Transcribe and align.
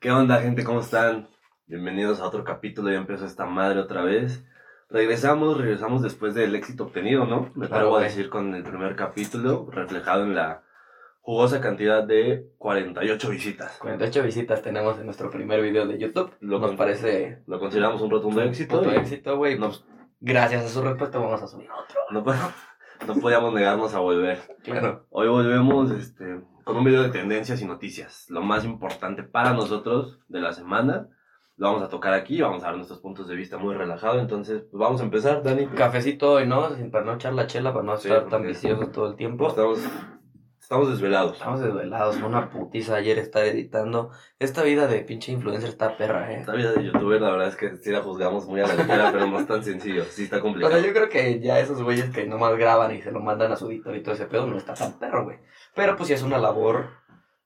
¿Qué 0.00 0.12
onda, 0.12 0.40
gente? 0.40 0.62
¿Cómo 0.62 0.78
están? 0.78 1.28
Bienvenidos 1.66 2.20
a 2.20 2.26
otro 2.28 2.44
capítulo. 2.44 2.88
Ya 2.88 2.98
empezó 2.98 3.26
esta 3.26 3.46
madre 3.46 3.80
otra 3.80 4.02
vez. 4.02 4.44
Regresamos, 4.88 5.58
regresamos 5.58 6.02
después 6.02 6.34
del 6.34 6.54
éxito 6.54 6.84
obtenido, 6.84 7.24
¿no? 7.26 7.50
Me 7.56 7.66
Claro, 7.66 7.96
a 7.96 8.02
decir 8.02 8.30
con 8.30 8.54
el 8.54 8.62
primer 8.62 8.94
capítulo, 8.94 9.68
reflejado 9.72 10.22
en 10.22 10.36
la 10.36 10.62
jugosa 11.20 11.60
cantidad 11.60 12.04
de 12.04 12.46
48 12.58 13.28
visitas. 13.28 13.76
48 13.78 14.22
visitas 14.22 14.62
tenemos 14.62 15.00
en 15.00 15.06
nuestro 15.06 15.32
primer 15.32 15.60
video 15.62 15.84
de 15.84 15.98
YouTube. 15.98 16.30
Lo 16.38 16.60
Nos 16.60 16.76
parece 16.76 17.42
Lo 17.48 17.58
consideramos 17.58 18.00
un 18.00 18.10
rotundo 18.10 18.40
éxito. 18.42 18.80
y 18.84 18.94
éxito, 18.94 19.36
güey. 19.36 19.58
Pues, 19.58 19.84
gracias 20.20 20.64
a 20.64 20.68
su 20.68 20.80
respuesta 20.80 21.18
vamos 21.18 21.42
a 21.42 21.48
subir 21.48 21.68
otro. 21.72 22.00
no 23.04 23.14
podíamos 23.20 23.52
negarnos 23.52 23.92
a 23.94 23.98
volver. 23.98 24.38
Claro. 24.62 25.06
Hoy 25.10 25.26
volvemos 25.26 25.90
este, 25.90 26.40
con 26.68 26.76
un 26.76 26.84
video 26.84 27.02
de 27.02 27.08
tendencias 27.08 27.62
y 27.62 27.64
noticias. 27.64 28.26
Lo 28.28 28.42
más 28.42 28.62
importante 28.66 29.22
para 29.22 29.54
nosotros 29.54 30.18
de 30.28 30.38
la 30.38 30.52
semana. 30.52 31.08
Lo 31.56 31.68
vamos 31.68 31.82
a 31.82 31.88
tocar 31.88 32.12
aquí, 32.12 32.42
vamos 32.42 32.62
a 32.62 32.66
dar 32.66 32.76
nuestros 32.76 33.00
puntos 33.00 33.26
de 33.26 33.36
vista 33.36 33.56
muy 33.56 33.74
relajado. 33.74 34.20
Entonces, 34.20 34.64
pues 34.70 34.78
vamos 34.78 35.00
a 35.00 35.04
empezar, 35.04 35.42
Dani. 35.42 35.66
Cafecito 35.68 36.32
hoy, 36.32 36.46
¿no? 36.46 36.68
Para 36.92 37.06
no 37.06 37.14
echar 37.14 37.32
la 37.32 37.46
chela, 37.46 37.72
para 37.72 37.86
no 37.86 37.96
Sí, 37.96 38.08
estar 38.08 38.28
tan 38.28 38.42
viciosos 38.42 38.92
todo 38.92 39.08
el 39.08 39.16
tiempo. 39.16 39.48
Estamos, 39.48 39.78
estamos 40.68 40.90
desvelados. 40.90 41.32
Estamos 41.32 41.60
desvelados, 41.62 42.16
fue 42.18 42.28
una 42.28 42.50
putiza 42.50 42.96
ayer 42.96 43.16
estar 43.18 43.42
editando. 43.46 44.10
Esta 44.38 44.62
vida 44.62 44.86
de 44.86 45.00
pinche 45.00 45.32
influencer 45.32 45.70
está 45.70 45.96
perra, 45.96 46.30
eh. 46.30 46.40
Esta 46.40 46.52
vida 46.52 46.72
de 46.74 46.84
youtuber, 46.84 47.22
la 47.22 47.30
verdad 47.30 47.48
es 47.48 47.56
que 47.56 47.78
sí 47.78 47.90
la 47.90 48.02
juzgamos 48.02 48.46
muy 48.46 48.60
a 48.60 48.66
la 48.66 48.74
ligera, 48.74 49.10
pero 49.10 49.26
no 49.28 49.40
es 49.40 49.46
tan 49.46 49.64
sencillo. 49.64 50.04
Sí 50.04 50.24
está 50.24 50.36
O 50.40 50.42
complicado. 50.42 50.74
sea, 50.74 50.86
yo 50.86 50.92
creo 50.92 51.08
que 51.08 51.40
ya 51.40 51.58
esos 51.58 51.82
güeyes 51.82 52.10
que 52.10 52.26
nomás 52.26 52.54
graban 52.58 52.94
y 52.94 53.00
se 53.00 53.10
lo 53.12 53.20
mandan 53.20 53.50
a 53.50 53.56
su 53.56 53.70
editor 53.70 53.96
y 53.96 54.02
todo 54.02 54.14
ese 54.14 54.26
pedo 54.26 54.46
no 54.46 54.58
está 54.58 54.74
tan 54.74 54.98
perro, 54.98 55.24
güey. 55.24 55.38
Pero 55.74 55.96
pues 55.96 56.08
sí 56.08 56.12
es 56.12 56.22
una 56.22 56.36
labor 56.38 56.90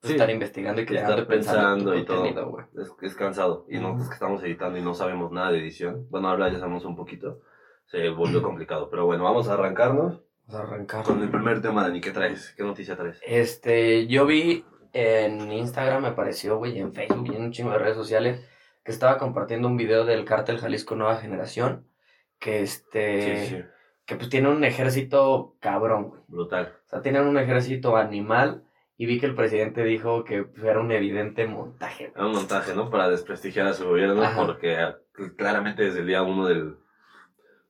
Sí. 0.03 0.15
estar 0.15 0.29
investigando 0.31 0.81
y 0.81 0.84
creando 0.87 1.12
Estar 1.12 1.27
pensando 1.29 1.93
pensando 1.93 1.97
y 1.97 2.05
todo. 2.05 2.59
Es, 2.77 2.93
es 3.03 3.15
cansado. 3.15 3.67
Y 3.69 3.77
Ujú. 3.77 3.84
nosotros 3.84 4.09
que 4.09 4.15
estamos 4.15 4.43
editando 4.43 4.77
y 4.77 4.83
no 4.83 4.95
sabemos 4.95 5.31
nada 5.31 5.53
de 5.53 5.61
edición. 5.61 6.09
Bueno, 6.11 6.29
ahora 6.29 6.48
ya 6.51 6.59
sabemos 6.59 6.84
un 6.84 6.97
poquito. 6.97 7.39
Se 7.86 8.09
volvió 8.09 8.42
complicado. 8.42 8.91
Pero 8.91 9.07
bueno, 9.07 9.23
vamos 9.23 9.48
a 9.48 9.53
arrancarnos 9.55 10.20
arrancar. 10.58 11.05
con 11.05 11.22
el 11.22 11.31
primer 11.31 11.61
tema, 11.62 11.83
Dani. 11.83 12.00
¿Qué 12.00 12.11
traes? 12.11 12.55
¿Qué 12.56 12.62
noticia 12.62 12.97
traes? 12.97 13.20
Este, 13.27 14.06
yo 14.06 14.27
vi 14.27 14.64
en 14.92 15.50
Instagram, 15.53 16.03
me 16.03 16.08
apareció, 16.08 16.58
güey, 16.58 16.78
en 16.78 16.92
Facebook 16.92 17.28
y 17.33 17.36
en 17.36 17.42
un 17.42 17.53
chingo 17.53 17.70
de 17.70 17.78
redes 17.78 17.97
sociales, 17.97 18.47
que 18.84 18.92
estaba 18.92 19.19
compartiendo 19.19 19.69
un 19.69 19.77
video 19.77 20.05
del 20.05 20.25
cártel 20.25 20.58
Jalisco 20.58 20.97
Nueva 20.97 21.17
Generación, 21.17 21.86
que 22.39 22.62
este, 22.62 23.47
Sí, 23.47 23.56
sí, 23.56 23.62
que 24.05 24.17
pues 24.17 24.28
tiene 24.28 24.48
un 24.48 24.64
ejército 24.64 25.56
cabrón, 25.61 26.08
güey. 26.08 26.20
brutal. 26.28 26.75
O 26.86 26.89
sea, 26.89 27.03
tienen 27.03 27.27
un 27.27 27.39
ejército 27.39 27.97
animal 27.97 28.64
y 28.97 29.06
vi 29.06 29.19
que 29.19 29.27
el 29.27 29.34
presidente 29.34 29.84
dijo 29.84 30.25
que 30.25 30.42
pues, 30.42 30.64
era 30.64 30.80
un 30.80 30.92
evidente 30.92 31.47
montaje. 31.47 32.12
Era 32.14 32.27
un 32.27 32.33
montaje, 32.33 32.75
¿no? 32.75 32.91
Para 32.91 33.08
desprestigiar 33.08 33.67
a 33.69 33.73
su 33.75 33.86
gobierno, 33.86 34.23
Ajá. 34.23 34.45
porque 34.45 34.77
ah, 34.77 34.98
claramente 35.36 35.84
desde 35.84 36.00
el 36.00 36.06
día 36.08 36.23
uno 36.23 36.47
del, 36.47 36.77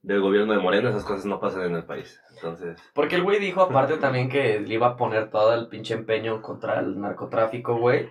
del 0.03 0.21
gobierno 0.21 0.53
de 0.53 0.59
Moreno 0.59 0.89
esas 0.89 1.05
cosas 1.05 1.25
no 1.25 1.39
pasan 1.41 1.63
en 1.63 1.77
el 1.77 1.85
país. 1.85 2.21
Entonces, 2.35 2.79
Porque 2.95 3.17
el 3.17 3.23
güey 3.23 3.39
dijo 3.39 3.63
aparte 3.63 3.97
también 3.99 4.29
que 4.29 4.61
le 4.61 4.75
iba 4.75 4.89
a 4.89 4.97
poner 4.97 5.31
todo 5.31 5.55
el 5.55 5.69
pinche 5.69 5.95
empeño 5.95 6.43
contra 6.43 6.81
el 6.81 7.01
narcotráfico, 7.01 7.77
güey. 7.77 8.09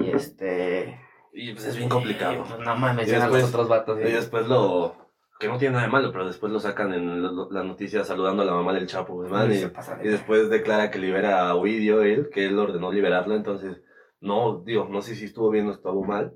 Y 0.00 0.10
este... 0.10 1.00
y 1.32 1.52
pues 1.52 1.66
es 1.66 1.76
bien 1.76 1.88
complicado. 1.88 2.32
y, 2.32 2.36
pues, 2.38 2.58
no 2.60 2.76
mames, 2.76 3.06
llegan 3.06 3.30
los 3.30 3.44
otros 3.44 3.68
vatos. 3.68 3.98
Y 4.00 4.04
después 4.04 4.46
lo. 4.48 4.96
Que 5.38 5.48
no 5.48 5.58
tiene 5.58 5.74
nada 5.74 5.86
de 5.86 5.92
malo, 5.92 6.12
pero 6.12 6.26
después 6.26 6.52
lo 6.52 6.60
sacan 6.60 6.94
en 6.94 7.20
lo- 7.20 7.50
las 7.50 7.64
noticias 7.64 8.06
saludando 8.06 8.42
a 8.42 8.46
la 8.46 8.52
mamá 8.52 8.72
del 8.72 8.86
Chapo 8.86 9.14
Guzmán. 9.14 9.52
Y, 9.52 9.56
y 9.56 10.08
después 10.08 10.48
declara 10.48 10.90
que 10.92 10.98
libera 11.00 11.48
a 11.48 11.54
Ovidio, 11.56 12.02
él, 12.02 12.30
que 12.32 12.46
él 12.46 12.56
ordenó 12.58 12.92
liberarlo. 12.92 13.34
Entonces, 13.34 13.82
no, 14.20 14.62
digo, 14.64 14.86
no 14.88 15.02
sé 15.02 15.16
si 15.16 15.24
estuvo 15.24 15.50
bien 15.50 15.66
o 15.66 15.72
estuvo 15.72 16.04
mal. 16.04 16.34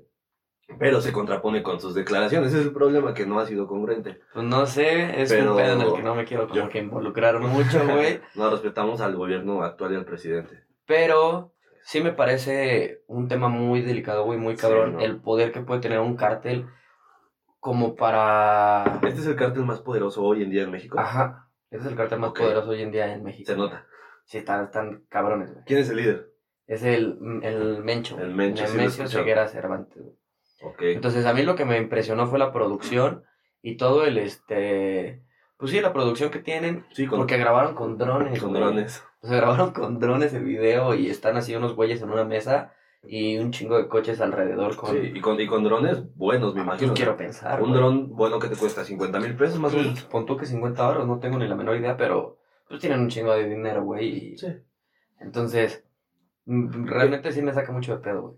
Pero 0.77 1.01
se 1.01 1.11
contrapone 1.11 1.63
con 1.63 1.79
sus 1.79 1.95
declaraciones. 1.95 2.49
Ese 2.49 2.59
es 2.61 2.65
el 2.67 2.73
problema, 2.73 3.13
que 3.13 3.25
no 3.25 3.39
ha 3.39 3.45
sido 3.45 3.67
congruente. 3.67 4.19
Pues 4.33 4.45
no 4.45 4.65
sé, 4.65 5.21
es 5.21 5.29
Pero- 5.31 5.51
un 5.51 5.57
pedo 5.57 5.73
en 5.73 5.81
el 5.81 5.93
que 5.93 6.03
no 6.03 6.15
me 6.15 6.25
quiero 6.25 6.47
como 6.47 6.55
yo- 6.61 6.69
que 6.69 6.79
involucrar 6.79 7.39
mucho, 7.39 7.79
güey. 7.85 8.21
no 8.35 8.49
respetamos 8.49 9.01
al 9.01 9.15
gobierno 9.15 9.63
actual 9.63 9.93
y 9.93 9.95
al 9.95 10.05
presidente. 10.05 10.63
Pero 10.85 11.53
sí 11.83 12.01
me 12.01 12.11
parece 12.13 13.01
un 13.07 13.27
tema 13.27 13.47
muy 13.49 13.81
delicado, 13.81 14.25
güey, 14.25 14.37
muy 14.37 14.55
cabrón. 14.55 14.91
Sí, 14.91 14.95
¿no? 14.97 14.99
El 15.01 15.21
poder 15.21 15.51
que 15.51 15.61
puede 15.61 15.81
tener 15.81 15.99
un 15.99 16.15
cártel 16.15 16.67
como 17.59 17.95
para... 17.95 18.99
Este 19.03 19.19
es 19.21 19.27
el 19.27 19.35
cártel 19.35 19.65
más 19.65 19.81
poderoso 19.81 20.23
hoy 20.23 20.43
en 20.43 20.49
día 20.49 20.63
en 20.63 20.71
México. 20.71 20.99
Ajá. 20.99 21.49
Ese 21.71 21.81
es 21.85 21.91
el 21.91 21.97
cártel 21.97 22.19
más 22.19 22.31
poderoso 22.31 22.69
hoy 22.69 22.81
en 22.81 22.91
día 22.91 23.13
en 23.13 23.23
México. 23.23 23.51
Se 23.51 23.57
nota. 23.57 23.85
Sí, 24.25 24.37
están, 24.37 24.65
están 24.65 25.03
cabrones, 25.09 25.51
güey. 25.51 25.63
¿Quién 25.65 25.79
es 25.79 25.89
el 25.89 25.97
líder? 25.97 26.29
Es 26.67 26.83
el, 26.83 27.17
el 27.43 27.83
Mencho. 27.83 28.19
El 28.19 28.33
Mencho, 28.33 28.65
sí 28.67 28.73
he 28.73 28.77
Nemesio 28.77 29.03
escuchado. 29.03 29.23
Ceguera 29.23 29.47
Cervantes, 29.47 30.01
güey. 30.01 30.15
Entonces, 30.79 31.25
a 31.25 31.33
mí 31.33 31.43
lo 31.43 31.55
que 31.55 31.65
me 31.65 31.77
impresionó 31.77 32.27
fue 32.27 32.39
la 32.39 32.51
producción 32.51 33.23
y 33.61 33.77
todo 33.77 34.05
el, 34.05 34.17
este... 34.17 35.21
Pues 35.57 35.71
sí, 35.71 35.81
la 35.81 35.91
producción 35.91 36.29
que 36.31 36.39
tienen, 36.39 36.85
sí, 36.93 37.05
con, 37.05 37.19
porque 37.19 37.37
grabaron 37.37 37.75
con 37.75 37.97
drones, 37.97 38.39
con 38.39 38.51
güey. 38.51 38.61
drones. 38.61 39.03
O 39.21 39.27
sea, 39.27 39.37
grabaron 39.37 39.71
con 39.71 39.99
drones 39.99 40.33
el 40.33 40.45
video 40.45 40.95
y 40.95 41.09
están 41.09 41.35
así 41.35 41.53
unos 41.55 41.75
güeyes 41.75 42.01
en 42.01 42.09
una 42.11 42.23
mesa 42.23 42.73
y 43.03 43.37
un 43.37 43.51
chingo 43.51 43.77
de 43.77 43.87
coches 43.89 44.21
alrededor 44.21 44.75
con... 44.77 44.91
Sí, 44.91 45.11
y 45.15 45.19
con, 45.19 45.39
y 45.39 45.47
con 45.47 45.63
drones 45.65 46.03
buenos, 46.15 46.53
me 46.55 46.61
Ah, 46.61 46.63
imagino. 46.63 46.87
pues 46.91 46.97
quiero 46.99 47.17
pensar, 47.17 47.61
Un 47.61 47.69
güey. 47.69 47.79
dron 47.81 48.15
bueno 48.15 48.39
que 48.39 48.47
te 48.47 48.55
cuesta 48.55 48.85
50 48.85 49.19
mil 49.19 49.35
pesos 49.35 49.59
más 49.59 49.73
o 49.73 49.77
menos. 49.77 50.01
pon 50.03 50.25
tú 50.25 50.37
que 50.37 50.45
50 50.45 50.87
euros, 50.87 51.07
no 51.07 51.19
tengo 51.19 51.37
ni 51.37 51.47
la 51.47 51.55
menor 51.55 51.75
idea, 51.75 51.97
pero 51.97 52.37
pues 52.67 52.79
tienen 52.79 53.01
un 53.01 53.09
chingo 53.09 53.33
de 53.33 53.49
dinero, 53.49 53.83
güey. 53.83 54.07
y- 54.33 54.37
Sí. 54.37 54.47
Entonces, 55.19 55.83
mm, 56.45 56.85
realmente 56.87 57.31
sí 57.33 57.41
me 57.41 57.53
saca 57.53 57.71
mucho 57.73 57.93
de 57.95 58.01
pedo, 58.01 58.21
güey. 58.21 58.35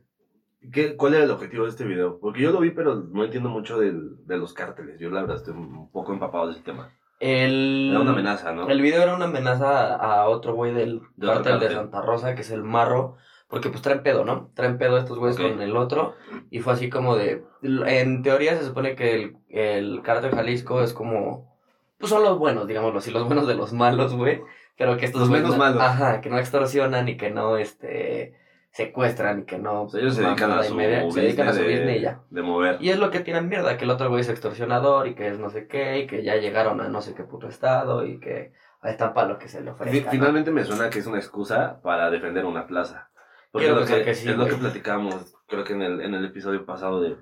¿Qué, 0.72 0.96
¿Cuál 0.96 1.16
era 1.16 1.24
el 1.24 1.32
objetivo 1.32 1.64
de 1.64 1.70
este 1.72 1.86
video? 1.86 2.20
Porque 2.20 2.42
yo 2.42 2.52
lo 2.52 2.60
vi, 2.60 2.72
pero 2.72 2.96
no 2.96 3.24
entiendo 3.24 3.50
mucho 3.50 3.80
del- 3.80 4.26
de 4.28 4.38
los 4.38 4.54
cárteles. 4.54 5.00
Yo 5.00 5.10
la 5.10 5.22
verdad 5.22 5.38
estoy 5.38 5.54
un 5.56 5.90
poco 5.92 6.14
empapado 6.14 6.48
de 6.48 6.54
ese 6.54 6.62
tema. 6.62 6.92
El... 7.20 7.90
Era 7.92 8.00
una 8.02 8.12
amenaza, 8.12 8.52
¿no? 8.52 8.68
El 8.70 8.82
video 8.82 9.02
era 9.04 9.16
una 9.16 9.26
amenaza 9.26 9.96
a 9.96 10.28
otro 10.28 10.54
güey 10.56 10.74
del 10.74 11.02
De 11.16 11.28
cártel 11.28 11.60
de. 11.60 11.70
Santa 11.72 12.02
Rosa, 12.02 12.36
que 12.36 12.42
es 12.42 12.52
el 12.52 12.64
Marro, 12.64 13.16
porque 13.48 13.70
pues 13.70 13.82
traen 13.82 14.02
pedo, 14.04 14.24
¿no? 14.26 14.50
Traen 14.56 14.78
pedo 14.78 14.98
estos 14.98 15.20
güeyes 15.20 15.38
con 15.38 15.62
el 15.62 15.76
otro, 15.76 16.16
y 16.50 16.60
fue 16.62 16.74
así 16.74 16.90
como 16.90 17.16
de... 17.16 17.44
En 17.62 18.24
teoría 18.24 18.58
se 18.58 18.66
supone 18.66 18.96
que 18.96 19.14
el, 19.16 19.38
el 19.50 20.02
cártel 20.04 20.32
Jalisco 20.32 20.82
es 20.82 20.94
como... 20.94 21.52
Pues 22.00 22.10
son 22.10 22.24
los 22.24 22.40
buenos, 22.40 22.66
digámoslo 22.68 22.98
así, 23.00 23.12
los 23.12 23.26
buenos 23.26 23.46
de 23.48 23.54
los 23.56 23.74
malos, 23.74 24.16
güey. 24.16 24.42
Pero 24.78 24.98
que 24.98 25.06
estos 25.06 25.30
Los 25.30 25.42
no- 25.44 25.58
malos. 25.58 25.80
Ajá, 25.82 26.22
que 26.22 26.30
no 26.32 26.40
extorsionan 26.40 27.08
y 27.08 27.18
que 27.18 27.30
no, 27.30 27.58
este... 27.58 28.34
Secuestran 28.72 29.42
y 29.42 29.44
que 29.46 29.58
no... 29.58 29.88
Ellos 29.94 30.16
se 30.16 30.24
dedican 30.24 30.52
a 30.52 30.64
su 30.64 30.74
media, 30.76 31.10
se 31.12 31.22
dedican 31.22 31.48
a 31.50 31.54
su 31.54 31.60
business 31.62 31.98
y 31.98 32.02
ya. 32.02 32.22
de 32.30 32.42
mover. 32.42 32.78
Y 32.82 32.90
es 32.90 32.98
lo 33.00 33.12
que 33.12 33.20
tienen 33.20 33.50
mierda, 33.50 33.78
que 33.78 33.84
el 33.84 33.92
otro 33.92 34.08
güey 34.10 34.22
es 34.22 34.30
extorsionador 34.30 35.08
y 35.08 35.16
que 35.16 35.28
es 35.28 35.40
no 35.40 35.50
sé 35.50 35.68
qué, 35.68 36.00
y 36.00 36.08
que 36.08 36.24
ya 36.24 36.38
llegaron 36.38 36.80
a 36.80 36.88
no 36.88 37.02
sé 37.02 37.14
qué 37.14 37.24
puto 37.24 37.48
estado 37.50 38.06
y 38.06 38.20
que 38.20 38.54
ahí 38.82 38.92
está 38.92 39.14
para 39.14 39.28
lo 39.28 39.38
que 39.40 39.50
se 39.50 39.60
le 39.60 39.72
Fi- 39.72 39.72
ofrezca. 39.74 40.06
¿no? 40.06 40.12
Finalmente 40.12 40.52
me 40.52 40.64
suena 40.64 40.90
que 40.90 41.00
es 41.00 41.06
una 41.08 41.18
excusa 41.18 41.82
para 41.82 42.10
defender 42.10 42.46
una 42.46 42.66
plaza. 42.66 43.10
Porque 43.52 43.66
Quiero 43.68 43.82
lo 43.82 43.86
que, 43.86 44.04
que 44.04 44.16
sí, 44.16 44.30
es 44.30 44.38
lo 44.38 44.48
que 44.48 44.56
platicamos, 44.56 45.36
creo 45.48 45.66
que 45.66 45.74
en 45.74 45.82
el, 45.82 46.00
en 46.02 46.14
el 46.14 46.24
episodio 46.26 46.66
pasado 46.66 47.02
de 47.02 47.18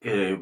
que, 0.00 0.38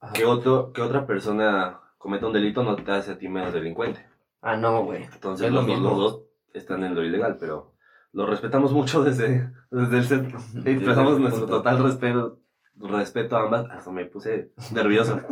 Ajá. 0.00 0.12
que, 0.12 0.24
otro, 0.24 0.72
que 0.72 0.82
otra 0.82 1.06
persona 1.06 1.80
cometa 1.98 2.26
un 2.26 2.32
delito 2.32 2.62
no 2.64 2.74
te 2.76 2.90
hace 2.90 3.12
a 3.12 3.18
ti 3.18 3.28
menos 3.28 3.52
delincuente. 3.52 4.04
Ah, 4.42 4.56
no, 4.56 4.82
güey. 4.84 5.04
Entonces 5.04 5.46
Es 5.46 5.52
lo 5.52 5.60
los, 5.60 5.68
mismo. 5.68 5.88
los 5.90 5.98
dos 5.98 6.22
están 6.54 6.82
en 6.82 6.94
lo 6.96 7.04
ilegal, 7.04 7.36
pero 7.38 7.69
lo 8.12 8.26
respetamos 8.26 8.72
mucho 8.72 9.02
desde, 9.02 9.50
desde 9.70 9.98
el 9.98 10.04
set. 10.04 10.34
Expresamos 10.64 11.18
nuestro 11.20 11.46
total 11.46 11.82
respeto, 11.82 12.38
respeto 12.76 13.36
a 13.36 13.42
ambas. 13.44 13.66
Hasta 13.70 13.90
me 13.90 14.06
puse 14.06 14.52
nervioso. 14.72 15.20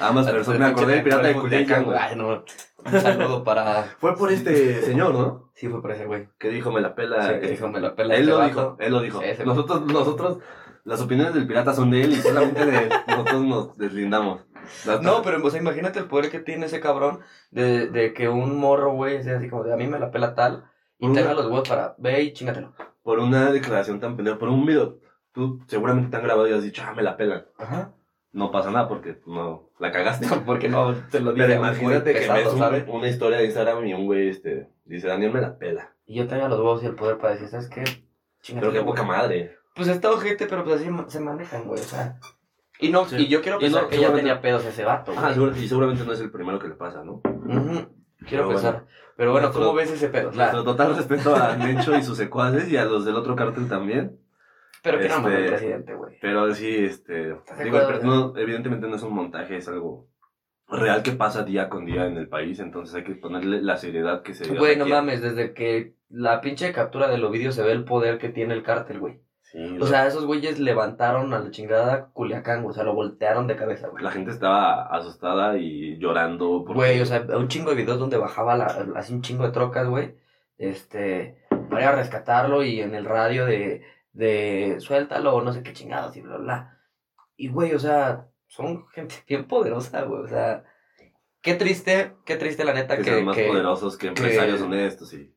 Ambas 0.00 0.30
personas. 0.30 0.60
Me 0.60 0.66
acordé 0.66 0.94
del 0.94 1.02
pirata 1.02 1.26
de 1.28 1.34
Culiacán, 1.34 1.84
güey. 1.84 1.98
Ay, 1.98 2.14
no. 2.14 2.44
Un 2.84 3.00
saludo 3.00 3.42
para... 3.42 3.82
Fue 3.98 4.16
por 4.16 4.30
este 4.30 4.82
señor, 4.82 5.12
¿no? 5.12 5.50
Sí, 5.54 5.66
fue 5.68 5.82
por 5.82 5.90
ese 5.90 6.06
güey. 6.06 6.28
Que 6.38 6.50
dijo, 6.50 6.70
me 6.70 6.80
la 6.80 6.94
pela. 6.94 7.22
Sí, 7.22 7.28
que 7.30 7.34
este, 7.36 7.48
dijo, 7.48 7.68
me 7.68 7.80
la 7.80 7.96
pela 7.96 8.14
Él 8.14 8.28
este 8.28 8.32
lo 8.32 8.44
dijo, 8.44 8.76
él 8.78 8.92
lo 8.92 9.00
dijo. 9.00 9.22
Ese- 9.22 9.44
Nosotros, 9.44 9.86
nosotros, 9.86 10.38
las 10.84 11.00
opiniones 11.00 11.34
del 11.34 11.48
pirata 11.48 11.74
son 11.74 11.90
de 11.90 12.02
él 12.02 12.12
y 12.12 12.16
solamente 12.16 12.64
de 12.64 12.88
nosotros 13.08 13.42
nos 13.42 13.76
deslindamos. 13.76 14.42
No, 15.02 15.22
pero 15.22 15.44
o 15.44 15.50
sea, 15.50 15.60
imagínate 15.60 15.98
el 15.98 16.04
poder 16.04 16.30
que 16.30 16.38
tiene 16.38 16.66
ese 16.66 16.78
cabrón 16.78 17.20
de, 17.50 17.88
de 17.88 18.12
que 18.12 18.28
un 18.28 18.56
morro, 18.56 18.92
güey, 18.92 19.24
sea 19.24 19.38
así 19.38 19.48
como 19.48 19.64
de 19.64 19.72
a 19.72 19.76
mí 19.76 19.88
me 19.88 19.98
la 19.98 20.12
pela 20.12 20.36
tal 20.36 20.70
tenga 21.00 21.34
los 21.34 21.46
huevos 21.46 21.68
para 21.68 21.94
ve 21.98 22.22
y 22.22 22.32
chingatelo. 22.32 22.72
Por 23.02 23.18
una 23.20 23.50
declaración 23.52 24.00
tan 24.00 24.16
pendeja, 24.16 24.38
por 24.38 24.48
un 24.48 24.66
video, 24.66 24.98
tú 25.32 25.60
seguramente 25.66 26.10
te 26.10 26.16
han 26.16 26.22
grabado 26.22 26.48
y 26.48 26.52
has 26.52 26.62
dicho, 26.62 26.82
ah, 26.86 26.92
me 26.94 27.02
la 27.02 27.16
pelan. 27.16 27.46
Ajá. 27.58 27.92
No 28.32 28.50
pasa 28.50 28.70
nada 28.70 28.88
porque 28.88 29.20
no 29.26 29.70
la 29.78 29.90
cagaste. 29.90 30.26
Porque 30.46 30.68
no 30.68 30.92
te 31.10 31.20
lo 31.20 31.32
dice 31.32 31.46
Pero 31.46 31.58
imagínate 31.58 32.12
que 32.12 32.18
pesado, 32.20 32.38
ves 32.38 32.52
un- 32.52 32.58
¿sabes? 32.58 32.84
una 32.88 33.08
historia 33.08 33.38
de 33.38 33.44
Instagram 33.46 33.86
y 33.86 33.94
un 33.94 34.04
güey 34.06 34.28
este, 34.28 34.68
dice, 34.84 35.08
Daniel 35.08 35.32
me 35.32 35.40
la 35.40 35.56
pela. 35.56 35.94
Y 36.04 36.16
yo 36.16 36.26
tenga 36.26 36.48
los 36.48 36.58
huevos 36.58 36.82
y 36.82 36.86
el 36.86 36.94
poder 36.94 37.16
para 37.18 37.32
decir, 37.34 37.48
¿sabes 37.48 37.68
qué? 37.70 37.84
Chingatelo, 38.42 38.72
Pero 38.72 38.84
qué 38.84 38.86
poca 38.86 39.02
madre. 39.02 39.56
Pues 39.74 39.88
está 39.88 40.10
ojete, 40.10 40.46
pero 40.46 40.62
pues 40.64 40.76
así 40.80 40.90
se 41.08 41.20
manejan, 41.20 41.64
güey, 41.64 41.80
o 41.80 41.84
sea. 41.84 42.18
Y 42.80 42.90
no, 42.90 43.06
Sí. 43.06 43.16
y 43.16 43.28
yo 43.28 43.40
quiero 43.40 43.58
pensar 43.58 43.84
no, 43.84 43.88
que 43.88 43.96
ya 43.96 44.02
seguramente- 44.08 44.28
tenía 44.28 44.42
pedos 44.42 44.64
ese 44.66 44.84
vato, 44.84 45.12
güey. 45.12 45.24
Ah, 45.24 45.32
seguro- 45.32 45.56
y 45.56 45.66
seguramente 45.68 46.04
no 46.04 46.12
es 46.12 46.20
el 46.20 46.30
primero 46.30 46.58
que 46.58 46.68
le 46.68 46.74
pasa, 46.74 47.02
¿no? 47.04 47.14
Ujú, 47.24 47.88
Quiero 48.26 48.44
Pero 48.44 48.48
pensar. 48.48 48.72
bueno. 48.74 48.86
Pero 49.18 49.32
bueno, 49.32 49.48
Nuestro- 49.48 49.66
¿cómo 49.66 49.76
ves 49.76 49.90
ese 49.90 50.08
pedo? 50.10 50.30
Nuestro 50.30 50.62
total 50.62 50.94
respeto 50.94 51.34
a 51.34 51.56
Mencho 51.56 51.96
y 51.96 52.04
sus 52.04 52.16
secuaces 52.16 52.70
y 52.70 52.76
a 52.76 52.84
los 52.84 53.04
del 53.04 53.16
otro 53.16 53.34
cártel 53.34 53.68
también. 53.68 54.16
Pero 54.80 55.00
que 55.00 55.08
no 55.08 55.20
mames, 55.20 55.32
Este, 55.32 55.44
el 55.44 55.50
presidente, 55.50 55.94
güey. 55.94 56.18
Pero 56.20 56.54
sí, 56.54 56.68
este. 56.84 57.34
Digo, 57.64 57.80
el 57.80 58.06
no, 58.06 58.36
evidentemente 58.36 58.86
no 58.86 58.94
es 58.94 59.02
un 59.02 59.12
montaje, 59.12 59.56
es 59.56 59.66
algo 59.66 60.06
real 60.68 61.02
que 61.02 61.10
pasa 61.10 61.42
día 61.42 61.68
con 61.68 61.84
día 61.84 62.06
en 62.06 62.16
el 62.16 62.28
país, 62.28 62.60
entonces 62.60 62.94
hay 62.94 63.02
que 63.02 63.16
ponerle 63.16 63.60
la 63.60 63.76
seriedad 63.76 64.22
que 64.22 64.34
se 64.34 64.54
Güey, 64.54 64.76
no 64.76 64.86
mames, 64.86 65.20
desde 65.20 65.52
que 65.52 65.94
la 66.10 66.40
pinche 66.40 66.72
captura 66.72 67.08
de 67.08 67.18
los 67.18 67.32
vídeos 67.32 67.56
se 67.56 67.64
ve 67.64 67.72
el 67.72 67.84
poder 67.84 68.18
que 68.18 68.28
tiene 68.28 68.54
el 68.54 68.62
cártel, 68.62 69.00
güey. 69.00 69.20
Sí, 69.50 69.58
O 69.58 69.78
lo- 69.78 69.86
sea, 69.86 70.06
esos 70.06 70.26
güeyes 70.26 70.58
levantaron 70.58 71.32
a 71.32 71.38
la 71.38 71.50
chingada 71.50 72.10
Culiacán. 72.12 72.64
O 72.66 72.72
sea, 72.72 72.84
lo 72.84 72.94
voltearon 72.94 73.46
de 73.46 73.56
cabeza, 73.56 73.88
güey. 73.88 74.04
la 74.04 74.10
gente 74.10 74.30
estaba 74.30 74.86
asustada 74.88 75.56
y 75.56 75.98
llorando. 75.98 76.64
porque- 76.66 76.74
Güey, 76.74 77.00
o 77.00 77.06
sea, 77.06 77.24
un 77.36 77.48
chingo 77.48 77.70
de 77.70 77.76
videos 77.76 77.98
donde 77.98 78.18
bajaba 78.18 78.56
la, 78.56 78.66
así 78.96 79.14
un 79.14 79.22
chingo 79.22 79.44
de 79.44 79.52
trocas, 79.52 79.88
güey. 79.88 80.16
Este, 80.58 81.44
para 81.70 81.82
ir 81.82 81.88
a 81.88 81.92
rescatarlo 81.96 82.62
y 82.62 82.80
en 82.80 82.94
el 82.94 83.04
radio 83.04 83.46
de, 83.46 83.82
de 84.12 84.76
suéltalo 84.80 85.34
o 85.36 85.42
no 85.42 85.52
sé 85.52 85.62
qué 85.62 85.72
chingados 85.72 86.16
y 86.16 86.20
bla, 86.20 86.36
bla. 86.36 86.78
Y, 87.36 87.48
güey, 87.48 87.72
o 87.74 87.78
sea, 87.78 88.26
son 88.48 88.86
gente 88.88 89.14
bien 89.28 89.46
poderosa, 89.46 90.02
güey. 90.02 90.24
O 90.24 90.28
sea, 90.28 90.64
qué 91.40 91.54
triste, 91.54 92.12
qué 92.26 92.36
triste 92.36 92.64
la 92.64 92.74
neta 92.74 92.96
que, 92.96 93.02
que, 93.04 93.10
sean 93.10 93.24
más 93.24 93.36
que, 93.36 93.46
poderosos 93.46 93.96
que 93.96 94.08
empresarios 94.08 94.60
honestos 94.60 95.14
y 95.14 95.34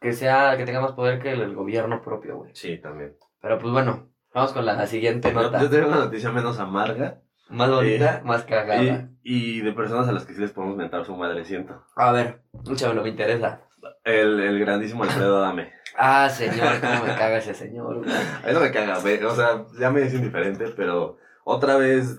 que 0.00 0.12
sea, 0.14 0.56
que 0.56 0.64
tenga 0.64 0.80
más 0.80 0.92
poder 0.92 1.20
que 1.22 1.30
el, 1.32 1.42
el 1.42 1.54
gobierno 1.54 2.02
propio, 2.02 2.38
güey. 2.38 2.50
sí 2.54 2.78
también 2.78 3.14
Pero 3.42 3.58
pues 3.58 3.72
bueno, 3.72 4.08
vamos 4.32 4.52
con 4.52 4.64
la 4.64 4.86
siguiente 4.86 5.32
nota. 5.32 5.60
yo 5.60 5.68
tengo 5.68 5.88
una 5.88 5.96
noticia 5.98 6.30
menos 6.30 6.58
amarga 6.58 7.20
Más 7.50 7.68
bonita, 7.68 8.22
más 8.24 8.44
cagada. 8.44 9.10
y, 9.22 9.58
y 9.58 9.60
de 9.60 9.72
personas 9.72 10.08
a 10.08 10.12
las 10.12 10.24
que 10.24 10.32
sí 10.34 10.40
les 10.40 10.52
podemos 10.52 10.76
mentar 10.76 11.04
su 11.04 11.14
madre 11.16 11.44
siento 11.44 11.84
A 11.96 12.12
ver, 12.12 12.42
échamelo, 12.70 13.02
me 13.02 13.08
interesa. 13.10 13.60
el, 14.04 14.40
el 14.40 14.58
grandísimo 14.60 15.04
Alfredo 15.04 15.38
Adame 15.38 15.72
Ah, 15.98 16.30
señor, 16.30 16.80
cómo 16.80 17.04
me 17.04 17.14
caga 17.16 17.36
ese 17.36 17.52
señor, 17.52 17.96
a 18.06 18.46
mí 18.46 18.52
no 18.54 18.60
me 18.60 18.70
caga 18.70 18.96
o 18.96 19.34
sea 19.34 19.66
ya 19.78 19.90
me 19.90 20.02
es 20.02 20.14
indiferente 20.14 20.72
pero 20.74 21.18
otra 21.44 21.76
vez 21.76 22.18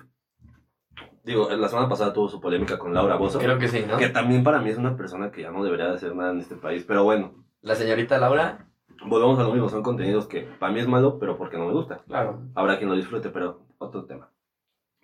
digo 1.23 1.49
la 1.49 1.69
semana 1.69 1.89
pasada 1.89 2.13
tuvo 2.13 2.27
su 2.29 2.39
polémica 2.41 2.77
con 2.77 2.93
Laura 2.93 3.15
Bozo 3.15 3.39
Creo 3.39 3.57
que 3.57 3.69
sí, 3.69 3.83
¿no? 3.87 3.97
que 3.97 4.09
también 4.09 4.43
para 4.43 4.59
mí 4.59 4.69
es 4.69 4.77
una 4.77 4.95
persona 4.97 5.31
que 5.31 5.41
ya 5.41 5.51
no 5.51 5.63
debería 5.63 5.87
de 5.87 5.95
hacer 5.95 6.13
nada 6.15 6.31
en 6.31 6.39
este 6.41 6.55
país 6.55 6.83
pero 6.87 7.03
bueno 7.03 7.33
La 7.61 7.73
señorita 7.75 8.17
Laura, 8.19 8.67
volvemos 9.05 9.39
a 9.39 9.43
lo 9.43 9.51
mismo 9.51 9.69
son 9.69 9.83
contenidos 9.83 10.27
que 10.27 10.41
para 10.41 10.71
mí 10.71 10.79
es 10.79 10.87
malo 10.87 11.19
pero 11.19 11.37
porque 11.37 11.57
no 11.57 11.65
me 11.67 11.73
gusta 11.73 12.03
claro. 12.07 12.41
habrá 12.55 12.77
quien 12.77 12.89
lo 12.89 12.95
disfrute, 12.95 13.29
pero 13.29 13.65
otro 13.77 14.05
tema. 14.05 14.29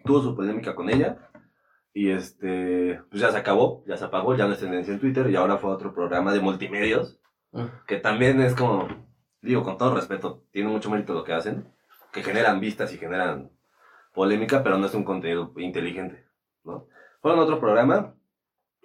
Tuvo 0.06 0.22
su 0.22 0.36
polémica 0.36 0.76
con 0.76 0.90
ella 0.90 1.30
y 1.94 2.10
este, 2.10 3.02
pues 3.10 3.22
ya 3.22 3.32
se 3.32 3.38
acabó, 3.38 3.84
ya 3.88 3.98
se 3.98 4.06
apagó, 4.06 4.36
ya 4.36 4.48
no 4.48 4.54
es 4.54 4.60
tendencia 4.60 4.94
en 4.94 5.00
Twitter 5.00 5.30
y 5.30 5.36
ahora 5.36 5.58
fue 5.58 5.70
a 5.72 5.74
otro 5.74 5.94
programa 5.94 6.32
de 6.34 6.40
multimedios 6.40 7.20
Mm. 7.52 7.66
que 7.88 7.98
también 7.98 8.42
es 8.42 8.54
como, 8.54 8.88
digo, 9.42 9.64
con 9.64 9.78
todo 9.78 9.96
respeto, 9.96 10.44
tiene 10.52 10.70
mucho 10.70 10.90
mérito 10.90 11.14
lo 11.14 11.24
que 11.24 11.34
hacen, 11.34 11.66
que 12.12 12.22
generan 12.24 12.60
vistas 12.60 12.94
y 12.94 12.98
generan 12.98 13.52
polémica, 14.14 14.64
pero 14.64 14.78
no 14.78 14.86
es 14.86 14.94
un 14.94 15.04
contenido 15.04 15.52
inteligente, 15.58 16.28
¿no? 16.64 16.88
Fueron 17.22 17.40
a 17.40 17.44
otro 17.44 17.60
programa, 17.60 18.16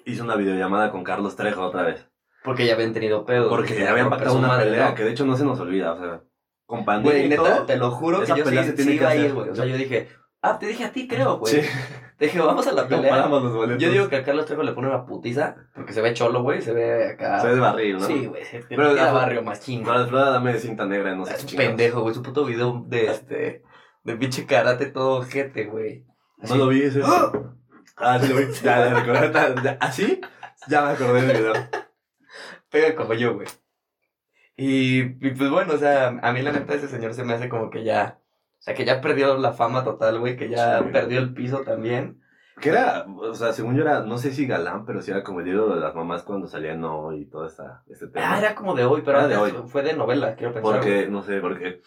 hizo 0.05 0.25
una 0.25 0.37
videollamada 0.37 0.91
con 0.91 1.05
Carlos 1.05 1.37
Trejo 1.37 1.63
otra 1.63 1.83
vez, 1.83 2.09
Porque 2.45 2.67
ya 2.67 2.75
habían 2.75 2.93
tenido 2.93 3.25
pedos. 3.25 3.49
porque 3.49 3.75
ya 3.75 3.91
habían 3.91 4.11
pactado 4.11 4.37
una 4.39 4.49
madre, 4.49 4.67
pelea, 4.67 4.91
¿no? 4.91 4.95
que 4.95 5.03
de 5.05 5.11
hecho 5.11 5.25
no 5.25 5.37
se 5.37 5.45
nos 5.45 5.59
olvida, 5.59 5.95
o 5.95 5.99
sea, 5.99 6.21
con 6.67 6.85
pandemia 6.85 7.19
Güey, 7.19 7.29
neta, 7.31 7.43
todo, 7.43 7.67
te 7.67 7.77
lo 7.77 7.91
juro 7.91 8.21
que 8.21 8.27
yo 8.29 8.37
sí, 8.37 8.43
se 8.57 8.73
tiene 8.75 8.75
sí 8.75 8.85
que 8.85 8.95
iba 8.95 9.09
a 9.09 9.17
ir, 9.17 9.33
güey. 9.35 9.49
O 9.49 9.55
sea, 9.55 9.65
yo 9.65 9.77
dije, 9.77 10.09
ah, 10.43 10.59
te 10.59 10.67
dije 10.67 10.85
a 10.85 10.93
ti, 10.93 11.09
creo, 11.09 11.39
güey. 11.39 11.55
sí, 11.55 11.61
Te 12.19 12.27
dije, 12.27 12.39
vamos 12.39 12.65
a 12.69 12.73
la 12.73 12.87
pelea. 12.89 13.27
los 13.27 13.53
boletos. 13.53 13.83
Yo 13.83 13.91
digo 13.91 14.09
que 14.09 14.17
a 14.17 14.23
Carlos 14.23 14.47
Trejo 14.47 14.63
le 14.63 14.73
pone 14.73 14.87
una 14.89 15.05
putiza, 15.05 15.57
porque 15.75 15.93
se 15.93 16.01
ve 16.01 16.13
cholo, 16.15 16.43
güey, 16.43 16.61
se 16.63 16.73
ve 16.73 17.13
acá. 17.13 17.41
Se 17.41 17.49
ve 17.49 17.55
de 17.57 17.61
barril, 17.61 17.97
¿no? 17.97 18.07
Sí, 18.07 18.27
güey, 18.27 18.45
se 18.45 18.61
te 18.61 18.77
Pero 18.77 18.93
la- 18.93 19.11
barrio 19.11 19.43
más 19.43 19.61
chingo. 19.61 19.87
Para 19.91 20.07
Flora 20.07 20.31
dame 20.31 20.53
de 20.53 20.61
cinta 20.61 20.85
negra, 20.87 21.15
no 21.17 21.25
sé 21.27 21.35
Es 21.35 21.47
chingados. 21.47 21.69
pendejo, 21.71 22.03
güey, 22.03 22.15
su 22.15 22.23
puto 22.23 22.45
video 22.45 22.85
de 22.87 23.07
este, 23.07 23.63
de 24.05 24.17
pinche 24.17 24.47
karate 24.47 24.87
todo 24.87 25.23
jete, 25.23 25.65
güey. 25.65 26.05
No 26.49 26.57
lo 26.57 26.69
vi 26.69 26.83
ese. 26.83 27.01
Ah, 27.97 28.19
sí 28.21 28.29
lo 28.29 28.37
vi. 28.37 28.45
Ya, 28.63 28.89
ya, 28.91 28.95
recordé. 29.01 29.33
Ya, 29.33 29.63
ya, 29.63 29.79
¿Así? 29.81 30.21
Ya 30.69 30.83
me 30.83 30.91
acordé 30.93 31.23
del 31.23 31.37
video. 31.39 31.53
Pega 32.75 32.97
como 32.97 33.15
yo, 33.15 33.35
güey. 33.35 33.47
Y, 34.57 35.01
y, 35.01 35.31
pues 35.31 35.49
bueno, 35.49 35.75
o 35.75 35.79
sea, 35.79 36.09
a 36.09 36.33
mí 36.33 36.43
la 36.43 36.51
neta 36.51 36.75
ese 36.75 36.89
señor 36.89 37.15
se 37.15 37.23
me 37.23 37.35
hace 37.35 37.49
como 37.49 37.71
que 37.71 37.85
ya, 37.85 38.19
o 38.59 38.63
sea, 38.63 38.75
que 38.75 38.85
ya 38.85 39.01
perdió 39.01 39.37
la 39.39 39.53
fama 39.53 39.85
total, 39.85 40.19
güey, 40.19 40.37
que 40.37 40.49
ya 40.49 40.81
Sí, 40.81 40.89
perdió 40.91 41.21
el 41.21 41.33
piso 41.35 41.61
también. 41.61 42.21
Que 42.61 42.71
era, 42.71 43.07
o 43.07 43.33
sea, 43.35 43.53
según 43.53 43.77
yo 43.77 43.83
era, 43.83 44.01
no 44.01 44.19
sé 44.19 44.33
si 44.33 44.47
galán, 44.49 44.87
pero 44.87 45.03
sí 45.03 45.13
era 45.13 45.23
como 45.23 45.39
el 45.39 45.47
ídolo 45.47 45.77
de 45.77 45.81
las 45.81 45.95
mamás 45.95 46.25
cuando 46.25 46.49
salía 46.49 46.75
No 46.75 47.13
y 47.13 47.27
todo 47.27 47.47
esta, 47.47 47.85
este 47.89 48.09
tema. 48.09 48.35
Ah, 48.35 48.39
era 48.41 48.57
como 48.57 48.75
de 48.75 48.85
hoy, 48.85 49.03
pero 49.05 49.19
Era 49.19 49.29
de 49.29 49.35
antes 49.37 49.55
hoy. 49.55 49.69
fue 49.69 49.83
de 49.83 49.95
novela, 49.95 50.35
quiero 50.35 50.53
pensar. 50.53 50.75
Porque, 50.75 50.95
güey. 51.03 51.11
no 51.13 51.23
sé, 51.23 51.39
porque 51.41 51.81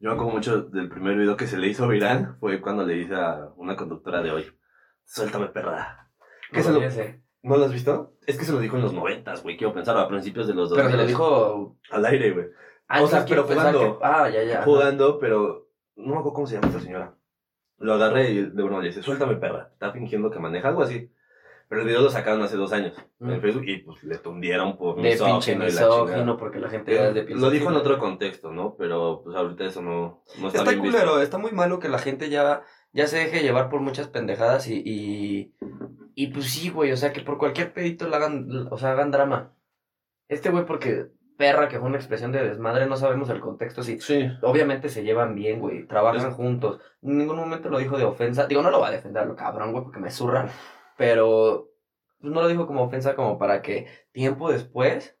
yo 0.00 0.10
me 0.10 0.16
acuerdo 0.16 0.32
mucho 0.32 0.62
del 0.64 0.90
primer 0.90 1.16
video 1.16 1.34
que 1.38 1.46
se 1.46 1.56
le 1.56 1.68
hizo 1.68 1.88
viral, 1.88 2.36
fue 2.40 2.60
cuando 2.60 2.84
le 2.84 2.98
hice 2.98 3.14
a 3.14 3.48
una 3.56 3.74
conductora 3.74 4.20
de 4.20 4.32
hoy, 4.32 4.46
suéltame 5.06 5.46
perra. 5.46 6.10
¿Qué 6.52 6.58
No 6.58 6.62
se 6.64 6.72
lo. 6.72 7.25
¿No 7.46 7.56
lo 7.56 7.64
has 7.64 7.72
visto? 7.72 8.12
Es 8.26 8.36
que 8.38 8.44
se 8.44 8.52
lo 8.52 8.58
dijo 8.58 8.76
en 8.76 8.82
los 8.82 8.92
noventas, 8.92 9.42
güey, 9.42 9.56
quiero 9.56 9.72
pensar, 9.72 9.96
a 9.96 10.08
principios 10.08 10.46
de 10.48 10.54
los 10.54 10.68
dos 10.68 10.76
Pero 10.78 10.90
se 10.90 10.96
lo 10.96 11.06
dijo 11.06 11.76
Al 11.90 12.04
aire, 12.06 12.32
güey. 12.32 12.46
antes, 12.88 13.04
O 13.04 13.08
sea, 13.08 13.24
pero 13.24 13.44
jugando. 13.44 13.80
que... 13.80 14.04
Ah, 14.04 14.28
ya, 14.28 14.42
ya. 14.42 14.62
jugando, 14.62 15.18
pero 15.18 15.68
no 15.96 16.06
me 16.14 16.18
acuerdo 16.18 16.32
cómo 16.34 16.46
se 16.46 16.54
llama 16.56 16.68
esta 16.68 16.80
señora. 16.80 17.14
Lo 17.78 17.94
agarré 17.94 18.30
y 18.30 18.42
de 18.50 18.62
uno 18.62 18.80
le 18.80 18.88
dice, 18.88 19.02
suéltame 19.02 19.36
perra. 19.36 19.70
Está 19.72 19.92
fingiendo 19.92 20.30
que 20.30 20.38
maneja 20.38 20.68
algo 20.68 20.82
así. 20.82 21.10
Pero 21.68 21.80
el 21.82 21.88
video 21.88 22.00
lo 22.02 22.10
sacaron 22.10 22.42
hace 22.42 22.56
dos 22.56 22.72
años 22.72 22.94
Mm. 23.18 23.30
en 23.30 23.40
Facebook 23.40 23.64
y 23.66 23.78
pues 23.78 24.02
le 24.04 24.18
tundieron 24.18 24.76
por 24.76 25.00
De 25.02 25.16
pinche 25.16 25.56
misógino 25.56 26.36
porque 26.36 26.58
la 26.60 26.68
gente 26.68 27.08
es 27.08 27.14
de 27.14 27.24
Lo 27.34 27.50
dijo 27.50 27.70
en 27.70 27.76
otro 27.76 27.98
contexto, 27.98 28.52
¿no? 28.52 28.76
Pero 28.76 29.22
pues 29.24 29.36
ahorita 29.36 29.64
eso 29.64 29.82
no, 29.82 30.22
no 30.38 30.46
está, 30.48 30.58
Está 30.60 30.70
bien 30.70 30.84
culero, 30.84 31.04
visto. 31.12 31.22
está 31.22 31.38
muy 31.38 31.52
malo 31.52 31.78
que 31.78 31.88
la 31.88 31.98
gente 31.98 32.28
ya, 32.30 32.62
ya 32.96 33.06
se 33.06 33.18
deje 33.18 33.42
llevar 33.42 33.68
por 33.68 33.80
muchas 33.80 34.08
pendejadas 34.08 34.66
y, 34.68 34.82
y, 34.84 35.54
y 36.14 36.26
pues 36.28 36.46
sí, 36.46 36.70
güey, 36.70 36.90
o 36.92 36.96
sea, 36.96 37.12
que 37.12 37.20
por 37.20 37.38
cualquier 37.38 37.72
pedito 37.72 38.08
le 38.08 38.16
hagan, 38.16 38.48
o 38.70 38.78
sea, 38.78 38.92
hagan 38.92 39.10
drama. 39.10 39.52
Este 40.28 40.50
güey, 40.50 40.64
porque 40.64 41.06
perra, 41.36 41.68
que 41.68 41.78
fue 41.78 41.86
una 41.88 41.98
expresión 41.98 42.32
de 42.32 42.42
desmadre, 42.42 42.86
no 42.86 42.96
sabemos 42.96 43.28
el 43.28 43.40
contexto, 43.40 43.82
sí. 43.82 44.00
Sí. 44.00 44.26
Obviamente 44.42 44.88
se 44.88 45.04
llevan 45.04 45.34
bien, 45.34 45.60
güey, 45.60 45.86
trabajan 45.86 46.28
Es- 46.30 46.34
juntos. 46.34 46.80
En 47.02 47.18
ningún 47.18 47.36
momento 47.36 47.68
lo 47.68 47.78
dijo 47.78 47.98
de 47.98 48.04
ofensa. 48.04 48.46
Digo, 48.46 48.62
no 48.62 48.70
lo 48.70 48.80
va 48.80 48.88
a 48.88 48.92
defender 48.92 49.26
lo 49.26 49.36
cabrón, 49.36 49.72
güey, 49.72 49.84
porque 49.84 50.00
me 50.00 50.10
zurra. 50.10 50.48
Pero 50.96 51.68
pues, 52.18 52.32
no 52.32 52.40
lo 52.40 52.48
dijo 52.48 52.66
como 52.66 52.82
ofensa, 52.84 53.14
como 53.14 53.38
para 53.38 53.60
que 53.60 53.86
tiempo 54.12 54.50
después 54.50 55.16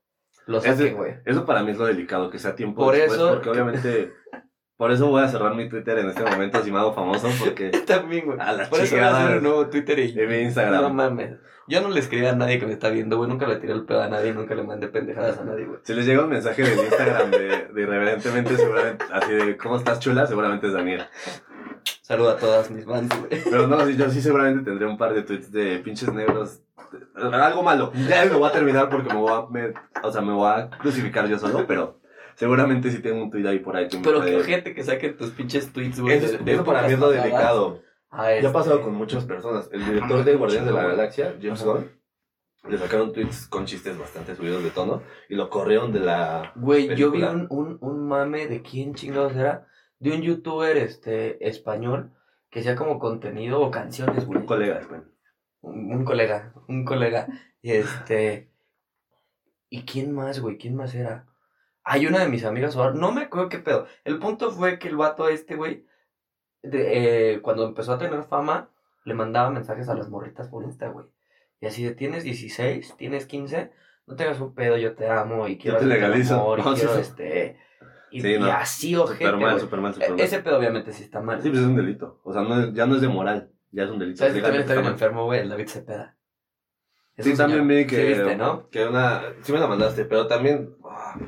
lo 0.46 0.60
saquen, 0.60 0.96
güey. 0.96 1.16
Eso 1.26 1.44
para 1.44 1.62
mí 1.62 1.72
es 1.72 1.76
lo 1.78 1.84
delicado, 1.84 2.30
que 2.30 2.38
sea 2.38 2.54
tiempo 2.54 2.82
Por 2.82 2.94
después, 2.94 3.18
eso- 3.18 3.28
porque 3.34 3.50
obviamente... 3.50 4.12
Por 4.76 4.90
eso 4.90 5.06
voy 5.08 5.22
a 5.22 5.28
cerrar 5.28 5.54
mi 5.54 5.68
Twitter 5.70 5.98
en 5.98 6.08
este 6.10 6.22
momento 6.22 6.62
si 6.62 6.70
me 6.70 6.78
hago 6.78 6.92
famoso, 6.92 7.28
porque... 7.38 7.70
También, 7.86 8.26
güey. 8.26 8.38
A 8.40 8.52
la 8.52 8.68
Por 8.68 8.80
eso 8.80 8.94
voy 8.96 9.04
a 9.04 9.16
hacer 9.24 9.36
un 9.38 9.42
nuevo 9.42 9.66
Twitter 9.68 9.98
y... 9.98 10.18
En 10.18 10.28
mi 10.28 10.36
Instagram. 10.38 10.82
No 10.82 10.90
mames. 10.90 11.38
Yo 11.68 11.80
no 11.80 11.88
le 11.88 11.98
escribí 11.98 12.26
a 12.26 12.34
nadie 12.34 12.60
que 12.60 12.66
me 12.66 12.72
está 12.74 12.90
viendo, 12.90 13.16
güey. 13.16 13.28
Nunca 13.28 13.46
le 13.46 13.56
tiré 13.56 13.72
el 13.72 13.84
pedo 13.86 14.02
a 14.02 14.08
nadie, 14.08 14.32
nunca 14.34 14.54
le 14.54 14.62
mandé 14.62 14.88
pendejadas 14.88 15.38
a 15.38 15.44
nadie, 15.44 15.64
güey. 15.64 15.80
Si 15.82 15.94
les 15.94 16.04
llega 16.06 16.22
un 16.22 16.28
mensaje 16.30 16.62
del 16.62 16.78
Instagram 16.78 17.30
de, 17.30 17.68
de 17.72 17.82
irreverentemente, 17.82 18.56
seguramente, 18.56 19.04
así 19.10 19.32
de, 19.32 19.56
¿cómo 19.56 19.76
estás 19.76 19.98
chula? 19.98 20.26
Seguramente 20.26 20.66
es 20.68 20.72
Daniel. 20.74 21.06
Saludo 22.02 22.30
a 22.30 22.36
todas 22.36 22.70
mis 22.70 22.84
fans, 22.84 23.08
güey. 23.18 23.42
Pero 23.44 23.66
no, 23.66 23.88
yo 23.88 24.10
sí 24.10 24.20
seguramente 24.22 24.62
tendré 24.64 24.86
un 24.86 24.96
par 24.98 25.12
de 25.14 25.22
tweets 25.22 25.50
de 25.50 25.78
pinches 25.78 26.12
negros. 26.12 26.60
Algo 27.16 27.62
malo. 27.64 27.90
Ya 28.08 28.24
lo 28.26 28.38
voy 28.38 28.48
a 28.48 28.52
terminar 28.52 28.88
porque 28.88 29.08
me 29.12 29.18
voy 29.20 29.32
a, 29.32 29.46
me- 29.50 29.72
o 30.02 30.12
sea, 30.12 30.20
me 30.20 30.32
voy 30.32 30.48
a 30.48 30.70
crucificar 30.70 31.26
yo 31.26 31.38
solo, 31.38 31.64
pero 31.66 31.98
seguramente 32.36 32.90
sí 32.90 33.00
tengo 33.00 33.22
un 33.22 33.30
tweet 33.30 33.46
ahí 33.46 33.58
por 33.58 33.76
ahí 33.76 33.88
que 33.88 33.98
Pero 33.98 34.22
qué 34.24 34.42
gente 34.44 34.74
que 34.74 34.84
saquen 34.84 35.16
tus 35.16 35.30
pinches 35.30 35.72
tweets, 35.72 36.00
güey. 36.00 36.18
Eso, 36.18 36.38
de- 36.38 36.52
eso 36.52 36.64
para 36.64 36.86
mí 36.86 36.92
es 36.94 36.98
lo 37.00 37.10
delicado. 37.10 37.82
Ah, 38.10 38.30
Ya 38.30 38.36
este- 38.36 38.46
ha 38.46 38.52
pasado 38.52 38.82
con 38.82 38.94
muchas 38.94 39.24
personas. 39.24 39.68
El 39.72 39.84
director 39.84 40.24
de 40.24 40.36
Guardianes 40.36 40.68
de 40.68 40.72
la 40.74 40.86
Galaxia, 40.86 41.34
James. 41.42 41.64
Gunn, 41.64 41.90
le 42.68 42.78
sacaron 42.78 43.12
tweets 43.12 43.46
con 43.48 43.64
chistes 43.66 43.98
bastante 43.98 44.34
subidos 44.36 44.62
de 44.62 44.70
tono 44.70 45.02
y 45.28 45.34
lo 45.34 45.50
corrieron 45.50 45.92
de 45.92 46.00
la... 46.00 46.52
Güey, 46.56 46.94
yo 46.96 47.10
vi 47.10 47.22
un, 47.22 47.46
un, 47.50 47.78
un 47.80 48.06
mame 48.08 48.46
de 48.46 48.62
quién 48.62 48.94
chingados 48.94 49.34
era. 49.34 49.66
De 49.98 50.12
un 50.12 50.20
youtuber 50.22 50.76
este 50.76 51.46
español 51.48 52.12
que 52.50 52.60
hacía 52.60 52.76
como 52.76 52.98
contenido 52.98 53.60
o 53.60 53.70
canciones, 53.70 54.26
güey. 54.26 54.40
Un 54.40 54.46
colega, 54.46 54.80
güey. 54.88 55.00
Un, 55.62 55.92
un 55.92 56.04
colega, 56.04 56.52
un 56.68 56.84
colega. 56.84 57.26
Y 57.62 57.72
este. 57.72 58.50
¿Y 59.70 59.82
quién 59.84 60.12
más, 60.12 60.40
güey? 60.40 60.58
¿Quién 60.58 60.76
más 60.76 60.94
era? 60.94 61.26
Hay 61.88 62.06
una 62.06 62.18
de 62.18 62.28
mis 62.28 62.44
amigas, 62.44 62.74
no 62.76 63.12
me 63.12 63.22
acuerdo 63.22 63.48
qué 63.48 63.58
pedo. 63.60 63.86
El 64.04 64.18
punto 64.18 64.50
fue 64.50 64.78
que 64.80 64.88
el 64.88 64.96
vato 64.96 65.28
este, 65.28 65.54
güey, 65.54 65.86
eh, 66.62 67.38
cuando 67.42 67.64
empezó 67.66 67.92
a 67.92 67.98
tener 67.98 68.22
fama, 68.24 68.70
le 69.04 69.14
mandaba 69.14 69.50
mensajes 69.50 69.88
a 69.88 69.94
las 69.94 70.08
morritas 70.08 70.48
por 70.48 70.64
Insta, 70.64 70.88
güey. 70.88 71.06
Y 71.60 71.66
así 71.66 71.84
de, 71.84 71.94
tienes 71.94 72.24
16, 72.24 72.96
tienes 72.96 73.26
15, 73.26 73.70
no 74.06 74.16
tengas 74.16 74.40
un 74.40 74.52
pedo, 74.54 74.76
yo 74.76 74.94
te 74.96 75.08
amo 75.08 75.46
y 75.48 75.58
quiero 75.58 75.78
te 75.78 75.84
hacerte 75.84 75.94
el 76.04 76.10
legalizo. 76.10 76.34
amor 76.34 76.58
y 76.58 76.62
No, 76.64 76.74
sí, 76.74 76.80
quiero 76.80 76.94
sí. 76.94 77.00
este... 77.02 77.58
Y, 78.10 78.20
Sí, 78.20 78.34
y 78.34 78.38
no. 78.38 78.46
así, 78.46 78.96
ojete, 78.96 79.24
Super 79.24 79.36
mal, 79.40 79.50
güey. 79.52 79.60
super 79.60 79.80
mal, 79.80 79.90
E- 79.90 79.94
super 79.94 80.10
mal. 80.10 80.20
Ese 80.20 80.38
pedo 80.40 80.58
obviamente 80.58 80.92
sí 80.92 81.02
está 81.04 81.20
mal. 81.20 81.42
Sí, 81.42 81.48
pues 81.50 81.60
es 81.60 81.66
un 81.66 81.76
delito. 81.76 82.20
O 82.24 82.32
sea, 82.32 82.42
no 82.42 82.60
es- 82.60 82.72
ya 82.72 82.86
no 82.86 82.94
es 82.96 83.00
de 83.00 83.08
moral, 83.08 83.52
ya 83.72 83.84
es 83.84 83.90
un 83.90 83.98
delito. 83.98 84.18
¿Sabes 84.18 84.34
que 84.34 84.40
también 84.42 84.62
está 84.62 84.74
bien 84.74 84.86
enfermo, 84.86 85.24
güey? 85.24 85.40
El 85.40 85.48
David 85.48 85.68
Cepeda. 85.68 86.16
Es 87.16 87.24
Sí, 87.26 87.36
también 87.36 87.66
vi 87.66 87.86
que, 87.86 87.96
Sí 87.96 88.02
viste, 88.08 88.36
¿no? 88.36 88.68
que 88.70 88.86
una... 88.86 89.22
Sí 89.42 89.52
me 89.52 89.58
la 89.60 89.66
mandaste, 89.66 90.04
pero 90.04 90.26
también... 90.26 90.76
ah, 90.84 91.18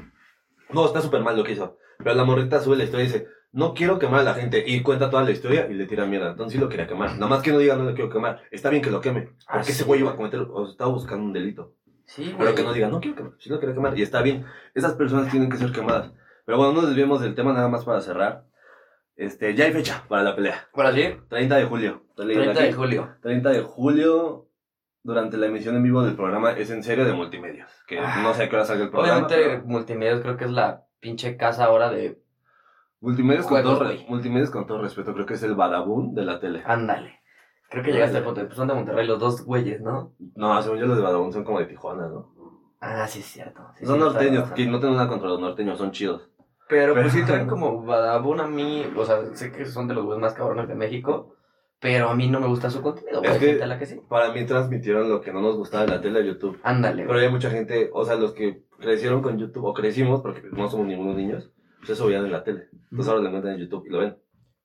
No, 0.70 0.86
está 0.86 1.00
súper 1.00 1.22
mal 1.22 1.36
lo 1.36 1.44
que 1.44 1.52
hizo. 1.52 1.78
Pero 1.98 2.14
la 2.14 2.24
morrita 2.24 2.60
sube 2.60 2.76
la 2.76 2.84
historia 2.84 3.04
y 3.04 3.08
dice, 3.08 3.26
no 3.52 3.74
quiero 3.74 3.98
quemar 3.98 4.20
a 4.20 4.24
la 4.24 4.34
gente. 4.34 4.62
Y 4.66 4.82
cuenta 4.82 5.10
toda 5.10 5.24
la 5.24 5.30
historia 5.30 5.66
y 5.68 5.74
le 5.74 5.86
tira 5.86 6.06
mierda. 6.06 6.30
Entonces 6.30 6.54
sí 6.54 6.58
lo 6.58 6.68
quería 6.68 6.86
quemar. 6.86 7.14
Nada 7.14 7.26
más 7.26 7.42
que 7.42 7.50
no 7.52 7.58
diga 7.58 7.76
no 7.76 7.84
le 7.84 7.94
quiero 7.94 8.10
quemar. 8.10 8.42
Está 8.50 8.70
bien 8.70 8.82
que 8.82 8.90
lo 8.90 9.00
queme. 9.00 9.30
Ah, 9.46 9.54
Porque 9.54 9.72
ese 9.72 9.82
sí, 9.82 9.84
güey 9.84 10.00
iba 10.00 10.12
a 10.12 10.16
cometer, 10.16 10.40
o 10.40 10.68
estaba 10.68 10.90
buscando 10.90 11.24
un 11.24 11.32
delito. 11.32 11.74
Sí, 12.04 12.24
güey. 12.24 12.38
Pero 12.38 12.54
que 12.54 12.62
no 12.62 12.72
diga, 12.72 12.88
no 12.88 13.00
quiero 13.00 13.16
quemar, 13.16 13.32
sí 13.38 13.50
lo 13.50 13.58
quiero 13.58 13.74
quemar. 13.74 13.98
Y 13.98 14.02
está 14.02 14.22
bien. 14.22 14.46
Esas 14.74 14.94
personas 14.94 15.30
tienen 15.30 15.50
que 15.50 15.56
ser 15.56 15.72
quemadas. 15.72 16.12
Pero 16.44 16.58
bueno, 16.58 16.72
no 16.72 16.80
nos 16.80 16.88
desviemos 16.88 17.20
del 17.20 17.34
tema 17.34 17.52
nada 17.52 17.68
más 17.68 17.84
para 17.84 18.00
cerrar. 18.00 18.44
Este, 19.16 19.54
ya 19.54 19.64
hay 19.64 19.72
fecha 19.72 20.04
para 20.08 20.22
la 20.22 20.36
pelea. 20.36 20.68
Bueno, 20.72 20.92
sí, 20.92 21.16
30 21.28 21.56
de 21.56 21.64
julio. 21.64 22.04
Estoy 22.10 22.26
leyendo 22.26 22.52
30 22.52 22.62
de 22.62 22.72
julio. 22.72 23.16
30 23.20 23.50
de 23.50 23.60
julio, 23.62 24.47
durante 25.08 25.38
la 25.38 25.46
emisión 25.46 25.74
en 25.74 25.82
vivo 25.82 26.02
del 26.02 26.14
programa 26.14 26.52
Es 26.52 26.70
en 26.70 26.82
serio 26.82 27.04
de 27.06 27.14
multimedios. 27.14 27.70
Que 27.86 27.98
Ah. 27.98 28.20
no 28.22 28.34
sé 28.34 28.44
a 28.44 28.48
qué 28.50 28.56
hora 28.56 28.64
salga 28.66 28.84
el 28.84 28.90
programa. 28.90 29.26
Obviamente, 29.26 29.50
pero- 29.56 29.64
Multimedios 29.66 30.20
creo 30.20 30.36
que 30.36 30.44
es 30.44 30.50
la 30.50 30.84
pinche 31.00 31.36
casa 31.36 31.64
ahora 31.64 31.90
de. 31.90 32.20
Multimedios, 33.00 33.46
con 33.46 33.62
todo, 33.62 33.88
multimedios 34.08 34.50
con 34.50 34.66
todo 34.66 34.82
respeto, 34.82 35.14
creo 35.14 35.24
que 35.24 35.34
es 35.34 35.42
el 35.44 35.54
badabun 35.54 36.14
de 36.14 36.24
la 36.24 36.40
tele. 36.40 36.62
Ándale. 36.66 37.20
Creo 37.70 37.82
que 37.84 37.92
llegaste 37.92 38.16
al 38.18 38.24
punto. 38.24 38.42
Pues 38.44 38.56
son 38.56 38.68
de 38.68 38.74
Monterrey 38.74 39.06
los 39.06 39.18
dos 39.18 39.44
güeyes, 39.44 39.80
¿no? 39.80 40.14
No, 40.34 40.60
según 40.62 40.78
yo 40.78 40.86
los 40.86 40.96
de 40.96 41.02
badabun 41.02 41.32
son 41.32 41.44
como 41.44 41.60
de 41.60 41.66
Tijuana, 41.66 42.08
¿no? 42.08 42.32
Ah, 42.80 43.06
sí, 43.06 43.20
es 43.20 43.26
cierto. 43.26 43.60
Sí, 43.76 43.86
son 43.86 43.96
sí, 43.96 44.00
norteños, 44.00 44.50
que 44.52 44.66
no 44.66 44.78
tengo 44.80 44.94
nada 44.94 45.08
contra 45.08 45.28
los 45.28 45.40
norteños, 45.40 45.78
son 45.78 45.90
chidos. 45.92 46.28
Pero 46.68 46.92
pues 46.94 47.12
sí 47.12 47.24
traen 47.24 47.46
como 47.48 47.82
Badabun 47.82 48.40
a 48.40 48.46
mí, 48.46 48.84
o 48.94 49.04
sea, 49.04 49.24
sé 49.34 49.50
que 49.52 49.64
son 49.64 49.88
de 49.88 49.94
los 49.94 50.04
güeyes 50.04 50.20
más 50.20 50.34
cabrones 50.34 50.68
de 50.68 50.74
México, 50.74 51.34
pero 51.80 52.08
a 52.10 52.14
mí 52.14 52.28
no 52.28 52.40
me 52.40 52.46
gusta 52.48 52.70
su 52.70 52.82
contenido. 52.82 53.22
Es 53.22 53.30
Hay 53.32 53.38
que- 53.38 53.46
gente 53.46 53.64
a 53.64 53.66
la 53.66 53.78
que 53.78 53.86
sí. 53.86 54.00
Para 54.08 54.32
mí 54.32 54.44
transmitieron 54.46 55.08
lo 55.08 55.20
que 55.20 55.32
no 55.32 55.40
nos 55.40 55.56
gustaba 55.56 55.84
de 55.86 55.90
la 55.92 56.00
tele 56.00 56.20
a 56.20 56.24
YouTube. 56.24 56.58
Ándale, 56.62 57.04
Pero 57.06 57.18
hay 57.18 57.30
mucha 57.30 57.50
gente, 57.50 57.90
o 57.92 58.04
sea, 58.04 58.16
los 58.16 58.32
que 58.32 58.62
crecieron 58.78 59.22
con 59.22 59.38
YouTube, 59.38 59.64
o 59.64 59.74
crecimos, 59.74 60.20
porque 60.22 60.42
no 60.52 60.68
somos 60.68 60.86
ningunos 60.86 61.16
niños, 61.16 61.52
pues 61.78 61.90
eso 61.90 62.06
veían 62.06 62.24
en 62.24 62.32
la 62.32 62.42
tele. 62.44 62.68
Entonces 62.90 63.08
ahora 63.08 63.22
lo 63.22 63.28
encuentran 63.28 63.54
en 63.54 63.60
YouTube 63.60 63.86
y 63.86 63.90
lo 63.90 63.98
ven. 63.98 64.16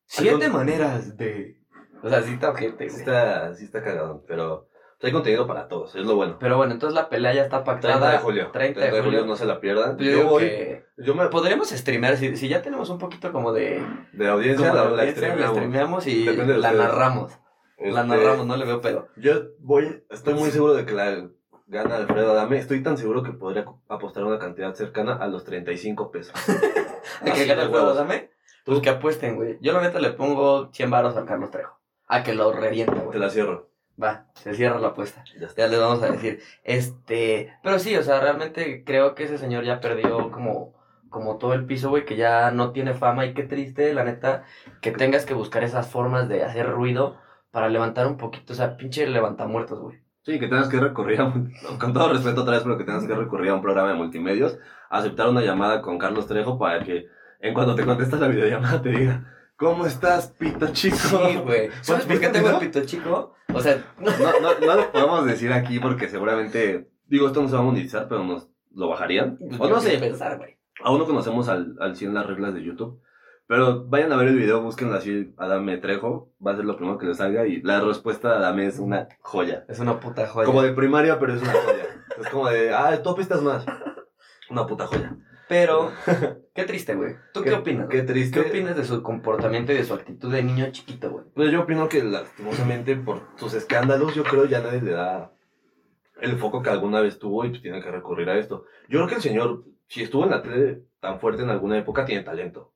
Siete 0.05 0.49
maneras 0.49 1.15
de... 1.17 1.57
O 2.03 2.09
sea, 2.09 2.21
sí 2.21 2.33
está 2.33 2.49
ojete, 2.49 2.89
Sí 2.89 2.97
está, 2.99 3.53
sí 3.53 3.63
está 3.65 3.81
cagado, 3.81 4.23
pero 4.27 4.67
hay 5.07 5.11
contenido 5.13 5.45
para 5.47 5.67
todos, 5.67 5.95
es 5.95 6.05
lo 6.05 6.15
bueno. 6.15 6.37
Pero 6.39 6.57
bueno, 6.57 6.73
entonces 6.73 6.95
la 6.95 7.09
pelea 7.09 7.33
ya 7.33 7.43
está 7.43 7.63
30 7.63 7.81
pactada. 7.81 8.11
de 8.11 8.17
julio. 8.19 8.49
30 8.51 8.79
de 8.79 9.01
julio. 9.01 9.25
no 9.25 9.35
se 9.35 9.45
la 9.45 9.59
pierdan. 9.59 9.97
Yo 9.97 10.27
voy, 10.27 10.43
que 10.43 10.85
yo 10.97 11.15
me, 11.15 11.27
podríamos 11.27 11.69
streamear, 11.69 12.17
si, 12.17 12.35
si 12.37 12.47
ya 12.47 12.61
tenemos 12.61 12.89
un 12.89 12.97
poquito 12.99 13.31
como 13.31 13.51
de... 13.53 13.83
de 14.13 14.27
audiencia, 14.27 14.69
como 14.69 14.79
la, 14.81 14.89
la 14.91 15.01
audiencia, 15.01 15.35
la 15.35 15.47
streameamos. 15.49 16.07
y 16.07 16.25
Depende 16.25 16.57
la 16.57 16.71
narramos. 16.71 17.37
La 17.79 18.01
Este, 18.01 18.07
narramos, 18.07 18.45
no 18.45 18.55
le 18.55 18.65
veo 18.65 18.79
pedo. 18.81 19.07
Yo 19.17 19.33
voy, 19.59 20.03
estoy 20.09 20.35
muy 20.35 20.51
seguro 20.51 20.73
de 20.73 20.85
que 20.85 20.93
la 20.93 21.27
gana 21.67 21.95
Alfredo 21.97 22.31
Adame. 22.31 22.57
Estoy 22.57 22.81
tan 22.83 22.97
seguro 22.97 23.23
que 23.23 23.31
podría 23.31 23.65
apostar 23.89 24.23
una 24.23 24.39
cantidad 24.39 24.73
cercana 24.75 25.15
a 25.15 25.27
los 25.27 25.43
35 25.43 26.11
pesos. 26.11 26.33
¿A 27.21 27.25
que 27.25 27.31
Así 27.31 27.45
gane 27.45 27.55
de 27.61 27.63
el 27.63 27.69
juego, 27.69 27.87
huevos. 27.87 27.97
dame? 27.97 28.29
Pues 28.63 28.79
que 28.79 28.89
apuesten, 28.89 29.35
güey. 29.35 29.57
Yo 29.59 29.73
la 29.73 29.81
neta 29.81 29.99
le 29.99 30.11
pongo 30.11 30.69
100 30.71 30.89
baros 30.89 31.17
al 31.17 31.25
Carlos 31.25 31.51
Trejo. 31.51 31.77
A 32.07 32.23
que 32.23 32.33
lo 32.33 32.53
revienta, 32.53 32.93
Te 32.93 32.99
güey. 33.01 33.19
la 33.19 33.29
cierro. 33.29 33.69
Va, 34.01 34.25
se 34.33 34.53
cierra 34.55 34.79
la 34.79 34.89
apuesta. 34.89 35.23
Ya 35.55 35.67
les 35.67 35.79
vamos 35.79 36.01
a 36.01 36.11
decir. 36.11 36.41
Este, 36.63 37.53
pero 37.61 37.77
sí, 37.79 37.95
o 37.95 38.03
sea, 38.03 38.19
realmente 38.19 38.83
creo 38.83 39.13
que 39.13 39.25
ese 39.25 39.37
señor 39.37 39.63
ya 39.63 39.79
perdió 39.79 40.31
como, 40.31 40.73
como 41.09 41.37
todo 41.37 41.53
el 41.53 41.65
piso, 41.65 41.89
güey, 41.89 42.05
que 42.05 42.15
ya 42.15 42.51
no 42.51 42.71
tiene 42.71 42.93
fama 42.93 43.25
y 43.25 43.33
qué 43.33 43.43
triste, 43.43 43.93
la 43.93 44.03
neta, 44.03 44.43
que 44.81 44.91
tengas 44.91 45.25
que 45.25 45.35
buscar 45.35 45.63
esas 45.63 45.87
formas 45.87 46.27
de 46.27 46.43
hacer 46.43 46.69
ruido 46.71 47.17
para 47.51 47.69
levantar 47.69 48.07
un 48.07 48.17
poquito, 48.17 48.53
o 48.53 48.55
sea, 48.55 48.77
pinche 48.77 49.05
levantamuertos, 49.05 49.79
güey. 49.79 49.99
Sí, 50.23 50.39
que 50.39 50.47
tengas 50.47 50.69
que 50.69 50.79
recurrir 50.79 51.21
a, 51.21 51.31
con 51.79 51.93
todo 51.93 52.11
respeto 52.11 52.41
otra 52.41 52.53
vez, 52.53 52.63
pero 52.63 52.77
que 52.77 52.85
tengas 52.85 53.05
que 53.05 53.13
recurrir 53.13 53.51
a 53.51 53.55
un 53.55 53.61
programa 53.61 53.89
de 53.89 53.95
multimedios, 53.95 54.57
aceptar 54.89 55.29
una 55.29 55.41
llamada 55.41 55.81
con 55.81 55.99
Carlos 55.99 56.25
Trejo 56.25 56.57
para 56.57 56.83
que 56.83 57.07
en 57.41 57.53
cuando 57.53 57.75
te 57.75 57.85
contestas 57.85 58.21
la 58.21 58.29
videollamada 58.29 58.81
te 58.81 58.89
diga, 58.89 59.25
¿cómo 59.57 59.85
estás, 59.85 60.29
pito 60.31 60.67
chico? 60.71 60.97
Sí, 60.97 61.37
güey. 61.43 61.69
¿Sabes 61.81 62.05
por 62.05 62.19
qué 62.19 62.29
tengo 62.29 62.49
el 62.49 62.57
pito 62.57 62.83
chico? 62.85 63.35
O 63.53 63.61
sea, 63.61 63.83
No, 63.99 64.39
no, 64.41 64.59
no 64.59 64.75
lo 64.75 64.91
podemos 64.91 65.25
decir 65.25 65.51
aquí 65.53 65.79
porque 65.79 66.09
seguramente, 66.09 66.89
digo, 67.07 67.27
esto 67.27 67.41
no 67.41 67.47
se 67.47 67.55
va 67.55 67.61
a 67.61 67.65
monetizar, 67.65 68.07
pero 68.07 68.23
nos 68.23 68.49
lo 68.73 68.87
bajarían. 68.89 69.37
O 69.59 69.67
no 69.69 69.79
sé, 69.79 69.97
pensar, 69.99 70.37
güey. 70.37 70.57
aún 70.83 70.99
no 70.99 71.05
conocemos 71.05 71.47
al, 71.49 71.75
al 71.79 71.95
100 71.95 72.13
las 72.13 72.25
reglas 72.25 72.53
de 72.53 72.63
YouTube. 72.63 73.01
Pero 73.45 73.85
vayan 73.85 74.11
a 74.13 74.15
ver 74.15 74.29
el 74.29 74.37
video, 74.37 74.61
búsquenlo 74.61 74.95
así, 74.95 75.33
Adame 75.37 75.77
Trejo, 75.77 76.31
va 76.45 76.53
a 76.53 76.55
ser 76.55 76.63
lo 76.65 76.77
primero 76.77 76.97
que 76.97 77.05
les 77.05 77.17
salga 77.17 77.45
y 77.45 77.61
la 77.61 77.81
respuesta 77.81 78.29
de 78.29 78.35
Adame 78.37 78.65
es 78.67 78.79
una 78.79 79.09
joya. 79.19 79.65
Es 79.67 79.79
una 79.79 79.99
puta 79.99 80.25
joya. 80.27 80.45
Como 80.45 80.61
de 80.61 80.71
primaria, 80.71 81.19
pero 81.19 81.33
es 81.33 81.41
una 81.41 81.51
joya. 81.51 81.85
Es 82.19 82.29
como 82.29 82.47
de, 82.47 82.73
ah, 82.73 83.01
tú 83.03 83.09
apistas 83.09 83.41
más. 83.41 83.65
Una 84.49 84.65
puta 84.65 84.87
joya. 84.87 85.17
Pero, 85.49 85.91
qué 86.55 86.63
triste, 86.63 86.95
güey. 86.95 87.15
¿Tú 87.33 87.43
qué, 87.43 87.53
opinas? 87.53 87.87
Qué 87.89 88.01
triste. 88.03 88.41
¿Qué 88.41 88.49
opinas 88.49 88.75
de 88.75 88.83
su 88.85 89.03
comportamiento 89.03 89.71
y 89.71 89.75
de 89.75 89.83
su 89.83 89.93
actitud 89.93 90.31
de 90.31 90.43
niño 90.43 90.71
chiquito, 90.71 91.11
güey? 91.11 91.25
Pues 91.35 91.51
yo 91.51 91.61
opino 91.61 91.89
que 91.89 92.03
lastimosamente 92.03 92.95
por 92.95 93.21
sus 93.37 93.53
escándalos, 93.53 94.15
yo 94.15 94.23
creo 94.23 94.45
ya 94.45 94.61
nadie 94.61 94.81
le 94.81 94.91
da 94.91 95.31
el 96.21 96.37
foco 96.37 96.61
que 96.61 96.69
alguna 96.69 97.01
vez 97.01 97.19
tuvo 97.19 97.43
y 97.45 97.49
pues 97.49 97.61
tiene 97.61 97.81
que 97.81 97.91
recurrir 97.91 98.29
a 98.29 98.37
esto. 98.37 98.65
Yo 98.87 98.99
creo 98.99 99.07
que 99.07 99.15
el 99.15 99.21
señor, 99.21 99.63
si 99.87 100.03
estuvo 100.03 100.23
en 100.23 100.31
la 100.31 100.41
tele 100.41 100.83
tan 101.01 101.19
fuerte 101.19 101.43
en 101.43 101.49
alguna 101.49 101.77
época, 101.77 102.05
tiene 102.05 102.23
talento. 102.23 102.71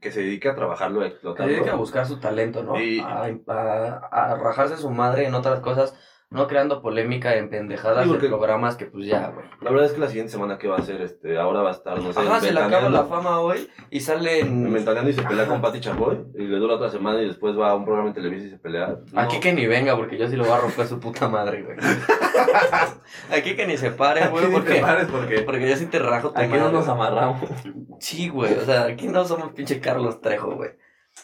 Que 0.00 0.10
se 0.10 0.20
dedique 0.20 0.48
a 0.48 0.56
trabajarlo, 0.56 1.00
a 1.00 1.04
Que 1.04 1.10
explotarlo. 1.10 1.70
a 1.72 1.76
buscar 1.76 2.06
su 2.06 2.18
talento, 2.18 2.64
¿no? 2.64 2.80
Y- 2.80 2.98
A, 3.00 3.30
a- 3.46 4.08
a 4.10 4.34
rajarse 4.36 4.76
su 4.76 4.90
madre 4.90 5.26
en 5.26 5.34
otras 5.34 5.60
cosas, 5.60 5.94
no 6.30 6.46
creando 6.46 6.82
polémica 6.82 7.36
en 7.36 7.48
pendejadas 7.48 8.04
Sí, 8.04 8.10
porque- 8.10 8.26
de 8.26 8.28
programas 8.28 8.76
que 8.76 8.84
pues 8.86 9.06
ya, 9.06 9.28
güey. 9.28 9.46
La 9.62 9.70
verdad 9.70 9.86
es 9.86 9.92
que 9.92 10.00
la 10.00 10.08
siguiente 10.08 10.30
semana 10.30 10.58
que 10.58 10.68
va 10.68 10.76
a 10.76 10.82
ser, 10.82 11.00
este, 11.00 11.38
ahora 11.38 11.62
va 11.62 11.70
a 11.70 11.72
estar, 11.72 12.00
no 12.02 12.12
sé, 12.12 12.20
Ajá, 12.20 12.38
se 12.40 12.52
le 12.52 12.60
acaba 12.60 12.90
la 12.90 13.04
fama 13.04 13.40
hoy 13.40 13.66
y 13.90 14.00
sale 14.00 14.40
en... 14.40 14.70
Ventaneando 14.70 15.08
y 15.10 15.14
se 15.14 15.22
pelea 15.22 15.44
Ajá. 15.44 15.52
con 15.52 15.62
Pati 15.62 15.80
Chapoy 15.80 16.18
y 16.34 16.42
le 16.42 16.58
dura 16.58 16.74
otra 16.74 16.90
semana 16.90 17.22
y 17.22 17.26
después 17.28 17.58
va 17.58 17.70
a 17.70 17.74
un 17.74 17.84
programa 17.86 18.08
en 18.10 18.14
Televisa 18.14 18.46
y 18.46 18.50
se 18.50 18.58
pelea. 18.58 18.96
No. 19.10 19.20
Aquí 19.20 19.40
que 19.40 19.54
ni 19.54 19.66
venga, 19.66 19.96
porque 19.96 20.18
yo 20.18 20.28
sí 20.28 20.36
lo 20.36 20.44
voy 20.44 20.52
a 20.52 20.58
romper 20.58 20.86
su 20.86 21.00
puta 21.00 21.28
madre, 21.28 21.62
güey. 21.62 21.78
Aquí 23.32 23.56
que 23.56 23.66
ni 23.66 23.76
se 23.78 23.90
pare, 23.90 24.28
güey, 24.28 24.44
ni 24.46 24.50
te 24.50 24.56
porque... 24.58 24.80
pares 24.80 25.08
porque 25.10 25.40
Porque 25.42 25.68
yo 25.68 25.76
sí 25.76 25.86
te 25.86 25.98
rajo 25.98 26.30
tu 26.32 26.38
aquí 26.38 26.52
no 26.52 26.70
nos 26.70 26.88
amarramos. 26.88 27.40
Sí, 28.00 28.28
güey, 28.28 28.52
o 28.54 28.64
sea, 28.66 28.84
aquí 28.84 29.08
no 29.08 29.24
somos 29.24 29.52
pinche 29.52 29.80
Carlos 29.80 30.20
Trejo, 30.20 30.52
güey. 30.56 30.70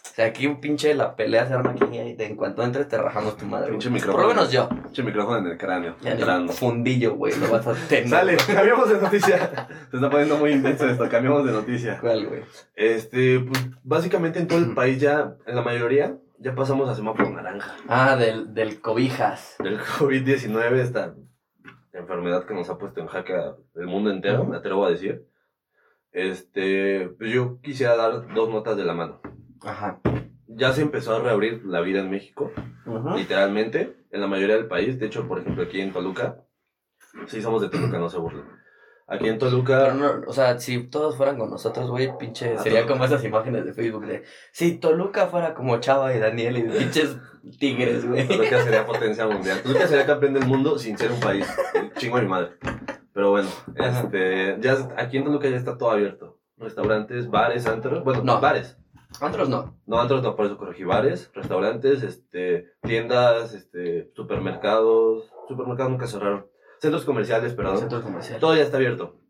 O 0.04 0.14
sea, 0.14 0.26
aquí 0.26 0.46
un 0.46 0.60
pinche 0.60 0.94
la 0.94 1.16
pelea 1.16 1.46
se 1.46 1.54
arma 1.54 1.72
aquí 1.72 1.84
y 1.92 2.14
de- 2.14 2.26
en 2.26 2.36
cuanto 2.36 2.62
entres 2.62 2.86
te 2.88 2.96
rajamos 2.98 3.36
tu 3.36 3.46
madre. 3.46 3.70
Pinche 3.72 3.90
micrófono. 3.90 4.16
Por 4.22 4.28
lo 4.28 4.34
menos 4.34 4.52
yo. 4.52 4.68
Pinche 4.68 5.02
micrófono 5.02 5.38
en 5.38 5.46
el 5.46 5.58
cráneo. 5.58 5.96
En 6.04 6.20
el 6.20 6.48
fundillo, 6.50 7.14
güey, 7.16 7.34
lo 7.38 7.48
vas 7.50 7.66
a 7.66 7.74
tener. 7.88 8.08
Sale, 8.08 8.36
cambiamos 8.36 8.88
de 8.90 9.00
noticia. 9.00 9.66
Se 9.90 9.96
está 9.96 10.10
poniendo 10.10 10.36
muy 10.36 10.52
intenso 10.52 10.88
esto, 10.88 11.08
cambiamos 11.08 11.44
de 11.44 11.52
noticia. 11.52 11.98
¿Cuál, 12.00 12.26
güey? 12.28 12.42
Este, 12.76 13.40
pues 13.40 13.66
básicamente 13.82 14.38
en 14.38 14.46
todo 14.46 14.58
el 14.60 14.72
país 14.74 15.00
ya, 15.00 15.34
en 15.46 15.56
la 15.56 15.62
mayoría, 15.62 16.16
ya 16.38 16.54
pasamos 16.54 16.88
a 16.88 16.94
semáforo 16.94 17.30
naranja. 17.30 17.74
Ah, 17.88 18.14
del, 18.16 18.54
del 18.54 18.80
cobijas. 18.80 19.56
Del 19.58 19.80
COVID-19, 19.80 20.74
esta 20.76 21.14
enfermedad 21.92 22.44
que 22.44 22.54
nos 22.54 22.70
ha 22.70 22.78
puesto 22.78 23.00
en 23.00 23.06
jaque 23.08 23.34
el 23.74 23.86
mundo 23.86 24.10
entero, 24.10 24.44
me 24.44 24.56
atrevo 24.56 24.86
a 24.86 24.90
decir. 24.90 25.26
Este, 26.12 27.08
pues 27.18 27.32
yo 27.32 27.60
quisiera 27.60 27.96
dar 27.96 28.32
dos 28.34 28.48
notas 28.48 28.76
de 28.76 28.84
la 28.84 28.94
mano. 28.94 29.20
Ajá. 29.64 30.00
Ya 30.47 30.73
se 30.73 30.83
empezó 30.83 31.16
a 31.16 31.21
reabrir 31.21 31.62
la 31.64 31.80
vida 31.80 32.00
en 32.00 32.11
México, 32.11 32.52
Ujú. 32.87 33.16
literalmente, 33.16 33.97
en 34.11 34.21
la 34.21 34.26
mayoría 34.26 34.56
del 34.56 34.66
país. 34.68 34.99
De 34.99 35.06
hecho, 35.06 35.26
por 35.26 35.38
ejemplo, 35.40 35.64
aquí 35.64 35.80
en 35.80 35.92
Toluca, 35.92 36.37
sí 37.26 37.42
somos 37.42 37.62
de 37.62 37.68
Toluca, 37.71 37.99
no 37.99 38.09
se 38.09 38.18
burlen. 38.18 38.44
Aquí 39.06 39.28
en 39.28 39.38
Toluca, 39.38 39.92
no, 39.92 40.23
o 40.26 40.33
sea, 40.33 40.59
si 40.59 40.85
todos 40.85 41.16
fueran 41.16 41.37
con 41.38 41.50
nosotros, 41.50 41.90
güey, 41.90 42.16
pinche, 42.18 42.56
sería 42.59 42.80
Toluca. 42.80 42.92
como 42.92 43.04
esas 43.04 43.23
imágenes 43.25 43.64
de 43.66 43.75
Facebook 43.75 44.06
de, 44.06 44.23
si 44.52 44.78
Toluca 44.78 45.26
fuera 45.26 45.52
como 45.54 45.78
Chava 45.78 46.14
y 46.14 46.18
Daniel 46.21 46.56
y 46.59 46.62
pinches 46.62 47.16
tigres, 47.59 48.06
güey. 48.09 48.26
Toluca 48.26 48.62
sería 48.62 48.87
potencia 48.87 49.26
mundial. 49.26 49.61
Toluca 49.62 49.87
sería 49.88 50.06
campeón 50.06 50.35
del 50.35 50.47
mundo 50.47 50.78
sin 50.78 50.97
ser 50.97 51.11
un 51.12 51.21
país. 51.21 51.47
Chingo 51.99 52.18
mi 52.18 52.28
madre. 52.28 52.52
Pero 53.12 53.30
bueno, 53.30 53.49
Ajá. 53.78 54.00
este, 54.04 54.56
ya 54.61 54.76
aquí 54.97 55.18
en 55.18 55.25
Toluca 55.25 55.49
ya 55.49 55.56
está 55.56 55.76
todo 55.76 55.90
abierto. 55.90 56.38
Restaurantes, 56.56 57.28
bares, 57.28 57.66
antros. 57.66 58.02
Bueno, 58.04 58.23
No. 58.23 58.40
bares. 58.40 58.78
Otros 59.21 59.49
no. 59.49 59.78
No, 59.87 60.00
antros 60.00 60.23
no, 60.23 60.35
por 60.37 60.47
eso 60.47 60.59
corregí. 60.59 60.85
Bares, 60.85 61.30
restaurantes, 61.35 62.02
este, 62.02 62.73
tiendas, 62.83 63.54
este, 63.54 64.11
supermercados. 64.14 65.33
Supermercados 65.49 65.92
nunca 65.92 66.06
cerraron. 66.06 66.47
Centros 66.80 67.04
comerciales, 67.04 67.54
perdón. 67.54 67.78
Centros 67.78 68.02
comerciales. 68.02 68.40
Todo 68.40 68.56
ya 68.56 68.62
está 68.62 68.76
abierto. 68.76 69.21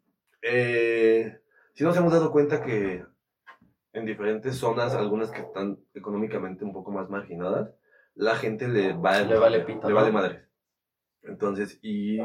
Eh, 0.43 1.41
si 1.73 1.85
nos 1.85 1.97
hemos 1.97 2.13
dado 2.13 2.31
cuenta 2.31 2.63
que 2.63 3.05
en 3.93 4.07
diferentes 4.07 4.57
zonas, 4.57 4.95
algunas 4.95 5.31
que 5.31 5.41
están 5.41 5.79
económicamente 5.95 6.65
un 6.65 6.73
poco 6.73 6.91
más 6.91 7.09
marginadas, 7.09 7.73
la 8.15 8.37
gente 8.37 8.69
le 8.69 8.93
va 8.93 9.21
Le 9.21 9.39
vale 9.39 9.61
pito, 9.61 9.89
le 9.89 9.95
vale 9.95 10.13
madre. 10.13 10.47
Entonces, 11.23 11.79
y 11.83 12.19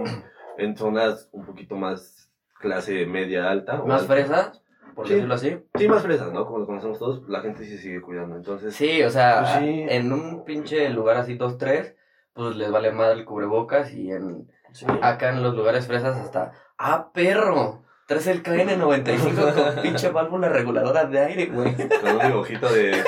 en 0.57 0.75
zonas 0.75 1.29
un 1.31 1.45
poquito 1.45 1.75
más 1.75 2.31
clase 2.59 3.05
media 3.05 3.49
alta. 3.49 3.83
Más 3.83 4.05
fresas, 4.05 4.61
por 4.99 5.07
Sí. 5.07 5.13
decirlo 5.13 5.33
así. 5.35 5.57
Sí, 5.75 5.87
más 5.87 6.03
fresas, 6.03 6.33
¿no? 6.33 6.45
Como 6.45 6.59
lo 6.59 6.65
conocemos 6.65 6.99
todos, 6.99 7.23
la 7.29 7.39
gente 7.39 7.63
sí 7.63 7.71
se 7.71 7.77
sigue 7.77 8.01
cuidando. 8.01 8.35
Entonces, 8.35 8.75
Sí, 8.75 9.01
o 9.03 9.09
sea, 9.09 9.39
Pues 9.39 9.51
sí. 9.63 9.85
en 9.87 10.11
un 10.11 10.43
pinche 10.43 10.89
lugar 10.89 11.15
así, 11.15 11.35
dos, 11.35 11.57
tres, 11.57 11.95
pues 12.33 12.55
les 12.57 12.69
vale 12.69 12.91
madre 12.91 13.19
el 13.19 13.25
cubrebocas 13.25 13.93
y 13.93 14.11
en 14.11 14.49
sí. 14.73 14.85
acá 15.01 15.29
en 15.29 15.41
los 15.41 15.55
lugares 15.55 15.87
fresas 15.87 16.17
hasta, 16.17 16.51
ah, 16.77 17.11
perro, 17.13 17.83
Traes 18.07 18.25
el 18.27 18.41
KN95 18.41 19.53
con 19.53 19.81
pinche 19.83 20.09
válvula 20.09 20.49
reguladora 20.49 21.05
de 21.05 21.19
aire, 21.19 21.45
güey. 21.45 21.75
Con 21.75 22.15
un 22.17 22.27
dibujito 22.27 22.67
de. 22.67 22.91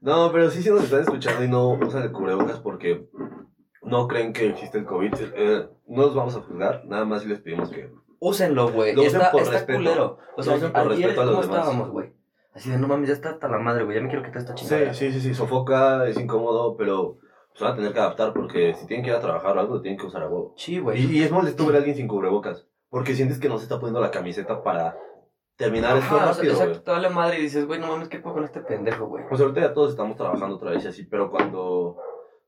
No, 0.00 0.30
pero 0.30 0.50
sí, 0.50 0.62
sí 0.62 0.70
nos 0.70 0.84
están 0.84 1.00
escuchando 1.00 1.42
y 1.42 1.48
no 1.48 1.68
usan 1.70 2.02
el 2.04 2.12
cubrebocas 2.12 2.60
porque 2.60 3.08
no 3.82 4.06
creen 4.06 4.32
que 4.32 4.46
existe 4.50 4.78
el 4.78 4.84
COVID. 4.84 5.12
Eh, 5.34 5.68
no 5.88 6.02
los 6.02 6.14
vamos 6.14 6.36
a 6.36 6.40
juzgar, 6.42 6.82
nada 6.84 7.04
más 7.04 7.24
les 7.26 7.40
pedimos 7.40 7.70
que... 7.70 7.90
Úsenlo, 8.20 8.70
güey. 8.72 8.94
Lo 8.94 9.02
usen 9.02 9.16
Está, 9.20 9.30
por 9.30 9.40
está 9.42 9.52
respeto. 9.54 9.78
culero. 9.78 10.18
O 10.36 10.42
sea, 10.42 10.52
Lo 10.52 10.58
usen 10.58 10.72
por 10.72 10.88
respeto 10.88 11.20
a 11.20 11.24
los 11.24 11.34
¿cómo 11.34 11.42
demás. 11.42 11.58
estábamos, 11.58 11.90
güey? 11.90 12.12
Así 12.54 12.70
de, 12.70 12.78
no 12.78 12.88
mames, 12.88 13.08
ya 13.08 13.14
está 13.14 13.30
hasta 13.30 13.48
la 13.48 13.58
madre, 13.58 13.84
güey. 13.84 13.96
Ya 13.96 14.02
me 14.02 14.08
quiero 14.08 14.24
quitar 14.24 14.38
esta 14.42 14.56
Sí, 14.56 14.66
chingada. 14.66 14.94
sí, 14.94 15.12
sí, 15.12 15.20
sí, 15.20 15.34
sofoca, 15.34 16.08
es 16.08 16.18
incómodo, 16.18 16.76
pero 16.76 17.18
se 17.54 17.64
van 17.64 17.74
a 17.74 17.76
tener 17.76 17.92
que 17.92 17.98
adaptar 18.00 18.32
porque 18.32 18.74
si 18.74 18.86
tienen 18.86 19.04
que 19.04 19.10
ir 19.10 19.16
a 19.16 19.20
trabajar 19.20 19.56
o 19.56 19.60
algo, 19.60 19.80
tienen 19.82 19.98
que 20.00 20.06
usar 20.06 20.22
a 20.22 20.28
huevo. 20.28 20.54
Sí, 20.56 20.78
güey. 20.78 21.02
Y, 21.04 21.18
y 21.18 21.22
es 21.22 21.30
molesto 21.30 21.66
ver 21.66 21.74
a 21.76 21.78
alguien 21.78 21.96
sin 21.96 22.08
cubrebocas, 22.08 22.66
porque 22.88 23.14
sientes 23.14 23.38
que 23.38 23.48
no 23.50 23.58
se 23.58 23.64
está 23.64 23.78
poniendo 23.78 24.00
la 24.00 24.10
camiseta 24.10 24.62
para 24.62 24.96
terminar 25.56 25.96
esto 25.96 26.16
Ajá, 26.16 26.30
o 26.30 26.34
sea, 26.34 26.34
rápido, 26.44 26.52
exacto, 26.54 26.82
te 26.82 26.90
vale 26.90 27.08
madre 27.10 27.38
y 27.38 27.42
dices, 27.42 27.66
güey, 27.66 27.80
no 27.80 27.86
mames, 27.88 28.08
¿qué 28.08 28.18
puedo 28.20 28.34
con 28.36 28.44
este 28.44 28.60
pendejo, 28.60 29.06
güey? 29.06 29.24
Pues 29.28 29.40
ahorita 29.40 29.60
ya 29.60 29.72
todos 29.74 29.90
estamos 29.90 30.16
trabajando 30.16 30.56
otra 30.56 30.70
vez 30.70 30.84
y 30.84 30.88
así, 30.88 31.04
pero 31.04 31.30
cuando 31.30 31.96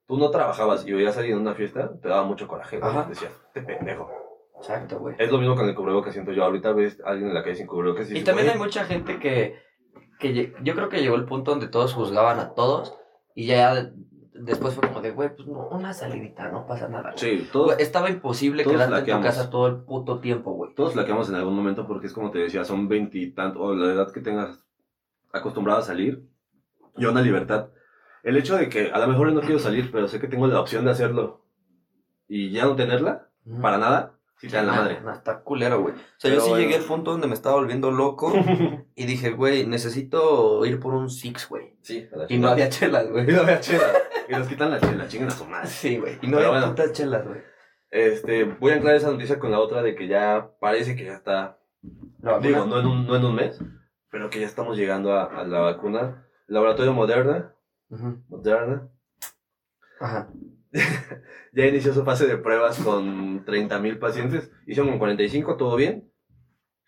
tú 0.06 0.16
no 0.18 0.30
trabajabas 0.30 0.86
y 0.86 0.92
veías 0.92 1.16
a 1.16 1.20
alguien 1.20 1.36
en 1.36 1.42
una 1.42 1.54
fiesta, 1.54 1.90
te 2.00 2.08
daba 2.08 2.24
mucho 2.24 2.46
coraje, 2.48 2.78
güey. 2.78 2.90
Ajá. 2.90 3.06
Decías, 3.08 3.32
este 3.46 3.62
pendejo. 3.62 4.10
Exacto, 4.58 4.98
güey. 4.98 5.14
Es 5.18 5.30
lo 5.30 5.38
mismo 5.38 5.54
con 5.56 5.68
el 5.68 5.74
cubrebocas, 5.74 6.12
siento 6.12 6.32
yo. 6.32 6.44
Ahorita 6.44 6.72
ves 6.72 7.00
a 7.04 7.10
alguien 7.10 7.28
en 7.28 7.34
la 7.34 7.42
calle 7.42 7.56
sin 7.56 7.66
cubrebocas 7.66 8.10
y, 8.10 8.18
Y 8.18 8.24
también 8.24 8.48
hay 8.48 8.56
"Güey, 8.56 8.66
mucha 8.68 8.84
gente 8.84 9.18
que, 9.18 9.56
que 10.18 10.52
yo 10.62 10.74
creo 10.74 10.88
que 10.88 11.00
llegó 11.00 11.16
el 11.16 11.24
punto 11.26 11.52
donde 11.52 11.68
todos 11.68 11.94
juzgaban 11.94 12.38
a 12.40 12.54
todos 12.54 12.94
y 13.34 13.46
ya 13.46 13.90
después 14.34 14.74
fue 14.74 14.86
como 14.88 15.00
de, 15.00 15.10
güey, 15.12 15.34
pues 15.34 15.48
no, 15.48 15.68
una 15.68 15.92
salidita, 15.92 16.48
no 16.48 16.66
pasa 16.66 16.88
nada. 16.88 17.12
güey". 17.12 17.18
Sí, 17.18 17.48
Güey, 17.52 17.76
estaba 17.80 18.10
imposible 18.10 18.64
quedarte 18.64 19.10
en 19.10 19.16
tu 19.18 19.22
casa 19.22 19.50
todo 19.50 19.66
el 19.68 19.76
puto 19.84 20.20
tiempo, 20.20 20.52
güey. 20.52 20.74
todos 20.74 20.92
flaqueamos 20.92 21.28
en 21.28 21.36
algún 21.36 21.54
momento 21.54 21.86
porque 21.86 22.06
es 22.08 22.12
como 22.12 22.30
te 22.30 22.38
decía, 22.38 22.64
son 22.64 22.88
veintitantos, 22.88 23.60
o 23.62 23.74
la 23.74 23.92
edad 23.92 24.12
que 24.12 24.20
tengas 24.20 24.64
acostumbrado 25.32 25.80
a 25.80 25.82
salir 25.82 26.24
y 26.96 27.04
a 27.04 27.10
una 27.10 27.20
libertad. 27.22 27.68
El 28.24 28.36
hecho 28.36 28.56
de 28.56 28.68
que 28.68 28.90
a 28.90 28.98
lo 28.98 29.06
mejor 29.06 29.32
no 29.32 29.40
quiero 29.40 29.58
salir, 29.60 29.90
pero 29.92 30.08
sé 30.08 30.18
que 30.20 30.26
tengo 30.26 30.46
la 30.48 30.60
opción 30.60 30.84
de 30.84 30.90
hacerlo 30.90 31.44
y 32.26 32.50
ya 32.50 32.64
no 32.64 32.74
tenerla, 32.76 33.28
Ujú. 33.46 33.60
para 33.62 33.78
nada, 33.78 34.17
dan 34.46 34.66
la 34.68 34.72
madre. 34.72 35.00
nah, 35.00 35.14
está 35.14 35.40
culero, 35.40 35.80
güey. 35.80 35.94
O 35.94 35.98
sea, 35.98 36.04
Pero 36.22 36.34
yo 36.36 36.40
sí 36.42 36.48
bueno. 36.50 36.62
llegué 36.64 36.76
al 36.76 36.84
punto 36.84 37.10
donde 37.10 37.26
me 37.26 37.34
estaba 37.34 37.56
volviendo 37.56 37.90
loco 37.90 38.32
y 38.94 39.06
dije, 39.06 39.30
güey, 39.30 39.66
necesito 39.66 40.64
ir 40.64 40.78
por 40.78 40.94
un 40.94 41.10
Six, 41.10 41.48
güey. 41.48 41.76
Sí, 41.82 42.08
a 42.12 42.16
la 42.18 42.26
Y 42.28 42.38
no 42.38 42.48
había 42.48 42.68
chelas, 42.68 43.08
güey. 43.10 43.28
Y 43.28 43.32
no 43.34 43.40
había 43.40 43.58
chela. 43.60 43.88
Y 44.28 44.32
nos 44.32 44.46
quitan 44.46 44.70
la 44.70 44.78
chela, 44.80 45.08
chingan 45.08 45.28
a 45.28 45.32
su 45.32 45.44
madre. 45.44 45.66
Sí, 45.66 45.96
güey. 45.98 46.18
Y 46.22 46.28
no 46.28 46.36
Pero 46.36 46.50
había 46.50 46.60
bueno. 46.60 46.74
putas 46.74 46.92
chelas, 46.92 47.26
güey. 47.26 47.40
Este, 47.90 48.44
voy 48.44 48.72
a 48.72 48.74
anclar 48.76 48.94
esa 48.94 49.10
noticia 49.10 49.38
con 49.38 49.50
la 49.50 49.58
otra 49.60 49.82
de 49.82 49.94
que 49.94 50.06
ya 50.06 50.50
parece 50.60 50.94
que 50.94 51.04
ya 51.06 51.14
está 51.14 51.58
¿La? 52.20 52.38
Digo, 52.38 52.66
no 52.66 52.78
en, 52.80 52.86
un, 52.86 53.06
no 53.06 53.16
en 53.16 53.24
un 53.24 53.34
mes, 53.34 53.58
pero 54.10 54.28
que 54.28 54.40
ya 54.40 54.46
estamos 54.46 54.76
llegando 54.76 55.12
a, 55.14 55.24
a 55.24 55.44
la 55.44 55.60
vacuna. 55.60 56.26
Laboratorio 56.48 56.92
Moderna. 56.92 57.54
Moderna 58.28 58.88
Ajá. 60.00 60.28
ya 61.52 61.66
inició 61.66 61.92
su 61.92 62.04
fase 62.04 62.26
de 62.26 62.36
pruebas 62.36 62.78
con 62.80 63.44
30.000 63.44 63.98
pacientes. 63.98 64.50
Hicieron 64.66 64.90
con 64.90 64.98
45, 64.98 65.56
todo 65.56 65.76
bien. 65.76 66.10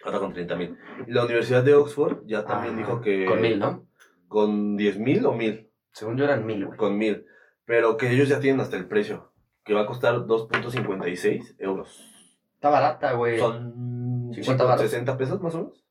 Ahora 0.05 0.19
con 0.19 0.35
30.000. 0.35 0.77
Y 1.09 1.13
la 1.13 1.25
Universidad 1.25 1.63
de 1.63 1.75
Oxford 1.75 2.23
ya 2.27 2.45
también 2.45 2.75
Ajá. 2.75 2.83
dijo 2.83 3.01
que... 3.01 3.27
Con 3.27 3.41
mil, 3.41 3.59
¿no? 3.59 3.87
Con 4.29 4.79
10.000 4.79 5.27
o 5.27 5.35
1.000. 5.35 5.69
Según 5.93 6.17
yo 6.17 6.25
eran 6.25 6.47
mil, 6.47 6.67
güey. 6.67 6.79
Con 6.79 6.99
1.000. 6.99 7.25
Pero 7.65 7.97
que 7.97 8.11
ellos 8.11 8.29
ya 8.29 8.41
tienen 8.41 8.61
hasta 8.61 8.77
el 8.77 8.87
precio. 8.87 9.33
Que 9.65 9.75
va 9.75 9.83
a 9.83 9.87
costar 9.87 10.15
2.56 10.27 11.57
euros. 11.59 12.05
Está 12.55 12.71
barata, 12.71 13.13
güey. 13.13 13.39
Son 13.39 14.31
50 14.35 14.65
varos. 14.65 14.83
60 14.83 15.17
pesos 15.17 15.41
más 15.41 15.55
o 15.55 15.59
menos. 15.59 15.85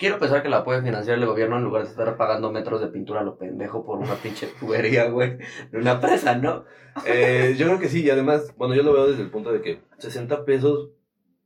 Quiero 0.00 0.18
pensar 0.18 0.42
que 0.42 0.48
la 0.48 0.64
puede 0.64 0.80
financiar 0.80 1.18
el 1.18 1.26
gobierno 1.26 1.58
en 1.58 1.64
lugar 1.64 1.82
de 1.82 1.90
estar 1.90 2.16
pagando 2.16 2.50
metros 2.50 2.80
de 2.80 2.86
pintura 2.86 3.20
a 3.20 3.22
lo 3.22 3.36
pendejo 3.36 3.84
por 3.84 3.98
una 3.98 4.14
pinche 4.14 4.46
tubería, 4.58 5.10
güey. 5.10 5.36
De 5.70 5.76
una 5.76 6.00
presa, 6.00 6.34
¿no? 6.36 6.64
Eh, 7.04 7.54
yo 7.58 7.66
creo 7.66 7.78
que 7.78 7.90
sí, 7.90 8.02
y 8.02 8.08
además, 8.08 8.54
bueno, 8.56 8.74
yo 8.74 8.82
lo 8.82 8.94
veo 8.94 9.08
desde 9.08 9.22
el 9.22 9.28
punto 9.28 9.52
de 9.52 9.60
que 9.60 9.82
60 9.98 10.46
pesos 10.46 10.88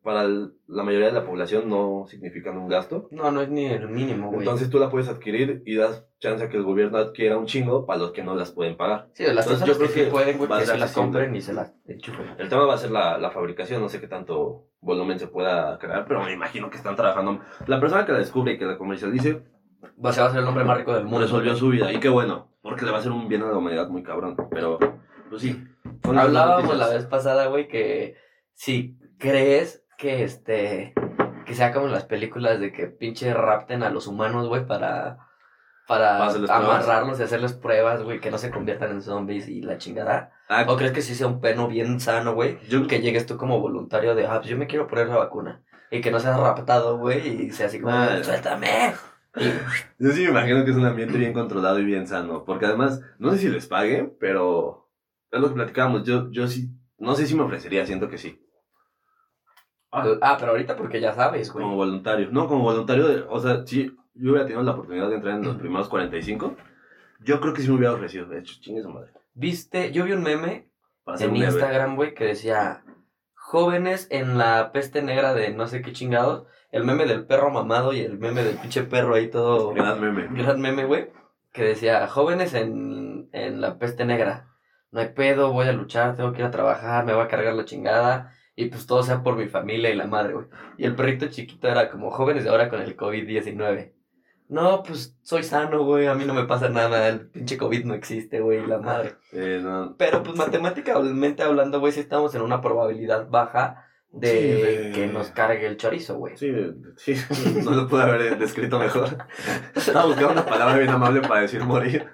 para 0.05 0.23
el- 0.23 0.53
la 0.69 0.83
mayoría 0.85 1.07
de 1.09 1.13
la 1.15 1.25
población 1.25 1.69
no 1.69 2.05
significan 2.07 2.57
un 2.59 2.69
gasto. 2.69 3.09
No, 3.11 3.31
no 3.33 3.41
es 3.41 3.49
ni 3.49 3.65
el 3.67 3.89
mínimo, 3.89 4.29
güey. 4.29 4.41
Entonces 4.41 4.69
tú 4.71 4.79
la 4.79 4.91
puedes 4.91 5.09
adquirir 5.09 5.63
y 5.67 5.75
das 5.77 6.07
chance 6.21 6.45
a 6.45 6.49
que 6.51 6.59
el 6.59 6.63
gobierno 6.63 6.99
adquiera 6.99 7.39
un 7.39 7.47
chingo 7.47 7.87
para 7.87 7.99
los 7.99 8.13
que 8.13 8.23
no 8.23 8.35
las 8.37 8.53
pueden 8.53 8.77
pagar. 8.77 9.09
sí, 9.15 9.25
las 9.25 9.47
entonces 9.47 9.67
yo 9.67 9.77
creo 9.77 9.93
que, 9.93 10.11
pueden, 10.11 10.37
güey, 10.39 10.49
que 10.51 10.57
ser 10.67 10.67
se 10.75 10.79
las 10.79 10.93
compren 10.93 11.35
y 11.35 11.41
se 11.41 11.55
las 11.55 11.75
enchufen. 11.87 12.27
El 12.39 12.49
tema 12.49 12.67
va 12.67 12.75
a 12.75 12.79
ser 12.79 12.91
la, 12.91 13.19
la 13.19 13.31
fabricación, 13.31 13.81
no 13.83 13.89
sé 13.89 13.99
qué 14.01 14.07
tanto 14.07 14.69
volumen 14.81 15.19
se 15.19 15.27
pueda 15.27 15.79
crear, 15.79 16.05
pero 16.07 16.23
me 16.23 16.33
imagino 16.33 16.69
que 16.71 16.77
están 16.77 16.95
trabajando. 16.97 17.41
La 17.67 17.81
persona 17.81 18.05
que 18.07 18.13
la 18.13 18.19
descubre 18.19 18.53
y 18.53 18.59
que 18.59 18.67
la 18.67 18.77
comercialice 18.79 19.43
va 20.05 20.11
a 20.11 20.13
ser 20.13 20.37
el 20.37 20.47
hombre 20.47 20.65
más 20.65 20.77
rico 20.79 20.93
del 20.95 21.05
mundo. 21.05 21.21
resolvió 21.21 21.57
su 21.57 21.71
vida 21.71 21.91
y 21.93 21.99
qué 21.99 22.11
bueno, 22.11 22.53
porque 22.63 22.85
le 22.85 22.91
va 22.91 22.99
a 22.99 23.01
hacer 23.01 23.13
un 23.13 23.27
bien 23.27 23.43
a 23.43 23.47
la 23.47 23.57
humanidad 23.57 23.89
muy 23.89 24.03
cabrón. 24.03 24.37
Pero, 24.51 24.79
pues 25.31 25.41
sí. 25.41 25.65
Hablábamos 26.03 26.77
la 26.77 26.89
vez 26.89 27.07
pasada, 27.07 27.47
güey, 27.47 27.69
que 27.69 28.17
si 28.53 28.99
crees 29.19 29.84
que 29.99 30.25
este 30.25 30.95
que 31.47 31.55
sea 31.55 31.73
como 31.73 31.87
en 31.87 31.93
las 31.93 32.05
películas 32.07 32.59
de 32.61 32.73
que 32.73 32.87
pinche 32.87 33.33
rapten 33.35 33.83
a 33.83 33.91
los 33.91 34.07
humanos, 34.07 34.49
güey, 34.49 34.67
para 34.67 35.19
para 35.87 36.25
hacerles 36.27 36.51
pruebas. 36.51 36.85
amarrarlos 36.87 37.21
y 37.21 37.23
hacerles 37.25 37.53
pruebas, 37.53 38.03
güey, 38.03 38.19
que 38.21 38.31
no 38.31 38.39
se 38.39 38.51
conviertan 38.51 38.91
en 38.93 39.03
zombies 39.03 39.49
y 39.49 39.61
la 39.61 39.77
chingada. 39.77 40.33
Ah, 40.49 40.65
¿O 40.67 40.77
crees 40.77 40.93
que 40.93 41.03
sí 41.03 41.15
sea 41.15 41.27
un 41.27 41.41
peno 41.43 41.69
bien 41.69 42.01
sano, 42.01 42.33
güey? 42.35 42.59
yo, 42.69 42.87
Que 42.87 43.01
llegues 43.03 43.27
tú 43.27 43.37
como 43.37 43.61
voluntario 43.61 44.15
de, 44.15 44.27
ah, 44.27 44.39
pues 44.39 44.49
yo 44.49 44.57
me 44.57 44.67
quiero 44.67 44.87
poner 44.87 45.09
la 45.09 45.17
vacuna. 45.19 45.63
Y 45.91 46.01
que 46.01 46.11
no 46.11 46.19
seas 46.21 46.41
raptado, 46.41 46.97
güey, 46.99 47.45
y 47.47 47.51
sea 47.51 47.67
así 47.67 47.81
como, 47.81 47.95
Ah. 47.95 48.19
suéltame. 48.23 48.95
Yo 49.99 50.11
sí 50.13 50.23
me 50.23 50.31
imagino 50.31 50.65
que 50.65 50.71
es 50.71 50.77
un 50.77 50.87
ambiente 50.87 51.19
bien 51.19 51.33
controlado 51.35 51.79
y 51.81 51.85
bien 51.85 52.07
sano. 52.07 52.45
Porque 52.45 52.67
además, 52.67 53.01
no 53.19 53.31
sé 53.33 53.39
si 53.39 53.49
les 53.49 53.67
paguen, 53.67 54.17
pero 54.19 54.89
es 55.31 55.41
lo 55.41 55.49
que 55.49 55.55
platicábamos. 55.55 56.05
Yo, 56.05 56.31
yo 56.31 56.47
sí, 56.49 56.71
no 56.99 57.15
sé 57.15 57.27
si 57.27 57.35
me 57.35 57.43
ofrecería, 57.43 57.85
siento 57.85 58.09
que 58.09 58.17
sí. 58.19 58.41
Ah, 59.95 60.37
pero 60.39 60.53
ahorita 60.53 60.77
porque 60.77 61.01
ya 61.01 61.15
sabes, 61.15 61.53
güey. 61.53 61.65
Como 61.65 61.77
voluntario. 61.77 62.29
No, 62.31 62.49
como 62.49 62.65
voluntario, 62.65 63.09
de, 63.09 63.25
o 63.29 63.39
sea, 63.41 63.67
si 63.67 63.87
yo 64.15 64.31
hubiera 64.31 64.47
tenido 64.47 64.63
la 64.63 64.73
oportunidad 64.73 65.09
de 65.09 65.17
entrar 65.17 65.37
en 65.37 65.45
los 65.45 65.57
primeros 65.57 65.89
45, 65.89 66.57
yo 67.21 67.41
creo 67.41 67.55
que 67.55 67.63
sí 67.63 67.69
me 67.69 67.77
hubiera 67.77 67.95
ofrecido. 67.95 68.27
De 68.27 68.39
hecho, 68.39 68.57
chingue 68.61 68.83
su 68.83 68.91
madre. 68.91 69.11
Viste, 69.35 69.93
yo 69.93 70.05
vi 70.05 70.13
un 70.13 70.23
meme 70.23 70.69
en 71.07 71.31
un. 71.31 71.37
Instagram, 71.37 71.97
güey, 71.97 72.15
que 72.15 72.25
decía 72.25 72.85
jóvenes 73.35 74.09
en 74.11 74.39
la 74.39 74.73
peste 74.73 75.03
negra 75.03 75.35
de 75.35 75.53
no 75.53 75.67
sé 75.67 75.83
qué 75.83 75.93
chingados, 75.93 76.47
el 76.71 76.85
meme 76.85 77.07
del 77.07 77.27
perro 77.27 77.51
mamado 77.51 77.93
y 77.93 78.01
el 78.01 78.19
meme 78.19 78.43
del 78.43 78.57
pinche 78.57 78.83
perro 78.83 79.15
ahí 79.15 79.29
todo 79.29 79.71
Gran 79.75 80.01
meme. 80.01 80.29
gran 80.43 80.61
meme, 80.61 80.85
güey, 80.85 81.11
que 81.53 81.63
decía 81.63 82.07
jóvenes 82.09 82.55
en, 82.55 83.29
en 83.33 83.61
la 83.61 83.79
peste 83.79 84.05
negra. 84.05 84.49
No 84.91 85.01
hay 85.01 85.09
pedo, 85.09 85.53
voy 85.53 85.67
a 85.67 85.73
luchar, 85.73 86.17
tengo 86.17 86.33
que 86.33 86.41
ir 86.41 86.47
a 86.47 86.53
trabajar, 86.53 87.05
me 87.05 87.13
va 87.13 87.25
a 87.25 87.29
cargar 87.29 87.55
la 87.55 87.65
chingada 87.65 88.33
y 88.57 88.67
pues 88.67 88.87
todo 88.87 89.03
sea 89.03 89.23
por 89.23 89.37
mi 89.37 89.49
familia 89.49 89.91
y 89.91 89.97
la 89.97 90.07
madre, 90.07 90.35
güey. 90.35 90.47
Y 90.79 90.85
el 90.85 90.95
perrito 90.95 91.27
chiquito 91.27 91.69
era 91.69 91.91
como 91.91 92.11
jóvenes 92.11 92.45
de 92.45 92.51
ahora 92.51 92.69
con 92.69 92.81
el 92.81 92.97
COVID-19. 92.97 93.93
No, 94.49 94.83
pues 94.83 95.17
soy 95.23 95.43
sano, 95.43 95.85
güey, 95.85 96.07
a 96.07 96.15
mí 96.15 96.25
no 96.27 96.35
me 96.35 96.45
pasa 96.45 96.69
nada, 96.69 97.09
el 97.09 97.29
pinche 97.29 97.57
COVID 97.57 97.85
no 97.87 97.95
existe, 97.95 98.41
güey, 98.41 98.67
la 98.67 98.79
madre. 98.79 99.17
Eh, 99.33 99.61
no, 99.63 99.97
Pero 99.97 100.23
pues 100.23 100.37
matemáticamente 100.37 101.43
hablando, 101.43 101.81
güey, 101.81 101.93
sí 101.93 102.01
estamos 102.01 102.35
en 102.35 102.43
una 102.43 102.61
probabilidad 102.61 103.29
baja 103.29 103.84
de 104.17 104.29
Sí, 104.29 104.63
de- 104.63 104.93
que 104.93 105.07
nos 105.09 105.31
cargue 105.31 105.67
el 105.67 105.77
chorizo, 105.77 106.17
güey. 106.17 106.37
sí, 106.37 106.53
sí, 106.97 107.15
no 107.65 107.73
lo 107.73 107.89
pude 107.89 108.03
haber 108.03 108.39
descrito 108.39 108.79
mejor. 108.79 109.19
Estaba 109.75 110.07
buscando 110.07 110.33
una 110.33 110.47
palabra 110.47 110.77
bien 110.79 110.91
amable 110.91 111.21
para 111.21 111.41
decir 111.43 111.65
morir. 111.65 112.07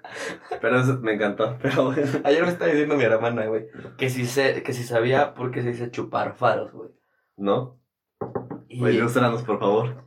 Pero 0.61 0.81
eso 0.81 0.99
me 1.01 1.15
encantó. 1.15 1.59
Pero 1.63 1.87
bueno. 1.93 2.07
Ayer 2.25 2.43
me 2.43 2.49
estaba 2.49 2.71
diciendo 2.71 2.97
mi 2.97 3.05
hermana, 3.05 3.47
güey, 3.47 3.67
que 3.99 4.09
si, 4.09 4.27
se, 4.27 4.63
que 4.63 4.73
si 4.73 4.83
sabía 4.85 5.35
por 5.35 5.51
qué 5.51 5.63
se 5.63 5.69
dice 5.69 5.91
chupar 5.91 6.37
faros, 6.37 6.73
güey. 6.73 6.91
¿No? 7.37 7.79
Y, 8.69 8.81
Pues 8.81 8.95
ilústranos, 8.95 9.43
por 9.43 9.59
favor. 9.59 10.05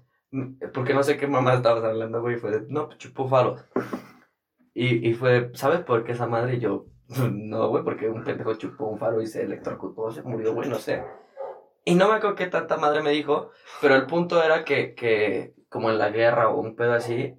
porque 0.73 0.93
no 0.93 1.03
sé 1.03 1.17
qué 1.17 1.27
mamá 1.27 1.53
estabas 1.53 1.83
hablando, 1.83 2.21
güey, 2.21 2.37
fue 2.37 2.51
de, 2.51 2.65
no, 2.69 2.87
pues 2.87 2.97
chupó 2.97 3.27
faros. 3.27 3.65
Y, 4.73 5.07
y 5.07 5.13
fue 5.13 5.31
de, 5.31 5.49
¿sabes 5.55 5.81
por 5.81 6.03
qué 6.03 6.13
esa 6.13 6.25
madre? 6.27 6.55
Y 6.55 6.59
yo, 6.59 6.87
no, 7.31 7.67
güey, 7.69 7.83
porque 7.83 8.09
un 8.09 8.23
pendejo 8.23 8.55
chupó 8.55 8.85
un 8.87 8.97
faro 8.97 9.21
y 9.21 9.27
se 9.27 9.43
electrocutó, 9.43 10.09
se 10.11 10.23
murió, 10.23 10.53
güey, 10.55 10.69
no 10.69 10.75
sé. 10.77 11.03
Y 11.85 11.95
no 11.95 12.07
me 12.07 12.15
acuerdo 12.15 12.35
qué 12.35 12.47
tanta 12.47 12.77
madre 12.77 13.01
me 13.01 13.11
dijo, 13.11 13.51
pero 13.81 13.95
el 13.95 14.05
punto 14.05 14.41
era 14.41 14.63
que, 14.63 14.95
que 14.95 15.53
como 15.69 15.89
en 15.89 15.97
la 15.97 16.09
guerra 16.09 16.49
o 16.49 16.59
un 16.59 16.75
pedo 16.75 16.93
así, 16.93 17.35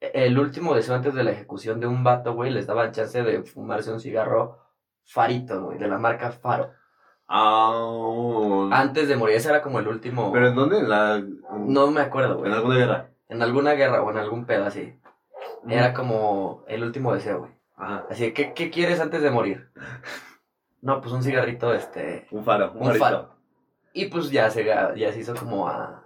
el 0.00 0.38
último 0.38 0.74
deseo 0.74 0.94
antes 0.94 1.14
de 1.14 1.24
la 1.24 1.30
ejecución 1.30 1.80
de 1.80 1.86
un 1.86 2.02
vato, 2.02 2.34
güey, 2.34 2.50
les 2.50 2.66
daban 2.66 2.92
chance 2.92 3.22
de 3.22 3.42
fumarse 3.44 3.92
un 3.92 4.00
cigarro 4.00 4.58
farito, 5.04 5.66
güey, 5.66 5.78
de 5.78 5.88
la 5.88 5.98
marca 5.98 6.30
Faro. 6.30 6.72
Ah, 7.26 8.68
Antes 8.72 9.08
de 9.08 9.16
morir, 9.16 9.36
ese 9.36 9.48
era 9.48 9.62
como 9.62 9.78
el 9.78 9.88
último... 9.88 10.30
¿Pero 10.32 10.48
en 10.48 10.54
dónde? 10.54 10.78
En 10.78 10.88
la... 10.88 11.22
No 11.58 11.90
me 11.90 12.00
acuerdo, 12.00 12.38
güey. 12.38 12.50
En 12.50 12.56
alguna 12.56 12.76
guerra. 12.76 13.10
En 13.28 13.42
alguna 13.42 13.72
guerra 13.72 14.02
o 14.02 14.10
en 14.10 14.18
algún 14.18 14.44
pedo 14.44 14.66
así. 14.66 14.98
Era 15.66 15.94
como 15.94 16.64
el 16.68 16.82
último 16.82 17.14
deseo, 17.14 17.40
güey. 17.40 17.52
Ajá. 17.76 18.06
Así, 18.10 18.32
¿qué, 18.32 18.52
¿qué 18.52 18.70
quieres 18.70 19.00
antes 19.00 19.22
de 19.22 19.30
morir? 19.30 19.70
No, 20.82 21.00
pues 21.00 21.14
un 21.14 21.22
cigarrito, 21.22 21.72
este... 21.72 22.26
Un 22.30 22.44
faro. 22.44 22.72
Un, 22.74 22.94
faro. 22.96 23.33
Y 23.96 24.06
pues 24.06 24.30
ya 24.30 24.50
se, 24.50 24.64
ya 24.64 24.94
se 25.12 25.18
hizo 25.20 25.34
como 25.34 25.68
a 25.68 26.02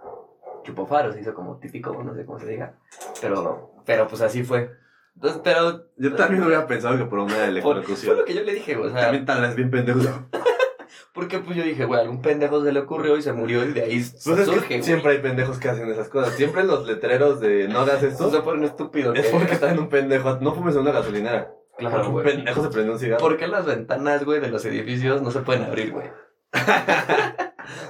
chupofaro, 0.63 1.11
se 1.11 1.21
hizo 1.21 1.33
como 1.33 1.57
típico, 1.57 2.01
no 2.03 2.13
sé 2.15 2.23
cómo 2.25 2.39
se 2.39 2.45
diga. 2.47 2.75
Pero, 3.19 3.73
pero 3.85 4.07
pues 4.07 4.21
así 4.21 4.43
fue. 4.43 4.71
Entonces, 5.15 5.41
pero... 5.43 5.85
Yo 5.97 6.15
también 6.15 6.43
hubiera 6.43 6.65
pensado 6.67 6.97
que 6.97 7.05
por 7.05 7.19
una 7.19 7.45
electrocución. 7.45 7.97
fue 8.13 8.15
lo 8.15 8.25
que 8.25 8.33
yo 8.35 8.43
le 8.43 8.53
dije, 8.53 8.75
güey, 8.75 8.89
o 8.89 8.93
sea... 8.93 9.01
También 9.01 9.25
tal 9.25 9.41
vez 9.41 9.55
bien 9.55 9.69
pendejo. 9.71 9.99
Porque 11.13 11.39
pues 11.39 11.57
yo 11.57 11.63
dije, 11.63 11.85
güey, 11.85 11.99
algún 11.99 12.21
pendejo 12.21 12.63
se 12.63 12.71
le 12.71 12.79
ocurrió 12.79 13.17
y 13.17 13.21
se 13.23 13.33
murió 13.33 13.65
y 13.65 13.73
de 13.73 13.81
ahí 13.81 13.95
Pues 13.99 14.13
es 14.39 14.45
surge, 14.45 14.61
que 14.67 14.75
güey. 14.75 14.83
siempre 14.83 15.11
hay 15.13 15.17
pendejos 15.17 15.57
que 15.57 15.67
hacen 15.69 15.89
esas 15.89 16.07
cosas. 16.09 16.35
Siempre 16.35 16.63
los 16.63 16.85
letreros 16.87 17.39
de 17.41 17.67
no 17.67 17.79
hagas 17.79 18.03
esto 18.03 18.29
se 18.31 18.39
pone 18.41 18.65
estúpido. 18.67 19.13
es 19.13 19.25
que- 19.25 19.31
porque 19.31 19.53
está 19.53 19.71
en 19.71 19.79
un 19.79 19.89
pendejo. 19.89 20.37
No 20.39 20.53
fumes 20.53 20.75
en 20.75 20.81
una 20.81 20.91
gasolinera. 20.91 21.51
Claro, 21.77 21.95
Porque 21.95 22.07
un 22.07 22.13
güey. 22.13 22.25
pendejo 22.25 22.63
se 22.63 22.69
prende 22.69 22.91
un 22.91 22.99
cigarro. 22.99 23.19
¿Por 23.21 23.37
qué 23.37 23.47
las 23.47 23.65
ventanas, 23.65 24.23
güey, 24.23 24.39
de 24.39 24.49
los 24.49 24.63
edificios 24.65 25.21
no 25.21 25.31
se 25.31 25.39
pueden 25.41 25.63
abrir, 25.63 25.91
güey? 25.91 26.07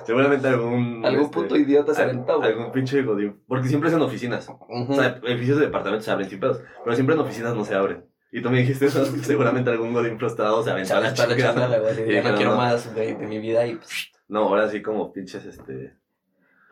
Seguramente 0.09 0.47
algún. 0.47 1.05
Algún 1.05 1.25
este, 1.25 1.33
puto 1.35 1.55
idiota 1.55 1.93
se 1.93 2.01
aventó, 2.01 2.39
güey. 2.39 2.49
Algún 2.49 2.71
pinche 2.71 3.03
godín. 3.03 3.39
Porque 3.47 3.67
siempre 3.67 3.89
es 3.89 3.95
en 3.95 4.01
oficinas. 4.01 4.49
Ujú. 4.49 4.91
O 4.91 4.95
sea, 4.95 5.19
edificios 5.21 5.59
de 5.59 5.67
departamentos 5.67 6.03
se 6.05 6.09
abren 6.09 6.27
sin 6.27 6.39
pedos. 6.39 6.63
Pero 6.83 6.95
siempre 6.95 7.13
en 7.13 7.21
oficinas 7.21 7.53
no 7.53 7.63
se 7.63 7.75
abren. 7.75 8.05
Y 8.31 8.41
tú 8.41 8.49
me 8.49 8.57
dijiste. 8.57 8.89
Seguramente 9.21 9.69
algún 9.69 9.93
godín 9.93 10.17
frustrado 10.17 10.63
se 10.63 10.71
aventó 10.71 10.95
a 10.95 11.01
la 11.01 11.13
chingada, 11.13 11.77
güey. 11.77 12.09
Y 12.09 12.13
Ya 12.15 12.23
no 12.23 12.35
quiero 12.35 12.55
más, 12.55 12.91
güey, 12.91 13.13
de 13.13 13.27
mi 13.27 13.37
vida 13.37 13.67
y... 13.67 13.75
pff. 13.75 14.07
No, 14.29 14.47
ahora 14.47 14.67
sí 14.67 14.81
como 14.81 15.13
pinches, 15.13 15.45
este. 15.45 15.93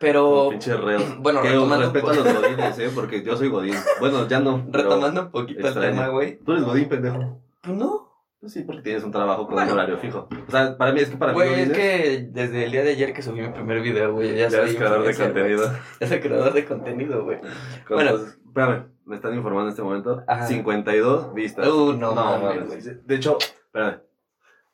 Pero, 0.00 0.48
pinches 0.50 0.80
reos. 0.80 1.04
bueno, 1.20 1.40
que 1.40 1.50
retomando 1.50 1.92
respeto 1.92 2.10
a 2.10 2.14
los 2.16 2.34
godines, 2.42 2.78
¿eh? 2.80 2.90
Porque 2.92 3.22
yo 3.22 3.36
soy 3.36 3.50
godín. 3.50 3.76
Bueno, 4.00 4.26
ya 4.26 4.40
no. 4.40 4.66
retomando 4.68 5.22
un 5.22 5.30
poquito 5.30 5.68
el 5.68 5.74
tema, 5.74 6.08
güey. 6.08 6.40
Tú 6.40 6.54
eres 6.54 6.64
godín, 6.64 6.88
pendejo. 6.88 7.40
Pues 7.62 7.76
no. 7.76 8.07
Pues 8.40 8.52
sí, 8.52 8.62
porque 8.62 8.82
tienes 8.82 9.02
un 9.02 9.10
trabajo 9.10 9.46
con 9.46 9.54
Bueno. 9.54 9.72
un 9.72 9.78
horario 9.78 9.98
fijo. 9.98 10.28
O 10.46 10.50
sea, 10.50 10.76
para 10.78 10.92
mí 10.92 11.00
es 11.00 11.10
que 11.10 11.16
para 11.16 11.32
mí 11.32 11.36
Güey, 11.38 11.60
es 11.62 11.72
que 11.72 12.28
desde 12.30 12.64
el 12.64 12.70
día 12.70 12.84
de 12.84 12.90
ayer 12.90 13.12
que 13.12 13.20
subí 13.20 13.40
mi 13.40 13.48
primer 13.48 13.80
video, 13.80 14.12
güey, 14.12 14.30
ya, 14.30 14.44
ya 14.44 14.50
soy 14.50 14.60
eres 14.60 14.76
creador 14.76 14.98
de 14.98 15.12
güey. 15.12 15.16
contenido. 15.16 15.72
Ya 16.00 16.06
soy 16.06 16.20
creador 16.20 16.52
de 16.52 16.64
contenido, 16.64 17.24
güey. 17.24 17.40
Bueno. 17.88 18.10
espérame, 18.46 18.86
me 19.04 19.16
están 19.16 19.34
informando 19.34 19.64
en 19.66 19.70
este 19.70 19.82
momento. 19.82 20.22
Ajá. 20.28 20.46
52 20.46 21.34
vistas. 21.34 21.66
Uh, 21.66 21.94
no, 21.94 22.14
mames, 22.14 22.68
güey. 22.68 22.80
sí, 22.80 22.90
De 23.04 23.14
hecho, 23.16 23.38
espérame. 23.40 24.02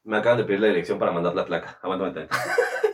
Me 0.05 0.19
acaban 0.19 0.37
de 0.37 0.45
pedir 0.45 0.61
la 0.61 0.67
dirección 0.67 0.99
para 0.99 1.13
mandar 1.13 1.35
la 1.35 1.47
placa. 1.47 1.79
Aguántame. 1.81 2.29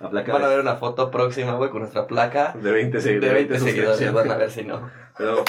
La 0.00 0.10
placa 0.10 0.32
Van 0.32 0.42
a 0.42 0.48
de- 0.48 0.56
ver 0.56 0.60
una 0.62 0.76
foto 0.76 1.10
próxima, 1.10 1.54
güey, 1.54 1.70
con 1.70 1.80
nuestra 1.80 2.06
placa. 2.06 2.54
de 2.60 2.70
20 2.70 2.98
De 2.98 3.02
seguidores. 3.02 3.32
20 3.48 3.58
seguidores, 3.60 4.12
van 4.12 4.30
a 4.30 4.36
ver 4.36 4.50
si 4.50 4.62
no. 4.64 4.90
Pero 5.16 5.42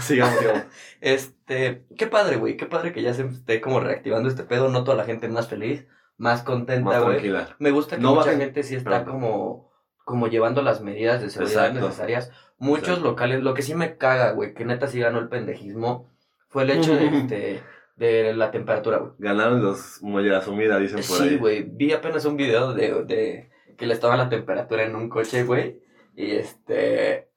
sigamos, 0.00 0.38
sigamos. 0.38 0.62
Este, 1.00 1.84
qué 1.96 2.06
padre, 2.06 2.36
güey, 2.36 2.56
qué 2.56 2.66
padre 2.66 2.92
que 2.92 3.02
ya 3.02 3.14
se 3.14 3.24
esté 3.26 3.60
como 3.60 3.80
reactivando 3.80 4.28
este 4.28 4.44
pedo. 4.44 4.68
Noto 4.68 4.92
a 4.92 4.96
la 4.96 5.04
gente 5.04 5.28
más 5.28 5.48
feliz, 5.48 5.86
más 6.18 6.42
contenta, 6.42 6.90
Más 6.90 6.98
güey. 7.02 7.12
tranquila. 7.16 7.56
Me 7.58 7.70
gusta 7.70 7.96
que 7.96 8.02
No 8.02 8.14
mucha 8.14 8.30
bajen- 8.32 8.38
gente 8.40 8.62
sí 8.62 8.74
está 8.76 9.04
como, 9.04 9.70
como 10.04 10.28
llevando 10.28 10.62
las 10.62 10.80
medidas 10.82 11.22
de 11.22 11.30
seguridad 11.30 11.66
Exacto. 11.68 11.86
necesarias. 11.86 12.30
Muchos 12.58 12.88
Exacto. 12.88 13.08
locales, 13.10 13.42
lo 13.42 13.54
que 13.54 13.62
sí 13.62 13.74
me 13.74 13.96
caga, 13.96 14.32
güey, 14.32 14.54
que 14.54 14.64
neta 14.64 14.86
sí 14.86 15.00
ganó 15.00 15.18
el 15.18 15.28
pendejismo, 15.28 16.10
fue 16.48 16.62
el 16.64 16.70
hecho 16.70 16.94
de, 16.94 17.06
este, 17.18 17.62
de 17.96 18.34
la 18.34 18.50
temperatura, 18.50 18.98
güey. 18.98 19.12
Ganaron 19.18 19.62
los 19.62 20.02
muelle 20.02 20.34
asumida, 20.34 20.78
dicen 20.78 21.00
por 21.08 21.22
ahí. 21.22 21.28
Sí, 21.30 21.36
güey, 21.36 21.62
vi 21.62 21.92
apenas 21.92 22.24
un 22.26 22.36
video 22.36 22.72
de, 22.74 23.04
de 23.04 23.50
que 23.76 23.86
le 23.86 23.94
estaba 23.94 24.16
la 24.16 24.28
temperatura 24.28 24.82
en 24.84 24.96
un 24.96 25.08
coche, 25.08 25.44
güey, 25.44 25.80
y 26.14 26.32
este, 26.32 27.30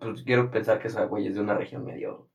pues 0.00 0.22
quiero 0.24 0.50
pensar 0.50 0.78
que 0.78 0.88
esa 0.88 1.04
güey 1.04 1.26
es 1.26 1.34
de 1.34 1.40
una 1.40 1.54
región 1.54 1.84
medio, 1.84 2.28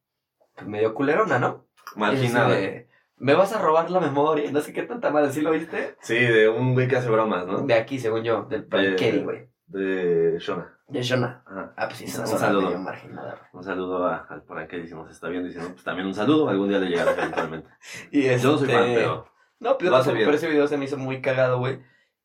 pues, 0.55 0.67
medio 0.67 0.93
culerona, 0.93 1.39
¿no? 1.39 1.65
Marginada. 1.95 2.49
De, 2.49 2.87
Me 3.17 3.33
vas 3.33 3.53
a 3.53 3.61
robar 3.61 3.89
la 3.89 3.99
memoria, 3.99 4.51
no 4.51 4.61
sé 4.61 4.73
qué 4.73 4.83
tanta 4.83 5.09
madre, 5.11 5.31
¿sí 5.31 5.41
lo 5.41 5.51
viste? 5.51 5.95
Sí, 6.01 6.15
de 6.17 6.49
un 6.49 6.73
güey 6.73 6.87
que 6.87 6.97
hace 6.97 7.09
bromas, 7.09 7.45
¿no? 7.47 7.61
De 7.61 7.73
aquí, 7.73 7.99
según 7.99 8.23
yo, 8.23 8.43
del 8.43 8.65
Franketti, 8.65 9.19
güey. 9.19 9.49
De 9.67 10.37
Shona. 10.39 10.77
De 10.87 11.01
Shona. 11.01 11.43
Ajá. 11.45 11.73
Ah, 11.75 11.87
pues 11.87 11.97
sí, 11.97 12.05
Un 12.05 12.11
zona 12.11 12.27
saludo. 12.27 12.85
Un 13.51 13.63
saludo 13.63 14.05
a, 14.05 14.25
al 14.29 14.41
Franketti 14.43 14.87
si 14.87 14.93
nos 14.93 15.11
está 15.11 15.27
viendo 15.27 15.49
si 15.49 15.57
no, 15.57 15.69
pues 15.69 15.83
también 15.83 16.07
un 16.07 16.13
saludo. 16.13 16.47
Algún 16.47 16.69
día 16.69 16.79
le 16.79 16.87
llegará 16.87 17.11
eventualmente. 17.17 17.69
Y 18.11 18.23
Yo 18.23 18.51
no 18.51 18.57
soy 18.57 18.67
fan, 18.69 18.83
este, 18.83 18.95
pero 18.95 19.27
No, 19.59 19.77
pero, 19.77 19.95
hace 19.97 20.11
pero 20.11 20.23
bien. 20.23 20.33
ese 20.35 20.47
video 20.47 20.67
se 20.67 20.77
me 20.77 20.85
hizo 20.85 20.97
muy 20.97 21.21
cagado, 21.21 21.59
güey. 21.59 21.79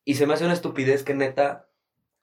Y 0.05 0.15
se 0.15 0.27
me 0.27 0.33
hace 0.33 0.45
una 0.45 0.53
estupidez 0.53 1.03
que 1.03 1.13
neta 1.13 1.67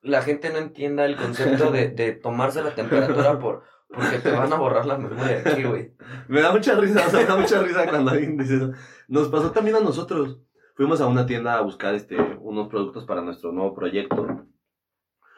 la 0.02 0.22
gente 0.22 0.50
no 0.50 0.58
entienda 0.58 1.04
el 1.04 1.16
concepto 1.16 1.70
de, 1.70 1.88
de 1.90 2.12
tomarse 2.12 2.62
la 2.62 2.74
temperatura 2.74 3.38
por 3.38 3.62
porque 3.92 4.18
te 4.18 4.30
van 4.30 4.52
a 4.52 4.56
borrar 4.56 4.86
la 4.86 4.96
memoria 4.98 5.42
aquí, 5.44 5.64
güey. 5.64 5.92
me 6.28 6.40
da 6.40 6.52
mucha 6.52 6.76
risa, 6.76 7.04
o 7.06 7.10
sea, 7.10 7.20
me 7.20 7.26
da 7.26 7.36
mucha 7.36 7.60
risa 7.60 7.88
cuando 7.88 8.12
alguien 8.12 8.36
dice 8.36 8.56
eso. 8.56 8.72
Nos 9.08 9.28
pasó 9.28 9.50
también 9.50 9.76
a 9.76 9.80
nosotros. 9.80 10.38
Fuimos 10.76 11.00
a 11.00 11.08
una 11.08 11.26
tienda 11.26 11.56
a 11.58 11.60
buscar 11.62 11.94
este 11.94 12.16
unos 12.40 12.68
productos 12.68 13.04
para 13.04 13.20
nuestro 13.20 13.50
nuevo 13.52 13.74
proyecto. 13.74 14.46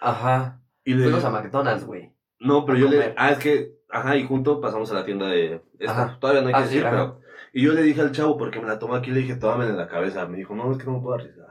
Ajá. 0.01 0.61
Y 0.85 0.95
le... 0.95 1.05
Fuimos 1.05 1.25
a 1.25 1.31
McDonald's, 1.31 1.85
güey. 1.85 2.13
No, 2.39 2.67
pero 2.67 2.77
a 2.77 2.81
yo 2.83 2.89
le... 2.89 2.97
comer. 2.97 3.15
Ah, 3.17 3.31
es 3.31 3.39
que... 3.39 3.73
Ajá, 3.89 4.17
y 4.17 4.27
junto 4.27 4.61
pasamos 4.61 4.91
a 4.93 4.95
la 4.95 5.05
tienda 5.05 5.27
de... 5.27 5.63
Esta. 5.79 6.05
Ajá. 6.05 6.19
Todavía 6.21 6.43
no 6.43 6.49
hay 6.49 6.55
que 6.55 6.61
Ah, 6.61 6.63
decir, 6.65 6.83
pero... 6.89 7.21
Y 7.55 7.63
yo 7.63 7.73
le 7.73 7.83
dije 7.83 8.01
al 8.01 8.13
chavo, 8.13 8.37
porque 8.37 8.61
me 8.61 8.67
la 8.67 8.79
tomó 8.79 8.95
aquí, 8.95 9.11
le 9.11 9.21
dije, 9.21 9.37
tómame 9.37 9.67
en 9.67 9.77
la 9.77 9.89
cabeza. 9.89 10.27
Me 10.27 10.37
dijo, 10.39 10.55
no, 10.55 10.71
es 10.73 10.79
que 10.79 10.85
no 10.85 10.93
me 10.93 11.01
puedo 11.01 11.15
arriesgar. 11.15 11.42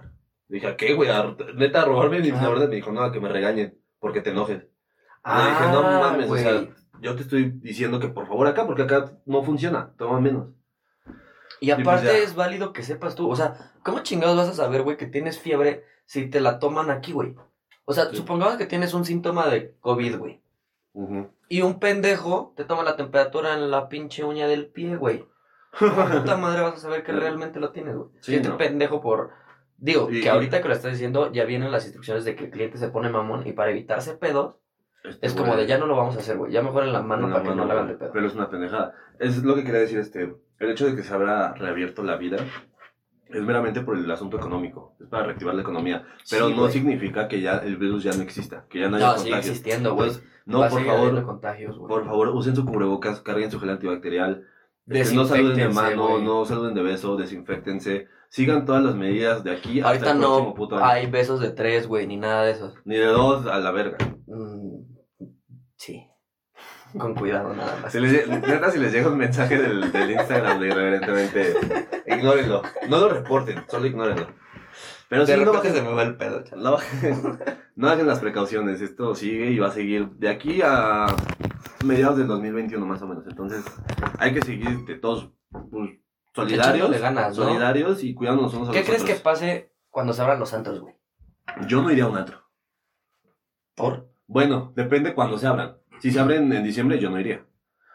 Dije, 0.51 0.67
¿a 0.67 0.75
qué, 0.77 0.93
güey? 0.93 1.09
¿A- 1.09 1.35
¿Neta, 1.55 1.81
a 1.81 1.85
robarme 1.85 2.19
mi 2.19 2.31
orden? 2.31 2.69
Me 2.69 2.75
dijo, 2.75 2.91
no, 2.91 3.11
que 3.11 3.19
me 3.19 3.29
regañen, 3.29 3.77
porque 3.99 4.21
te 4.21 4.31
enojes. 4.31 4.57
Le 4.59 5.49
dije, 5.49 5.65
no 5.71 5.81
mames, 5.83 6.25
o 6.25 6.25
Ah, 6.25 6.27
güey. 6.27 6.43
sea, 6.43 6.67
yo 6.99 7.15
te 7.15 7.21
estoy 7.21 7.51
diciendo 7.51 7.99
que 7.99 8.09
por 8.09 8.27
favor 8.27 8.47
acá, 8.47 8.65
porque 8.67 8.83
acá 8.83 9.11
no 9.25 9.43
funciona, 9.43 9.93
toma 9.97 10.19
menos. 10.19 10.49
Y 11.59 11.67
pues 11.73 11.87
aparte 11.87 12.23
es 12.23 12.35
válido 12.35 12.73
que 12.73 12.83
sepas 12.83 13.15
tú. 13.15 13.29
O 13.29 13.35
sea, 13.35 13.71
¿cómo 13.83 13.99
chingados 13.99 14.35
vas 14.37 14.49
a 14.49 14.53
saber, 14.53 14.81
güey, 14.81 14.97
que 14.97 15.05
tienes 15.05 15.39
fiebre 15.39 15.85
si 16.05 16.27
te 16.29 16.41
la 16.41 16.59
toman 16.59 16.89
aquí, 16.89 17.11
güey? 17.13 17.35
O 17.85 17.93
sea, 17.93 18.09
Sí. 18.09 18.17
supongamos 18.17 18.57
que 18.57 18.65
tienes 18.65 18.93
un 18.93 19.05
síntoma 19.05 19.47
de 19.47 19.75
COVID, 19.79 20.17
güey. 20.17 20.41
Y 21.49 21.61
un 21.61 21.79
pendejo 21.79 22.53
te 22.57 22.65
toma 22.65 22.83
la 22.83 22.95
temperatura 22.95 23.53
en 23.53 23.71
la 23.71 23.87
pinche 23.89 24.23
uña 24.23 24.47
del 24.47 24.67
pie, 24.67 24.95
güey. 24.97 25.25
¿Cómo 25.79 26.05
puta 26.09 26.35
madre 26.35 26.61
vas 26.61 26.73
a 26.75 26.79
saber 26.79 27.03
que 27.03 27.11
realmente 27.13 27.59
lo 27.59 27.71
tienes, 27.71 27.95
güey? 27.95 28.09
Sí, 28.21 28.31
si 28.31 28.35
este 28.35 28.49
no. 28.49 28.57
pendejo 28.57 28.99
por... 29.01 29.31
Digo, 29.83 30.07
que 30.07 30.29
ahorita 30.29 30.61
que 30.61 30.67
lo 30.67 30.73
estás 30.75 30.91
diciendo, 30.91 31.31
ya 31.33 31.43
vienen 31.43 31.71
las 31.71 31.83
instrucciones 31.85 32.23
de 32.23 32.35
que 32.35 32.45
el 32.45 32.51
cliente 32.51 32.77
se 32.77 32.89
pone 32.89 33.09
mamón 33.09 33.45
y 33.47 33.51
para 33.53 33.71
evitarse 33.71 34.13
pedos, 34.15 34.55
Este 35.03 35.25
es 35.25 35.33
como 35.33 35.55
de 35.57 35.65
ya 35.65 35.79
no 35.79 35.87
lo 35.87 35.95
vamos 35.95 36.15
a 36.15 36.19
hacer, 36.19 36.37
güey. 36.37 36.51
Ya 36.51 36.61
mejor 36.61 36.83
en 36.83 36.93
la 36.93 37.01
mano 37.01 37.25
una 37.25 37.33
para 37.37 37.43
que 37.45 37.49
no 37.49 37.55
mano, 37.55 37.67
la 37.67 37.73
hagan 37.73 37.87
de 37.87 37.95
pedo. 37.95 38.11
Pero 38.13 38.27
es 38.27 38.35
una 38.35 38.47
pendejada. 38.49 38.93
Es 39.19 39.43
lo 39.43 39.55
que 39.55 39.63
quería 39.63 39.79
decir, 39.81 39.97
este, 39.97 40.35
el 40.59 40.69
hecho 40.69 40.85
de 40.85 40.95
que 40.95 41.01
se 41.01 41.11
habrá 41.13 41.53
reabierto 41.55 42.03
la 42.03 42.15
vida 42.17 42.37
es 43.29 43.41
meramente 43.41 43.81
por 43.81 43.97
el 43.97 44.09
asunto 44.11 44.37
económico, 44.37 44.93
es 44.99 45.07
para 45.07 45.23
reactivar 45.25 45.55
la 45.55 45.61
economía, 45.61 46.05
pero 46.29 46.47
Sí, 46.49 46.53
no 46.53 46.61
güey. 46.61 46.71
significa 46.73 47.27
que 47.27 47.39
ya 47.41 47.57
el 47.59 47.77
virus 47.77 48.03
ya 48.03 48.11
no 48.13 48.21
exista, 48.21 48.65
que 48.69 48.79
ya 48.81 48.89
no 48.89 48.97
haya 48.97 49.07
No, 49.07 49.17
sigue 49.17 49.31
contagios. 49.31 49.49
existiendo, 49.57 49.95
güey. 49.95 50.09
Entonces, 50.09 50.29
no, 50.45 50.59
por 50.69 50.85
favor, 50.85 51.23
contagios, 51.23 51.77
güey. 51.77 51.87
por 51.89 52.05
favor, 52.05 52.27
usen 52.29 52.55
su 52.55 52.65
cubrebocas, 52.65 53.21
carguen 53.21 53.49
su 53.49 53.59
gel 53.59 53.69
antibacterial, 53.71 54.45
no 54.85 55.25
saluden 55.25 55.57
de 55.57 55.69
mano, 55.69 56.19
no 56.19 56.45
saluden 56.45 56.73
de 56.73 56.81
beso, 56.81 57.15
desinfectense. 57.15 58.07
Sigan 58.29 58.65
todas 58.65 58.81
las 58.83 58.95
medidas 58.95 59.43
de 59.43 59.51
aquí 59.51 59.79
hasta 59.79 59.89
Ahorita 59.89 60.11
el 60.11 60.17
próximo 60.19 60.47
no 60.47 60.53
puto 60.53 60.77
año. 60.77 60.85
hay 60.85 61.07
besos 61.07 61.41
de 61.41 61.51
tres, 61.51 61.87
güey, 61.87 62.07
ni 62.07 62.15
nada 62.15 62.43
de 62.43 62.51
eso. 62.51 62.73
Ni 62.85 62.95
de 62.95 63.05
dos 63.05 63.45
a 63.45 63.59
la 63.59 63.71
verga. 63.71 63.97
Mm, 64.27 64.83
sí. 65.75 66.07
Con 66.97 67.15
cuidado, 67.15 67.53
nada 67.53 67.77
más. 67.81 67.91
Si 67.91 67.99
les, 67.99 68.27
neta, 68.27 68.71
si 68.71 68.79
les 68.79 68.91
llega 68.91 69.09
un 69.09 69.17
mensaje 69.17 69.57
del, 69.57 69.91
del 69.91 70.11
Instagram 70.11 70.59
de 70.61 70.67
irreverentemente, 70.67 71.55
ignórenlo. 72.05 72.61
No 72.89 72.99
lo 72.99 73.09
reporten, 73.09 73.63
solo 73.67 73.85
ignórenlo. 73.85 74.27
Pero 75.11 75.25
de 75.25 75.35
sí, 75.35 75.43
no 75.43 75.51
bajen, 75.51 75.73
se 75.73 75.81
me 75.81 75.91
va 75.91 76.03
el 76.03 76.15
pedo, 76.15 76.41
chaval. 76.41 76.63
no, 76.63 76.71
bajen, 76.71 77.21
no 77.75 77.89
hagan 77.89 78.07
las 78.07 78.19
precauciones. 78.19 78.79
Esto 78.79 79.13
sigue 79.13 79.51
y 79.51 79.59
va 79.59 79.67
a 79.67 79.71
seguir 79.71 80.09
de 80.11 80.29
aquí 80.29 80.61
a 80.63 81.05
mediados 81.83 82.17
del 82.17 82.27
2021 82.27 82.85
más 82.85 83.01
o 83.01 83.07
menos. 83.09 83.27
Entonces, 83.27 83.65
hay 84.19 84.33
que 84.33 84.41
seguir 84.41 84.85
de 84.85 84.95
todos 84.95 85.29
pues, 85.69 85.99
solidarios, 86.33 86.89
ganas, 87.01 87.37
¿no? 87.37 87.43
solidarios 87.43 88.05
y 88.05 88.13
cuidándonos 88.13 88.53
unos 88.53 88.69
a 88.69 88.71
¿Qué 88.71 88.77
los 88.77 88.87
crees 88.87 89.03
que 89.03 89.11
otros. 89.11 89.21
pase 89.21 89.73
cuando 89.89 90.13
se 90.13 90.21
abran 90.21 90.39
los 90.39 90.47
santos, 90.47 90.79
güey? 90.79 90.95
Yo 91.67 91.81
no 91.81 91.91
iría 91.91 92.05
a 92.05 92.07
un 92.07 92.15
antro. 92.17 92.47
¿Por? 93.75 94.09
Bueno, 94.27 94.71
depende 94.77 95.13
cuando 95.13 95.37
se 95.37 95.45
abran. 95.45 95.75
Si 95.99 96.11
se 96.11 96.21
abren 96.21 96.53
en 96.53 96.63
diciembre, 96.63 96.99
yo 96.99 97.09
no 97.09 97.19
iría. 97.19 97.45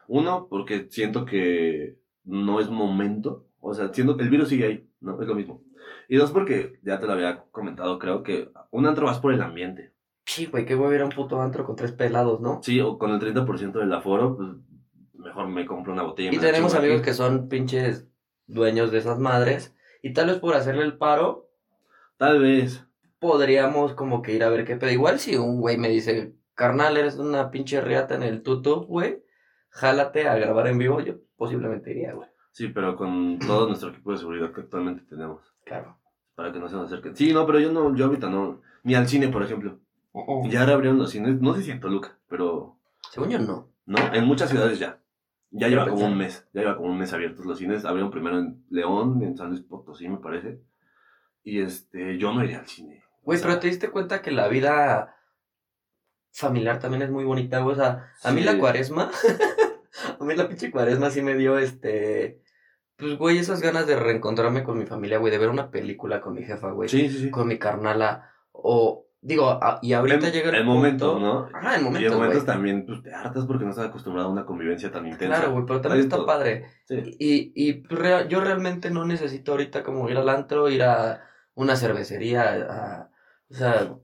Uno, 0.07 0.49
porque 0.51 0.89
siento 0.91 1.25
que 1.25 1.97
no 2.25 2.61
es 2.61 2.69
momento. 2.69 3.47
O 3.59 3.73
sea, 3.73 3.91
siento 3.91 4.19
que 4.19 4.23
el 4.23 4.29
virus 4.29 4.51
sigue 4.51 4.67
ahí, 4.67 4.91
¿no? 5.01 5.19
Es 5.23 5.27
lo 5.27 5.35
mismo. 5.35 5.63
Y 6.09 6.17
dos, 6.17 6.31
porque 6.31 6.79
ya 6.83 6.99
te 7.01 7.07
lo 7.07 7.13
había 7.13 7.45
comentado, 7.51 7.99
creo 7.99 8.23
que 8.23 8.51
un 8.71 8.87
antro 8.87 9.07
vas 9.07 9.19
por 9.19 9.33
el 9.33 9.43
ambiente. 9.43 9.93
Sí, 10.25 10.47
güey, 10.47 10.65
qué 10.67 10.75
voy 10.75 10.93
a 10.93 10.97
ir 10.97 11.03
a 11.03 11.05
un 11.05 11.11
puto 11.13 11.41
antro 11.41 11.65
con 11.65 11.77
tres 11.77 11.93
pelados, 11.93 12.41
¿no? 12.41 12.61
Sí, 12.63 12.81
o 12.81 12.99
con 12.99 13.11
el 13.13 13.21
30% 13.21 13.73
del 13.79 13.93
aforo, 13.93 14.37
pues 14.37 14.49
mejor 15.15 15.49
me 15.49 15.67
compro 15.67 15.93
una 15.93 16.03
botella. 16.03 16.31
Y 16.33 16.37
me 16.37 16.43
la 16.43 16.49
tenemos 16.51 16.75
amigos 16.75 16.99
aquí. 16.99 17.05
que 17.07 17.15
son 17.15 17.49
pinches 17.49 18.09
dueños 18.47 18.91
de 18.91 18.99
esas 18.99 19.19
madres. 19.19 19.75
Y 20.03 20.13
tal 20.13 20.27
vez 20.27 20.39
por 20.39 20.55
hacerle 20.55 20.83
el 20.85 20.97
paro, 20.99 21.49
Tal 22.17 22.41
vez. 22.41 22.85
podríamos 23.19 23.95
como 23.95 24.23
que 24.23 24.33
ir 24.35 24.43
a 24.45 24.49
ver 24.49 24.65
qué 24.65 24.77
pedo. 24.77 24.91
Igual 24.91 25.19
si 25.19 25.37
un 25.37 25.61
güey 25.61 25.79
me 25.79 25.89
dice, 25.89 26.35
carnal, 26.55 26.97
eres 26.97 27.17
una 27.17 27.51
pinche 27.51 27.81
riata 27.81 28.15
en 28.15 28.23
el 28.23 28.43
tutu, 28.43 28.85
güey, 28.87 29.23
jálate 29.71 30.29
a 30.29 30.37
grabar 30.37 30.69
en 30.69 30.79
vivo, 30.79 31.01
yo 31.01 31.15
posiblemente 31.37 31.91
iría, 31.91 32.15
güey. 32.15 32.29
Sí, 32.53 32.69
pero 32.69 32.97
con 32.97 33.39
todo 33.39 33.67
nuestro 33.67 33.91
equipo 33.91 34.13
de 34.13 34.19
seguridad 34.19 34.53
que 34.53 34.63
actualmente 34.63 35.05
tenemos. 35.09 35.43
Claro. 35.67 35.99
para 36.37 36.53
que 36.53 36.59
no 36.61 36.69
se 36.69 36.77
nos 36.77 36.87
acerquen. 36.87 37.17
Sí, 37.17 37.33
no, 37.33 37.45
pero 37.45 37.59
yo 37.59 37.73
no, 37.73 37.95
yo 37.97 38.07
ahorita 38.07 38.31
no, 38.31 38.63
ni 38.85 38.95
al 38.95 39.09
cine, 39.09 39.29
por 39.29 39.43
ejemplo. 39.43 39.81
Uh-uh. 40.13 40.49
Ya 40.49 40.63
abrieron 40.63 40.97
los 40.97 41.11
cines, 41.11 41.41
no 41.41 41.55
sé 41.55 41.63
si 41.63 41.71
en 41.73 41.81
Toluca, 41.81 42.17
pero 42.29 42.79
Según 43.11 43.31
yo, 43.31 43.39
no. 43.41 43.69
no, 43.85 43.99
en 44.15 44.25
muchas 44.25 44.49
ciudades 44.49 44.79
ya. 44.79 45.01
Ya 45.51 45.69
lleva 45.69 45.89
como 45.89 46.07
un 46.07 46.17
mes, 46.17 46.47
ya 46.53 46.61
lleva 46.63 46.77
como 46.77 46.91
un 46.91 46.99
mes 46.99 47.13
abiertos 47.13 47.45
los 47.47 47.59
cines. 47.59 47.85
Abrieron 47.85 48.11
primero 48.11 48.39
en 48.39 48.65
León, 48.71 49.23
en 49.23 49.37
San 49.37 49.49
Luis 49.51 49.63
Potosí, 49.63 50.09
me 50.09 50.19
parece. 50.19 50.61
Y 51.43 51.61
este, 51.61 52.17
yo 52.19 52.33
no 52.33 52.45
iría 52.45 52.61
al 52.61 52.67
cine. 52.67 53.03
Güey, 53.23 53.39
O 53.39 53.41
sea, 53.41 53.49
pero 53.49 53.61
te 53.61 53.69
diste 53.69 53.91
cuenta 53.91 54.23
que 54.23 54.31
la 54.31 54.49
vida 54.49 55.17
familiar 56.33 56.79
también 56.79 57.03
es 57.03 57.11
muy 57.11 57.25
bonita, 57.25 57.61
güey. 57.61 57.75
O 57.75 57.79
sea, 57.79 58.13
a 58.23 58.33
mí 58.33 58.43
la 58.43 58.59
cuaresma, 58.59 59.11
a 60.21 60.25
mí 60.25 60.35
la 60.35 60.49
pinche 60.49 60.71
cuaresma 60.71 61.11
sí 61.11 61.23
me 61.23 61.35
dio 61.35 61.59
este. 61.59 62.43
Pues, 62.99 63.19
güey, 63.19 63.39
esas 63.39 63.61
ganas 63.61 63.87
de 63.87 63.97
reencontrarme 63.97 64.63
con 64.65 64.79
mi 64.79 64.87
familia, 64.87 65.19
güey, 65.19 65.31
de 65.31 65.39
ver 65.39 65.51
una 65.51 65.71
película 65.71 66.21
con 66.21 66.35
mi 66.35 66.43
jefa, 66.45 66.71
güey. 66.71 66.89
Sí, 66.89 67.09
sí, 67.11 67.19
sí. 67.25 67.31
Con 67.31 67.47
mi 67.49 67.59
carnala. 67.59 68.31
O, 68.53 69.07
digo, 69.21 69.51
a- 69.51 69.79
y 69.83 69.93
ahorita 69.93 70.29
En- 70.29 70.33
llega 70.33 70.49
el, 70.51 70.55
en 70.57 70.65
punto- 70.65 70.75
momentos, 70.77 71.21
¿no? 71.21 71.49
Ajá, 71.53 71.75
en 71.77 71.83
y 71.83 71.87
en 71.87 71.93
momentos, 71.93 72.17
güey. 72.17 72.45
también 72.47 72.87
pues, 72.87 73.03
te 73.03 73.13
hartas 73.13 73.45
porque 73.45 73.65
no 73.65 73.71
estás 73.71 73.87
acostumbrado 73.89 74.29
a 74.29 74.33
una 74.33 74.47
convivencia 74.47 74.91
tan 74.91 75.07
intensa. 75.07 75.37
Claro, 75.37 75.53
güey, 75.53 75.67
pero 75.67 75.81
también 75.83 76.05
está 76.05 76.17
todo. 76.17 76.27
padre. 76.27 76.67
Sí. 76.87 77.17
Y, 77.19 77.53
y 77.55 77.73
pues, 77.75 78.01
rea- 78.01 78.27
yo 78.29 78.41
realmente 78.41 78.91
no 78.91 79.05
necesito 79.05 79.53
ahorita 79.53 79.83
como 79.83 80.09
ir 80.09 80.17
al 80.17 80.29
antro, 80.31 80.71
ir 80.71 80.83
a 80.83 81.23
una 81.55 81.77
cervecería, 81.77 82.45
a, 82.69 83.11
o 83.51 83.55
sea, 83.55 83.95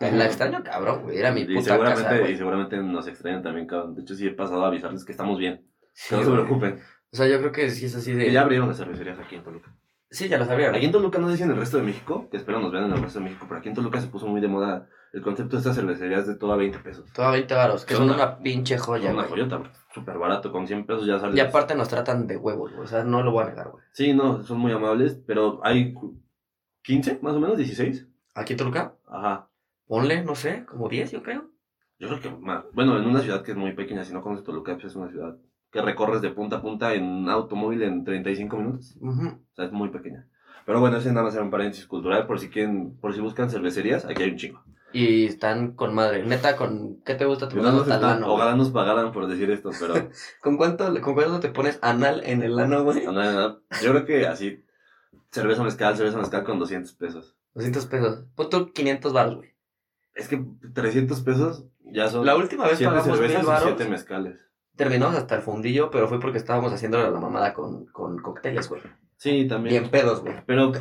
la 0.00 0.24
extraño 0.26 0.64
cabrón, 0.64 1.02
güey, 1.04 1.18
era 1.18 1.30
mi 1.30 1.42
Y 1.42 1.46
puta 1.54 1.62
seguramente, 1.74 2.02
casa, 2.02 2.28
y 2.28 2.36
seguramente 2.36 2.76
nos 2.78 3.06
extrañan 3.06 3.42
también, 3.44 3.68
cabrón. 3.68 3.94
De 3.94 4.02
hecho, 4.02 4.14
sí 4.16 4.26
he 4.26 4.32
pasado 4.32 4.64
a 4.64 4.68
avisarles 4.68 5.04
que 5.04 5.12
estamos 5.12 5.38
bien. 5.38 5.64
Sí, 5.92 6.08
Que 6.10 6.16
no 6.16 6.24
se 6.26 6.30
preocupen. 6.32 6.80
O 7.12 7.16
sea, 7.16 7.26
yo 7.28 7.38
creo 7.40 7.52
que 7.52 7.68
sí 7.70 7.84
es 7.86 7.94
así 7.94 8.12
de... 8.12 8.24
Que 8.24 8.32
ya 8.32 8.40
abrieron 8.42 8.68
las 8.68 8.78
cervecerías 8.78 9.18
aquí 9.18 9.34
en 9.36 9.42
Toluca. 9.44 9.70
Sí, 10.10 10.28
ya 10.28 10.38
lo 10.38 10.44
sabía. 10.46 10.70
Aquí 10.70 10.86
en 10.86 10.92
Toluca, 10.92 11.18
no 11.18 11.28
sé 11.30 11.36
si 11.36 11.42
en 11.42 11.50
el 11.50 11.56
resto 11.56 11.76
de 11.76 11.82
México, 11.82 12.28
que 12.30 12.36
espero 12.38 12.58
nos 12.60 12.72
vean 12.72 12.84
en 12.86 12.92
el 12.92 13.02
resto 13.02 13.18
de 13.18 13.24
México, 13.26 13.44
pero 13.48 13.60
aquí 13.60 13.68
en 13.68 13.74
Toluca 13.74 14.00
se 14.00 14.08
puso 14.08 14.26
muy 14.26 14.40
de 14.40 14.48
moda 14.48 14.88
el 15.12 15.20
concepto 15.22 15.56
de 15.56 15.58
estas 15.58 15.76
cervecerías 15.76 16.26
de 16.26 16.36
todo 16.36 16.52
a 16.52 16.56
20 16.56 16.78
pesos. 16.78 17.10
Toda 17.12 17.30
20 17.32 17.54
varos, 17.54 17.84
que 17.84 17.94
Son 17.94 18.06
son 18.08 18.14
una- 18.16 18.24
una 18.26 18.38
pinche 18.38 18.78
joya, 18.78 19.10
una 19.10 19.24
güey. 19.26 19.42
joyota, 19.42 19.62
súper 19.92 20.16
barato, 20.16 20.50
con 20.52 20.66
100 20.66 20.86
pesos 20.86 21.06
ya 21.06 21.18
sales. 21.18 21.36
Y 21.36 21.40
aparte 21.40 21.74
nos 21.74 21.88
tratan 21.88 22.26
de 22.26 22.38
huevos, 22.38 22.70
güey, 22.72 22.84
o 22.84 22.86
sea, 22.86 23.04
no 23.04 23.22
lo 23.22 23.30
voy 23.30 23.44
a 23.44 23.48
negar, 23.50 23.70
güey. 23.70 23.84
Sí, 23.92 24.14
no, 24.14 24.42
son 24.42 24.58
muy 24.58 24.72
amables, 24.72 25.20
pero 25.26 25.60
hay 25.64 25.94
15, 26.82 27.18
más 27.22 27.34
o 27.34 27.40
menos, 27.40 27.58
16. 27.58 28.06
Aquí 28.34 28.54
Toluca, 28.56 28.94
Ajá. 29.06 29.48
ponle, 29.86 30.24
no 30.24 30.34
sé, 30.34 30.64
como 30.66 30.88
10 30.88 31.12
yo 31.12 31.22
creo. 31.22 31.50
Yo 31.98 32.08
creo 32.08 32.20
que 32.20 32.30
más. 32.30 32.64
Bueno, 32.72 32.98
en 32.98 33.04
una 33.06 33.20
ciudad 33.20 33.42
que 33.42 33.50
es 33.52 33.56
muy 33.56 33.72
pequeña, 33.74 34.04
si 34.04 34.14
no 34.14 34.22
conoces 34.22 34.44
Toluca, 34.46 34.72
pues 34.74 34.86
es 34.86 34.96
una 34.96 35.10
ciudad 35.10 35.36
que 35.72 35.82
recorres 35.82 36.20
de 36.22 36.30
punta 36.30 36.56
a 36.56 36.62
punta 36.62 36.94
en 36.94 37.28
automóvil 37.28 37.82
en 37.82 38.04
35 38.04 38.56
minutos. 38.58 38.94
Ujú. 39.00 39.26
O 39.28 39.54
sea, 39.56 39.64
es 39.64 39.72
muy 39.72 39.88
pequeña. 39.88 40.28
Pero 40.66 40.78
bueno, 40.80 40.98
ese 40.98 41.08
nada 41.12 41.24
más 41.24 41.34
era 41.34 41.42
un 41.42 41.50
paréntesis 41.50 41.86
cultural, 41.86 42.26
por 42.26 42.38
si 42.38 42.48
quieren, 42.50 42.96
por 43.00 43.14
si 43.14 43.20
buscan 43.20 43.50
cervecerías, 43.50 44.04
aquí 44.04 44.22
hay 44.22 44.30
un 44.30 44.36
chingo. 44.36 44.62
Y 44.92 45.24
están 45.24 45.72
con 45.72 45.94
madre, 45.94 46.22
neta, 46.24 46.54
con... 46.54 47.00
¿Qué 47.02 47.14
te 47.14 47.24
gusta 47.24 47.48
tu 47.48 47.56
Ojalá 47.58 47.72
nos, 47.72 47.80
hasta 47.82 47.94
el 47.94 48.00
están- 48.02 48.16
ano, 48.18 48.26
güey? 48.26 48.36
ojalá 48.36 48.56
nos 48.56 48.70
pagaran 48.70 49.10
por 49.10 49.26
decir 49.26 49.50
esto, 49.50 49.70
pero 49.80 49.94
¿Con 50.42 50.58
cuánto, 50.58 50.84
¿Con 51.00 51.14
cuánto 51.14 51.40
te 51.40 51.48
pones 51.48 51.78
anal 51.82 52.22
en 52.24 52.42
el 52.42 52.58
ano, 52.58 52.84
güey? 52.84 53.04
no, 53.06 53.12
no. 53.12 53.60
yo 53.82 53.90
creo 53.90 54.04
que 54.04 54.26
así, 54.26 54.62
cerveza 55.30 55.64
mezcal, 55.64 55.96
cerveza 55.96 56.18
mezcal 56.18 56.44
con 56.44 56.58
200 56.58 56.92
pesos. 56.92 57.34
200 57.54 57.86
pesos. 57.86 58.24
Punto 58.36 58.70
500 58.72 59.12
baros, 59.14 59.36
güey. 59.36 59.54
Es 60.14 60.28
que 60.28 60.44
300 60.74 61.20
pesos 61.22 61.64
ya 61.86 62.08
son 62.08 62.26
La 62.26 62.36
última 62.36 62.64
vez 62.64 62.76
7 62.76 62.84
pagamos 62.94 63.16
cervezas 63.18 63.38
mil 63.42 63.44
y 63.44 63.48
varos. 63.48 63.74
7 63.78 63.90
mezcales. 63.90 64.46
Terminamos 64.84 65.16
hasta 65.16 65.34
el 65.36 65.42
fundillo, 65.42 65.90
pero 65.90 66.08
fue 66.08 66.20
porque 66.20 66.38
estábamos 66.38 66.72
haciendo 66.72 66.98
la 66.98 67.10
mamada 67.18 67.52
con, 67.54 67.86
con 67.86 68.18
cócteles, 68.18 68.68
güey. 68.68 68.82
Sí, 69.16 69.46
también. 69.48 69.80
Bien 69.82 69.90
pedos, 69.90 70.20
güey. 70.22 70.34
Pero. 70.46 70.72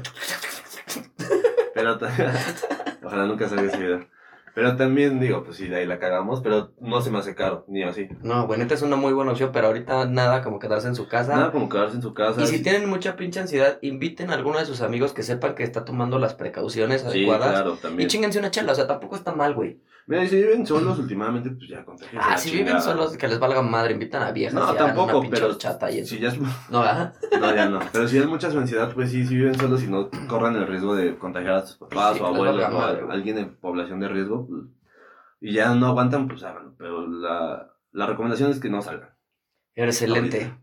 pero. 1.74 2.00
Ojalá 3.04 3.26
nunca 3.26 3.48
salga 3.50 3.64
ese 3.64 3.78
video. 3.78 4.06
Pero 4.54 4.76
también 4.76 5.20
digo, 5.22 5.46
pues 5.46 5.56
sí, 5.56 5.70
de 5.70 5.78
ahí 5.78 5.86
la 5.86 5.98
cagamos, 5.98 6.42
pero 6.42 6.74
no 6.82 7.02
se 7.02 7.10
me 7.10 7.20
hace 7.20 7.36
caro, 7.36 7.64
ni 7.70 7.84
así. 7.84 8.10
No, 8.22 8.48
güey, 8.48 8.60
neta 8.60 8.74
es 8.74 8.82
una 8.82 8.98
muy 8.98 9.14
buena 9.14 9.32
opción, 9.32 9.52
pero 9.54 9.68
ahorita 9.68 10.06
nada 10.08 10.42
como 10.44 10.60
quedarse 10.60 10.90
en 10.90 10.96
su 10.96 11.08
casa. 11.08 11.34
Nada 11.38 11.52
como 11.54 11.70
quedarse 11.70 11.96
en 11.96 12.02
su 12.02 12.14
casa. 12.14 12.42
y 12.42 12.48
si 12.48 12.58
sí- 12.58 12.64
tienen 12.64 12.90
mucha 12.90 13.16
pinche 13.16 13.40
ansiedad, 13.40 13.78
inviten 13.82 14.30
a 14.30 14.34
alguno 14.34 14.60
de 14.60 14.66
sus 14.66 14.82
amigos 14.82 15.14
que 15.14 15.24
sepan 15.24 15.56
que 15.56 15.64
está 15.64 15.86
tomando 15.86 16.20
las 16.20 16.34
precauciones 16.34 17.02
Sí, 17.02 17.08
adecuadas. 17.08 17.50
claro, 17.52 17.76
Y 17.76 17.82
también. 17.82 18.10
chinguense 18.10 18.40
una 18.40 18.52
chela, 18.52 18.74
o 18.74 18.76
sea, 18.76 18.88
tampoco 18.88 19.16
está 19.16 19.32
mal, 19.32 19.54
güey. 19.54 19.80
Mira, 20.08 20.24
y 20.24 20.28
si 20.28 20.36
viven 20.38 20.66
solos 20.66 20.98
últimamente, 21.00 21.52
pues 21.52 21.70
ya 21.70 21.86
contagian. 21.86 22.22
Ah, 22.26 22.38
si 22.38 22.52
viven 22.52 22.82
solos, 22.82 23.16
que 23.18 23.28
les 23.28 23.40
valga 23.40 23.62
madre, 23.62 23.94
invitan 23.94 24.24
a 24.24 24.32
viejas. 24.32 24.54
No, 24.56 24.74
y 24.74 24.78
tampoco, 24.78 25.20
una 25.20 25.30
pero 25.30 25.48
horchata 25.48 25.92
y 25.92 26.00
eso. 26.00 26.16
Si 26.16 26.20
ya 26.20 26.30
es... 26.30 26.40
No, 26.70 26.82
¿verdad? 26.82 27.14
No, 27.40 27.56
ya 27.56 27.70
no. 27.70 27.80
Pero 27.92 28.08
si 28.08 28.18
es 28.18 28.26
mucha 28.26 28.50
su 28.52 28.58
ansiedad, 28.58 28.94
pues 28.94 29.12
sí, 29.12 29.26
si 29.26 29.36
viven 29.36 29.56
solos 29.56 29.84
y 29.84 29.88
no 29.88 30.10
corran 30.28 30.56
el 30.56 30.68
riesgo 30.68 30.96
de 30.96 31.18
contagiar 31.18 31.54
a 31.56 31.66
sus 31.66 31.78
papás 31.78 32.16
Sí, 32.18 32.24
o 32.24 32.28
abuelos, 32.28 32.70
¿no? 32.70 32.82
A- 32.82 33.14
alguien 33.14 33.38
en 33.38 33.56
población 33.56 34.00
de 34.00 34.10
riesgo, 34.10 34.48
pues, 34.48 34.64
y 35.40 35.54
ya 35.54 35.74
no 35.76 35.88
aguantan, 35.88 36.28
pues 36.28 36.44
háganlo. 36.44 36.76
Pero 36.78 37.08
la, 37.08 37.72
la 37.92 38.06
recomendación 38.08 38.52
es 38.52 38.60
que 38.60 38.70
no 38.70 38.82
salgan. 38.82 39.16
Excelente. 39.76 40.54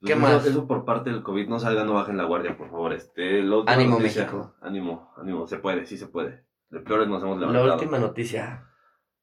¿Qué 0.00 0.12
eso, 0.12 0.20
más? 0.20 0.46
Eso 0.46 0.66
por 0.66 0.84
parte 0.84 1.10
del 1.10 1.22
COVID, 1.22 1.48
no 1.48 1.58
salgan, 1.58 1.86
no 1.86 1.94
bajen 1.94 2.16
la 2.16 2.24
guardia, 2.24 2.56
por 2.56 2.70
favor. 2.70 2.92
Este, 2.92 3.40
última 3.42 3.72
Ánimo, 3.72 3.98
México. 3.98 4.54
Ánimo, 4.60 5.12
ánimo, 5.16 5.46
se 5.46 5.58
puede, 5.58 5.86
sí 5.86 5.98
se 5.98 6.06
puede. 6.06 6.45
De 6.70 6.80
peores 6.80 7.08
nos 7.08 7.22
hemos 7.22 7.40
La 7.40 7.46
levantado. 7.46 7.74
última 7.74 7.98
noticia. 7.98 8.68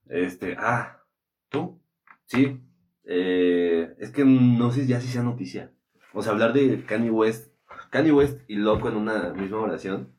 Este, 0.08 0.56
ah, 0.60 1.02
¿tú? 1.50 1.82
Sí. 2.26 2.62
Eh, 3.06 3.96
es 4.00 4.12
que 4.12 4.24
no 4.26 4.72
sé 4.72 4.88
ya 4.88 5.02
si 5.02 5.08
sea 5.08 5.24
noticia. 5.24 5.72
O 6.14 6.22
sea, 6.22 6.32
hablar 6.34 6.54
de 6.54 6.84
Kanye 6.86 7.10
West, 7.10 7.54
Kanye 7.90 8.12
West 8.12 8.40
y 8.48 8.56
Loco 8.56 8.88
en 8.90 8.96
una 8.96 9.34
misma 9.34 9.58
oración. 9.60 10.14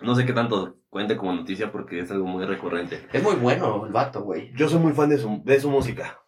No 0.00 0.14
sé 0.14 0.24
qué 0.26 0.32
tanto 0.32 0.78
cuente 0.88 1.16
como 1.16 1.32
noticia 1.34 1.72
porque 1.72 2.00
es 2.00 2.10
algo 2.10 2.26
muy 2.26 2.44
recurrente. 2.44 3.06
Es 3.12 3.22
muy 3.22 3.34
bueno 3.36 3.86
el 3.86 3.92
vato, 3.92 4.22
güey. 4.22 4.52
Yo 4.54 4.68
soy 4.68 4.78
muy 4.78 4.92
fan 4.92 5.08
de 5.10 5.18
su, 5.18 5.42
de 5.44 5.60
su 5.60 5.70
música. 5.70 6.20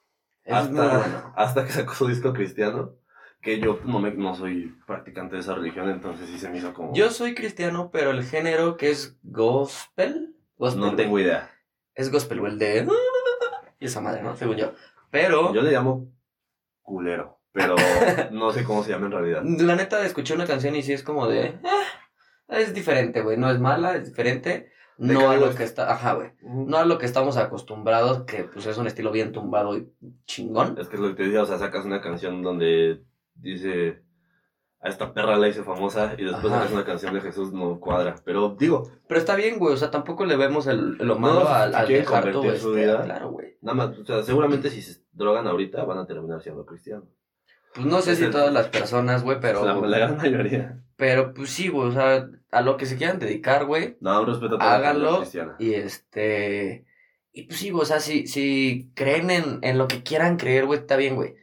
Es 0.44 0.70
muy 0.70 0.80
hasta, 0.80 0.98
bueno. 0.98 1.32
hasta 1.36 1.64
que 1.64 1.72
sacó 1.72 1.94
su 1.94 2.06
disco 2.08 2.32
cristiano. 2.32 2.94
Que 3.40 3.60
yo 3.60 3.78
no, 3.84 4.00
me, 4.00 4.10
no 4.12 4.34
soy 4.34 4.74
practicante 4.86 5.36
de 5.36 5.40
esa 5.42 5.54
religión, 5.54 5.88
entonces 5.90 6.28
sí 6.28 6.38
se 6.38 6.48
me 6.48 6.58
hizo 6.58 6.74
como... 6.74 6.92
Yo 6.94 7.10
soy 7.10 7.34
cristiano, 7.34 7.90
pero 7.92 8.10
el 8.10 8.24
género 8.24 8.76
que 8.76 8.90
es 8.90 9.16
gospel. 9.22 10.34
gospel 10.56 10.80
no 10.80 10.96
tengo 10.96 11.18
idea. 11.18 11.50
Es 11.94 12.10
gospel, 12.10 12.40
güey, 12.40 12.52
el 12.52 12.58
de. 12.58 12.88
Y 13.80 13.86
esa 13.86 14.00
madre, 14.00 14.22
¿no? 14.22 14.36
Según 14.36 14.56
yo. 14.56 14.72
Pero. 15.10 15.52
Yo 15.54 15.62
le 15.62 15.72
llamo 15.72 16.08
culero, 16.82 17.40
pero 17.52 17.76
no 18.32 18.50
sé 18.52 18.64
cómo 18.64 18.82
se 18.82 18.90
llama 18.90 19.06
en 19.06 19.12
realidad. 19.12 19.42
La 19.64 19.76
neta, 19.76 20.04
escuché 20.04 20.34
una 20.34 20.46
canción 20.46 20.74
y 20.76 20.82
sí 20.82 20.92
es 20.92 21.02
como 21.02 21.28
de. 21.28 21.58
"Ah, 21.64 22.58
es 22.60 22.72
diferente, 22.74 23.20
güey. 23.20 23.36
No 23.36 23.50
es 23.50 23.58
mala, 23.60 23.96
es 23.96 24.06
diferente. 24.06 24.72
De 24.96 25.14
No 25.14 25.30
a 25.30 25.36
lo 25.36 25.54
que 25.54 25.62
está. 25.64 25.92
Ajá, 25.92 26.14
güey. 26.14 26.30
No 26.42 26.76
a 26.78 26.84
lo 26.84 26.98
que 26.98 27.06
estamos 27.06 27.36
acostumbrados, 27.36 28.24
que 28.24 28.44
pues 28.44 28.66
es 28.66 28.78
un 28.78 28.86
estilo 28.88 29.12
bien 29.12 29.30
tumbado 29.32 29.76
y 29.76 29.88
chingón. 30.26 30.76
Es 30.78 30.88
que 30.88 30.96
es 30.96 31.02
lo 31.02 31.08
que 31.08 31.14
te 31.14 31.22
decía, 31.24 31.42
o 31.42 31.46
sea, 31.46 31.58
sacas 31.58 31.84
una 31.84 32.00
canción 32.00 32.42
donde 32.42 33.02
dice 33.38 34.02
a 34.80 34.88
esta 34.88 35.12
perra 35.12 35.36
la 35.36 35.48
hice 35.48 35.64
famosa 35.64 36.14
y 36.16 36.22
después 36.24 36.46
Ajá. 36.52 36.58
sacas 36.60 36.72
una 36.72 36.84
canción 36.84 37.14
de 37.14 37.20
Jesús, 37.20 37.52
no 37.52 37.80
cuadra. 37.80 38.14
Pero 38.24 38.56
digo, 38.58 38.88
Pero 39.08 39.18
está 39.18 39.34
bien, 39.34 39.58
güey. 39.58 39.74
O 39.74 39.76
sea, 39.76 39.90
tampoco 39.90 40.24
le 40.24 40.36
vemos 40.36 40.66
el, 40.68 40.92
lo 40.98 41.18
malo 41.18 41.48
al, 41.48 41.74
al 41.74 41.88
dejar 41.88 42.30
convertir 42.30 42.60
su 42.60 42.70
este, 42.76 42.80
vida. 42.86 43.02
Claro, 43.02 43.30
güey. 43.30 43.56
nada 43.60 43.74
más, 43.76 43.98
o 43.98 44.04
sea, 44.04 44.22
seguramente 44.22 44.70
si 44.70 44.82
se 44.82 45.02
drogan 45.12 45.46
ahorita 45.48 45.84
van 45.84 45.98
a 45.98 46.06
terminar 46.06 46.42
siendo 46.42 46.64
cristianos. 46.64 47.08
Pues 47.74 47.86
no 47.86 48.00
sé 48.00 48.12
Es 48.12 48.18
si 48.18 48.24
el- 48.24 48.30
todas 48.30 48.52
las 48.52 48.68
personas, 48.68 49.24
güey, 49.24 49.38
pero. 49.40 49.64
La, 49.64 49.74
la 49.74 49.98
gran 49.98 50.16
mayoría. 50.16 50.80
Pero 50.96 51.34
pues 51.34 51.50
sí, 51.50 51.68
güey. 51.68 51.88
O 51.88 51.92
sea, 51.92 52.28
a 52.50 52.60
lo 52.62 52.76
que 52.76 52.86
se 52.86 52.96
quieran 52.96 53.18
dedicar, 53.18 53.66
güey. 53.66 53.96
No, 54.00 54.24
respeto 54.24 54.56
a 54.56 54.58
la 54.58 54.74
Háganlo. 54.76 55.22
Y 55.58 55.74
este. 55.74 56.86
Y 57.32 57.42
pues 57.44 57.58
sí, 57.58 57.70
güey, 57.70 57.82
o 57.82 57.86
sea, 57.86 58.00
si, 58.00 58.26
si 58.26 58.90
creen 58.94 59.30
en, 59.30 59.58
en 59.62 59.76
lo 59.78 59.86
que 59.86 60.02
quieran 60.02 60.38
creer, 60.38 60.66
güey, 60.66 60.80
está 60.80 60.96
bien, 60.96 61.14
güey. 61.14 61.34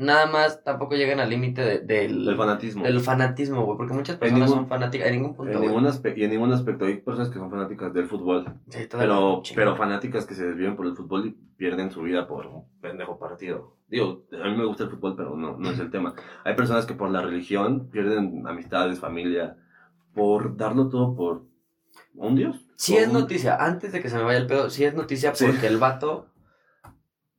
Nada 0.00 0.26
más 0.26 0.64
tampoco 0.64 0.94
lleguen 0.94 1.20
al 1.20 1.28
límite 1.28 1.60
de- 1.62 1.78
del, 1.80 2.26
El 2.26 2.36
fanatismo. 2.36 2.84
del 2.84 3.00
fanatismo, 3.00 3.64
güey, 3.66 3.76
porque 3.76 3.92
muchas 3.92 4.16
personas 4.16 4.48
ningún- 4.48 4.62
son 4.62 4.68
fanáticas, 4.68 5.08
en 5.08 5.14
ningún 5.16 5.34
punto, 5.34 5.52
En 5.52 5.60
ningún 5.60 5.84
y 6.16 6.24
en 6.24 6.30
ningún 6.30 6.52
aspecto. 6.52 6.86
Hay 6.86 6.96
personas 6.98 7.28
que 7.28 7.38
son 7.38 7.50
fanáticas 7.50 7.92
del 7.92 8.06
fútbol. 8.06 8.46
Sí, 8.70 8.88
Pero, 8.90 9.42
pero 9.54 9.76
fanáticas 9.76 10.24
que 10.24 10.34
se 10.34 10.46
desvían 10.46 10.74
por 10.74 10.86
el 10.86 10.96
fútbol 10.96 11.26
y 11.26 11.30
pierden 11.56 11.90
su 11.90 12.00
vida 12.02 12.26
por 12.26 12.46
un 12.46 12.64
pendejo 12.80 13.18
partido. 13.18 13.76
Digo, 13.88 14.22
a 14.32 14.48
mí 14.48 14.56
me 14.56 14.64
gusta 14.64 14.84
el 14.84 14.90
fútbol, 14.90 15.14
pero 15.16 15.36
no, 15.36 15.58
no 15.58 15.70
es 15.70 15.78
el 15.78 15.90
tema. 15.90 16.14
Hay 16.44 16.54
personas 16.56 16.86
que 16.86 16.94
por 16.94 17.10
la 17.10 17.20
religión 17.20 17.88
pierden 17.90 18.46
amistades, 18.46 19.00
familia, 19.00 19.56
por 20.14 20.56
darlo 20.56 20.88
todo 20.88 21.14
por 21.14 21.42
un 22.14 22.36
dios. 22.36 22.64
Sí 22.76 22.96
es 22.96 23.08
un- 23.08 23.12
noticia, 23.12 23.56
antes 23.56 23.92
de 23.92 24.00
que 24.00 24.08
se 24.08 24.16
me 24.16 24.22
vaya 24.22 24.38
el 24.38 24.46
pedo, 24.46 24.70
sí 24.70 24.84
es 24.84 24.94
noticia 24.94 25.34
Sí. 25.34 25.44
porque 25.44 25.66
el 25.66 25.76
vato 25.76 26.26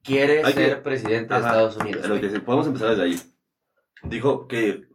quiere 0.04 0.44
Hay 0.44 0.54
que- 0.54 0.66
ser 0.66 0.84
presidente 0.84 1.34
de 1.34 1.40
Estados 1.40 1.78
Unidos. 1.78 2.02
es 2.04 2.10
lo 2.10 2.16
güey. 2.18 2.22
que 2.22 2.30
sí, 2.36 2.40
podemos 2.40 2.68
empezar 2.68 2.90
desde 2.90 3.04
ahí. 3.04 3.20
Dijo 4.04 4.48
que 4.48 4.90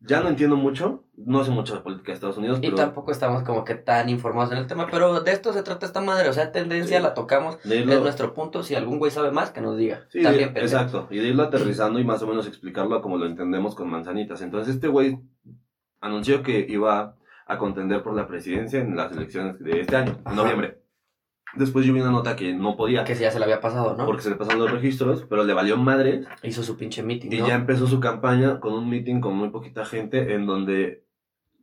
ya 0.00 0.20
no 0.20 0.28
entiendo 0.28 0.56
mucho, 0.56 1.04
no 1.16 1.42
sé 1.44 1.50
mucho 1.50 1.74
de 1.74 1.80
política 1.80 2.12
de 2.12 2.14
Estados 2.14 2.38
Unidos, 2.38 2.58
Y 2.62 2.66
pero 2.66 2.76
tampoco 2.76 3.10
estamos 3.10 3.42
como 3.42 3.64
que 3.64 3.74
tan 3.74 4.08
informados 4.08 4.52
en 4.52 4.58
el 4.58 4.66
tema, 4.68 4.86
pero 4.90 5.20
de 5.20 5.32
esto 5.32 5.52
se 5.52 5.62
trata 5.64 5.86
esta 5.86 6.00
madde, 6.00 6.28
o 6.28 6.32
sea, 6.32 6.52
tendencia 6.52 6.98
Sí. 6.98 7.02
la 7.02 7.14
tocamos, 7.14 7.60
de 7.64 7.80
es 7.80 7.84
irlo- 7.86 8.00
nuestro 8.00 8.32
punto, 8.32 8.62
si 8.62 8.74
algún 8.76 8.98
güey 9.00 9.10
sabe 9.10 9.32
más, 9.32 9.50
que 9.50 9.60
nos 9.60 9.76
diga. 9.76 10.06
Sí, 10.10 10.22
También, 10.22 10.50
de- 10.50 10.60
pendejo. 10.60 10.66
exacto. 10.76 11.08
Y 11.10 11.18
de 11.18 11.28
irlo 11.28 11.42
aterrizando 11.42 11.98
y 11.98 12.04
más 12.04 12.22
o 12.22 12.26
menos 12.28 12.46
explicarlo 12.46 13.02
como 13.02 13.18
lo 13.18 13.26
entendemos 13.26 13.74
con 13.74 13.90
manzanitas. 13.90 14.40
Entonces 14.40 14.76
este 14.76 14.86
güey 14.86 15.18
anunció 16.00 16.42
que 16.44 16.64
iba 16.68 17.16
a 17.46 17.58
contender 17.58 18.02
por 18.02 18.14
la 18.14 18.28
presidencia 18.28 18.78
en 18.80 18.94
las 18.96 19.10
elecciones 19.12 19.58
de 19.58 19.80
este 19.80 19.96
año, 19.96 20.16
en 20.26 20.36
noviembre. 20.36 20.78
Después 21.54 21.84
yo 21.86 21.92
vi 21.94 22.00
una 22.00 22.10
nota 22.10 22.36
que 22.36 22.52
no 22.54 22.76
podía, 22.76 23.04
Que 23.04 23.14
ya 23.14 23.30
se 23.30 23.38
le 23.38 23.44
había 23.44 23.60
pasado, 23.60 23.96
¿no? 23.96 24.04
porque 24.06 24.22
se 24.22 24.30
le 24.30 24.36
pasaron 24.36 24.60
los 24.60 24.70
registros, 24.70 25.24
pero 25.28 25.44
le 25.44 25.54
valió 25.54 25.76
madre 25.76 26.24
Hizo 26.42 26.62
su 26.62 26.76
pinche 26.76 27.02
meeting, 27.02 27.30
y 27.32 27.38
¿no? 27.40 27.48
ya 27.48 27.54
empezó 27.54 27.86
su 27.86 28.00
campaña 28.00 28.60
con 28.60 28.74
un 28.74 28.88
meeting 28.88 29.20
con 29.20 29.34
muy 29.36 29.48
poquita 29.50 29.84
gente 29.84 30.34
en 30.34 30.46
donde 30.46 31.04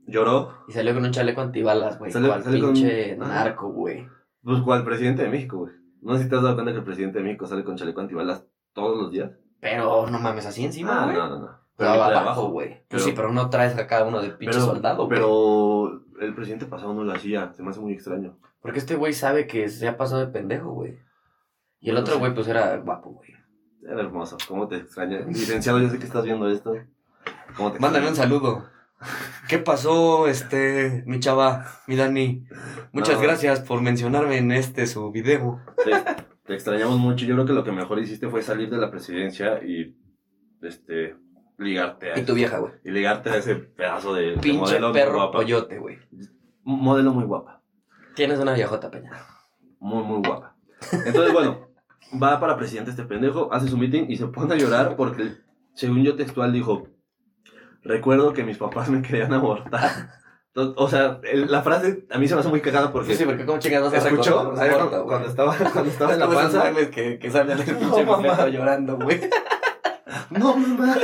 lloró, 0.07 0.53
Y 0.67 0.71
salió 0.73 0.93
con 0.93 1.03
un 1.05 1.11
chaleco 1.11 1.41
antibalas, 1.41 1.97
güey. 1.99 2.11
Salió- 2.11 2.41
salió 2.41 2.65
pinche 2.73 3.15
narco, 3.17 3.69
güey. 3.69 4.07
pues 4.43 4.61
cual 4.61 4.83
presidente 4.83 5.23
de 5.23 5.29
México, 5.29 5.57
güey. 5.57 5.73
No 6.01 6.15
sé 6.17 6.23
si 6.23 6.29
te 6.29 6.35
has 6.35 6.43
dado 6.43 6.53
cuenta 6.55 6.71
que 6.71 6.77
el 6.79 6.83
presidente 6.83 7.17
de 7.19 7.23
México 7.25 7.47
sale 7.47 7.63
con 7.63 7.75
chaleco 7.77 8.01
antibalas 8.01 8.45
todos 8.73 8.97
los 9.01 9.11
días. 9.11 9.31
Pero 9.59 10.07
no 10.07 10.19
mames, 10.19 10.45
así 10.45 10.63
encima, 10.63 11.03
Ah, 11.03 11.11
no, 11.11 11.27
no, 11.29 11.39
no. 11.39 11.49
Pero 11.77 11.93
por 11.95 12.13
abajo, 12.13 12.49
güey. 12.51 12.69
Pues 12.69 12.83
Pero- 12.89 13.03
sí, 13.03 13.11
pero 13.15 13.31
no 13.31 13.49
traes 13.49 13.75
a 13.77 13.87
cada 13.87 14.05
uno 14.05 14.21
de 14.21 14.29
pinche 14.29 14.53
Pero, 14.57 14.65
soldado, 14.67 15.07
güey. 15.07 15.09
pero 15.19 16.04
el 16.19 16.33
presidente 16.35 16.65
pasado 16.65 16.93
no 16.93 17.03
lo 17.03 17.13
hacía, 17.13 17.51
se 17.53 17.63
me 17.63 17.69
hace 17.69 17.79
muy 17.79 17.93
extraño. 17.93 18.37
Porque 18.61 18.79
este 18.79 18.95
güey 18.95 19.13
sabe 19.13 19.47
que 19.47 19.69
se 19.69 19.87
ha 19.87 19.97
pasado 19.97 20.25
de 20.25 20.31
pendejo, 20.31 20.71
güey. 20.71 20.97
Y 21.79 21.89
el 21.89 21.95
No 21.95 22.01
otro 22.01 22.19
güey, 22.19 22.33
pues 22.33 22.47
era 22.47 22.75
guapo, 22.77 23.11
güey. 23.11 23.31
Era 23.83 24.01
hermoso, 24.01 24.37
¿cómo 24.47 24.67
te 24.67 24.77
extraña? 24.77 25.19
Licenciado, 25.27 25.79
yo 25.79 25.89
sé 25.89 25.99
que 25.99 26.05
estás 26.05 26.23
viendo 26.23 26.49
esto. 26.49 26.75
¿Cómo 27.55 27.71
te 27.71 27.79
Mándame 27.79 28.07
un 28.09 28.15
saludo. 28.15 28.65
¿Qué 29.47 29.59
pasó, 29.59 30.27
este, 30.27 31.03
mi 31.05 31.19
chava, 31.19 31.65
mi 31.85 31.95
Dani? 31.95 32.47
Muchas 32.91 33.15
No. 33.17 33.21
gracias 33.21 33.59
por 33.59 33.81
mencionarme 33.81 34.37
en 34.37 34.51
este 34.51 34.87
su 34.87 35.11
video. 35.11 35.59
Te, 35.83 35.91
te 36.45 36.53
extrañamos 36.55 36.97
mucho. 36.97 37.25
Yo 37.25 37.35
creo 37.35 37.45
que 37.45 37.53
lo 37.53 37.63
que 37.63 37.71
mejor 37.71 37.99
hiciste 37.99 38.27
fue 38.29 38.41
salir 38.41 38.69
de 38.71 38.77
la 38.77 38.89
presidencia 38.89 39.63
y 39.63 39.95
este 40.63 41.15
ligarte 41.57 42.11
a 42.13 42.19
Y 42.19 42.23
tu 42.23 42.33
vieja, 42.33 42.57
güey. 42.59 42.73
y 42.83 42.91
ligarte 42.91 43.29
a 43.29 43.37
ese 43.37 43.55
pedazo 43.55 44.13
de, 44.13 44.31
de 44.31 44.37
Pinche 44.37 44.59
modelo 44.59 44.87
muy 44.89 44.93
perro 44.99 45.13
guapa. 45.15 45.37
coyote, 45.37 45.77
güey. 45.79 45.97
Modelo 46.63 47.13
muy 47.13 47.23
guapa. 47.25 47.61
Tienes 48.15 48.39
una 48.39 48.53
viejota, 48.53 48.89
Peña. 48.91 49.11
Muy, 49.79 50.03
muy 50.03 50.21
guapa. 50.27 50.55
Entonces, 51.05 51.31
bueno, 51.33 51.67
va 52.21 52.39
para 52.39 52.57
presidente 52.57 52.91
este 52.91 53.03
pendejo, 53.03 53.49
hace 53.53 53.67
su 53.67 53.77
meeting 53.77 54.05
y 54.09 54.17
se 54.17 54.27
pone 54.27 54.53
a 54.53 54.57
llorar 54.57 54.95
porque, 54.95 55.33
según 55.73 56.03
yo 56.03 56.15
textual, 56.15 56.51
dijo: 56.53 56.87
Recuerdo 57.83 58.33
que 58.33 58.43
mis 58.43 58.57
papás 58.57 58.89
me 58.89 59.01
querían 59.01 59.33
abortar. 59.33 60.09
O 60.55 60.87
sea, 60.89 61.19
el- 61.23 61.51
la 61.51 61.61
frase 61.61 62.05
a 62.09 62.17
mí 62.17 62.27
se 62.29 62.33
me 62.33 62.39
hace 62.39 62.49
muy 62.49 62.61
cagada 62.61 62.91
porque. 62.91 63.11
Sí, 63.11 63.17
sí, 63.19 63.25
porque 63.25 63.45
como 63.45 63.59
chingados 63.59 63.91
no 63.93 63.99
se 63.99 64.07
¿Escuchó? 64.07 64.43
no 64.43 65.05
cuando, 65.05 65.27
estaba, 65.27 65.53
cuando 65.57 65.89
estaba 65.91 66.13
en 66.13 66.19
la 66.19 66.29
panza. 66.29 66.71
que, 66.91 67.19
que 67.19 67.29
No, 67.29 67.43
pinche 67.79 68.05
feto 68.05 68.47
llorando, 68.47 68.97
güey. 68.97 69.19
No, 70.29 70.55
mamá. 70.55 70.95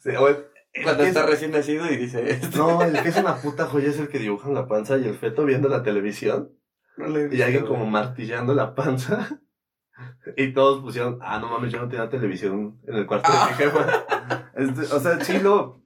Sí, 0.00 0.10
o 0.10 0.28
el- 0.28 0.46
Cuando 0.84 1.02
es- 1.02 1.08
está 1.10 1.26
recién 1.26 1.50
nacido 1.50 1.90
y 1.90 1.96
dice 1.96 2.30
esto. 2.30 2.56
No, 2.58 2.82
el 2.82 3.02
que 3.02 3.08
es 3.08 3.16
una 3.16 3.36
puta 3.36 3.66
joya 3.66 3.88
es 3.88 3.98
el 3.98 4.08
que 4.08 4.18
dibuja 4.18 4.48
en 4.48 4.54
la 4.54 4.68
panza 4.68 4.96
y 4.98 5.04
el 5.08 5.14
feto 5.16 5.44
viendo 5.44 5.68
la 5.68 5.82
televisión. 5.82 6.52
No 6.96 7.06
le 7.08 7.34
Y 7.34 7.42
alguien 7.42 7.66
como 7.66 7.86
martillando 7.86 8.54
la 8.54 8.74
panza. 8.74 9.40
Y 10.36 10.52
todos 10.52 10.80
pusieron, 10.80 11.18
ah, 11.22 11.40
no 11.40 11.48
mames, 11.50 11.72
yo 11.72 11.80
no 11.80 11.88
tenía 11.88 12.08
televisión 12.08 12.80
en 12.86 12.94
el 12.94 13.06
cuarto 13.06 13.32
de 13.32 13.38
mi 13.38 13.52
jefa. 13.56 14.46
Este, 14.54 14.94
o 14.94 15.00
sea, 15.00 15.18
sí 15.24 15.40
lo... 15.40 15.82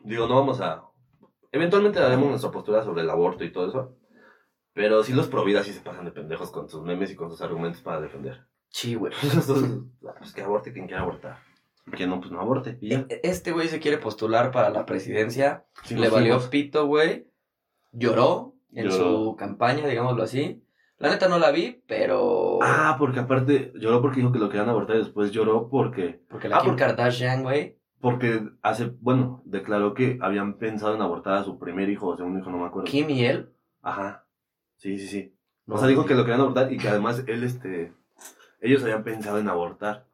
Digo, 0.00 0.26
no 0.26 0.36
vamos 0.36 0.62
a... 0.62 0.84
Eventualmente 1.50 2.00
daremos 2.00 2.30
nuestra 2.30 2.50
postura 2.50 2.82
sobre 2.82 3.02
el 3.02 3.10
aborto 3.10 3.44
y 3.44 3.52
todo 3.52 3.68
eso. 3.68 3.98
Pero 4.72 5.04
sí 5.04 5.12
los 5.12 5.28
providas 5.28 5.66
sí 5.66 5.74
se 5.74 5.80
pasan 5.82 6.06
de 6.06 6.12
pendejos 6.12 6.50
con 6.50 6.70
sus 6.70 6.82
memes 6.82 7.10
y 7.10 7.14
con 7.14 7.28
sus 7.28 7.42
argumentos 7.42 7.82
para 7.82 8.00
defender. 8.00 8.46
Sí, 8.70 8.94
güey. 8.94 9.12
pues 10.18 10.32
que 10.32 10.40
aborte 10.42 10.72
quien 10.72 10.86
quiera 10.86 11.02
abortar. 11.02 11.38
Quien 11.96 12.10
no, 12.10 12.20
pues 12.20 12.32
no 12.32 12.40
aborte. 12.40 12.78
Y 12.80 12.88
ya. 12.90 13.06
E- 13.08 13.20
Este 13.22 13.52
güey 13.52 13.68
se 13.68 13.78
quiere 13.80 13.98
postular 13.98 14.50
para 14.50 14.70
la 14.70 14.86
presidencia. 14.86 15.64
Sí, 15.84 15.94
le 15.94 16.08
valió 16.08 16.34
fuimos. 16.34 16.48
pito, 16.48 16.86
güey. 16.86 17.26
Lloró 17.92 18.54
en 18.72 18.88
Lloró. 18.88 18.96
su 19.30 19.36
campaña, 19.36 19.86
digámoslo 19.86 20.22
así. 20.22 20.62
La 20.98 21.10
neta 21.10 21.28
no 21.28 21.38
la 21.38 21.50
vi, 21.50 21.82
pero. 21.86 22.58
Ah, 22.62 22.96
porque 22.98 23.20
aparte 23.20 23.72
lloró 23.74 24.00
porque 24.00 24.20
dijo 24.20 24.32
que 24.32 24.38
lo 24.38 24.48
querían 24.48 24.68
abortar 24.68 24.96
y 24.96 25.00
después 25.00 25.32
lloró 25.32 25.68
porque 25.68 26.22
porque 26.28 26.48
la 26.48 26.56
ah, 26.56 26.60
Kim 26.60 26.70
porque- 26.70 26.84
Kardashian, 26.84 27.42
güey. 27.42 27.76
porque 28.00 28.48
hace 28.62 28.92
bueno 29.00 29.42
declaró 29.44 29.94
que 29.94 30.18
habían 30.22 30.58
pensado 30.58 30.94
en 30.94 31.02
abortar 31.02 31.34
a 31.34 31.44
su 31.44 31.58
primer 31.58 31.90
hijo 31.90 32.06
o 32.08 32.16
segundo 32.16 32.38
hijo 32.38 32.50
no 32.50 32.58
me 32.58 32.66
acuerdo. 32.66 32.88
Kim 32.90 33.10
y 33.10 33.24
él. 33.24 33.50
Ajá. 33.82 34.26
Sí, 34.76 34.98
sí, 34.98 35.06
sí. 35.08 35.34
no, 35.66 35.74
o 35.74 35.78
sea, 35.78 35.88
dijo 35.88 36.04
que 36.06 36.14
lo 36.14 36.22
querían 36.24 36.40
abortar 36.40 36.72
y 36.72 36.78
que 36.78 36.88
además 36.88 37.24
él 37.26 37.42
este 37.44 37.92
ellos 38.60 38.82
habían 38.84 39.02
pensado 39.04 39.38
en 39.38 39.48
abortar. 39.48 40.06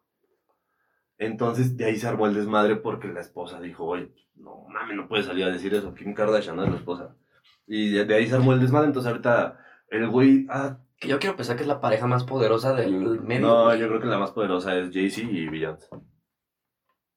Entonces 1.18 1.76
de 1.76 1.84
ahí 1.86 1.96
se 1.96 2.06
armó 2.06 2.26
el 2.26 2.34
desmadre 2.34 2.76
porque 2.76 3.08
la 3.08 3.20
esposa 3.20 3.60
dijo, 3.60 3.84
"Oye, 3.84 4.12
no 4.36 4.66
mames, 4.68 4.96
no 4.96 5.08
puede 5.08 5.24
salir 5.24 5.44
a 5.44 5.50
decir 5.50 5.74
eso, 5.74 5.94
Kim 5.94 6.14
Kardashian 6.14 6.56
no 6.56 6.64
es 6.64 6.70
la 6.70 6.76
esposa." 6.76 7.16
Y 7.66 7.90
de, 7.90 8.04
de 8.04 8.14
ahí 8.14 8.26
se 8.26 8.36
armó 8.36 8.52
el 8.52 8.60
desmadre, 8.60 8.86
entonces 8.86 9.10
ahorita 9.10 9.58
el 9.90 10.08
güey 10.08 10.46
ah, 10.48 10.78
Que 11.00 11.08
yo 11.08 11.18
quiero 11.18 11.36
pensar 11.36 11.56
que 11.56 11.62
es 11.62 11.68
la 11.68 11.80
pareja 11.80 12.06
más 12.06 12.24
poderosa 12.24 12.74
del 12.74 13.20
medio. 13.20 13.46
no, 13.46 13.64
güey. 13.64 13.78
yo 13.80 13.88
creo 13.88 14.00
que 14.00 14.06
la 14.06 14.18
más 14.18 14.30
poderosa 14.30 14.76
es 14.76 14.90
Jay-Z 14.92 15.28
y 15.30 15.48
Beyoncé. 15.48 15.88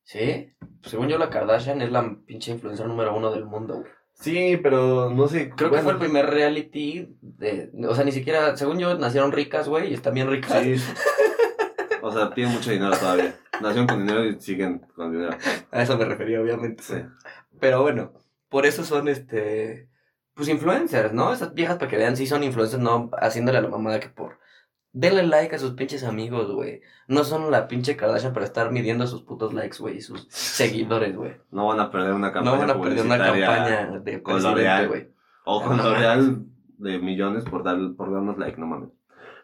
¿Sí? 0.04 0.54
Según 0.84 1.08
yo, 1.08 1.18
la 1.18 1.30
Kardashian 1.30 1.82
es 1.82 1.92
la 1.92 2.18
pinche 2.26 2.52
influencer 2.52 2.88
número 2.88 3.16
uno 3.16 3.32
del 3.32 3.46
mundo, 3.46 3.76
güey. 3.76 3.92
Sí, 4.14 4.60
pero 4.62 5.10
no 5.10 5.28
sé. 5.28 5.52
Creo 5.56 5.72
que 5.72 5.80
fue 5.80 5.94
el 5.94 5.98
primer 5.98 6.30
reality 6.30 7.16
de... 7.22 7.72
O 7.88 7.96
sea, 7.96 8.04
ni 8.04 8.12
siquiera... 8.12 8.56
Según 8.58 8.78
yo, 8.78 8.98
nacieron 8.98 9.32
ricas, 9.32 9.68
güey, 9.68 9.90
y 9.90 9.94
están 9.94 10.14
bien 10.14 10.30
ricas. 10.30 10.64
Sí. 10.64 10.76
O 12.02 12.12
sea, 12.12 12.32
tienen 12.32 12.54
mucho 12.54 12.72
dinero 12.72 12.96
todavía. 12.98 13.36
Nacieron 13.62 13.88
con 13.88 14.00
dinero 14.00 14.26
y 14.26 14.40
siguen 14.40 14.80
con 14.96 15.12
dinero. 15.12 15.38
A 15.72 15.82
eso 15.82 15.98
me 15.98 16.06
refería, 16.06 16.42
obviamente. 16.42 16.84
Sí. 16.84 16.96
Pero 17.60 17.82
bueno, 17.82 18.14
por 18.50 18.66
eso 18.66 18.84
son, 18.84 19.08
este... 19.08 19.90
Pues 20.34 20.48
influencers, 20.48 21.14
¿no? 21.14 21.34
Esas 21.34 21.54
viejas 21.54 21.78
para 21.78 21.90
que 21.90 21.98
vean 21.98 22.16
si 22.16 22.26
son 22.26 22.44
influencers, 22.44 22.82
no 22.82 23.12
haciéndole 23.20 23.58
a 23.58 23.62
la 23.62 23.70
mamada 23.70 24.00
que 24.00 24.10
por... 24.10 24.40
Denle 24.94 25.24
like 25.24 25.56
a 25.56 25.60
sus 25.60 25.72
pinches 25.72 26.04
amigos, 26.04 26.52
güey. 26.52 26.82
No 27.08 27.24
son 27.24 27.50
la 27.50 27.68
pinche 27.68 27.96
Kardashian 27.96 28.34
para 28.34 28.46
estar 28.46 28.72
midiendo 28.72 29.08
sus 29.08 29.24
putos 29.24 29.54
likes, 29.54 29.78
güey, 29.80 29.98
y 29.98 30.02
sus 30.02 30.28
seguidores, 30.30 31.16
güey. 31.16 31.38
No 31.50 31.68
van 31.68 31.80
a 31.80 31.90
perder 31.90 32.14
una 32.14 32.34
campaña. 32.34 32.56
No 32.56 32.62
van 32.62 32.70
a 32.70 32.82
perder 32.82 33.06
una 33.06 33.18
campaña 33.18 34.00
de 34.00 34.22
con 34.22 34.42
presidente, 34.42 34.88
güey. 34.88 35.08
O 35.46 35.64
con 35.64 35.78
L'Oreal 35.78 36.46
de 36.78 37.00
millones 37.00 37.46
por, 37.46 37.64
dar, 37.64 37.78
por 37.96 38.12
darnos 38.12 38.38
like, 38.38 38.60
no 38.60 38.68
mames. 38.68 38.90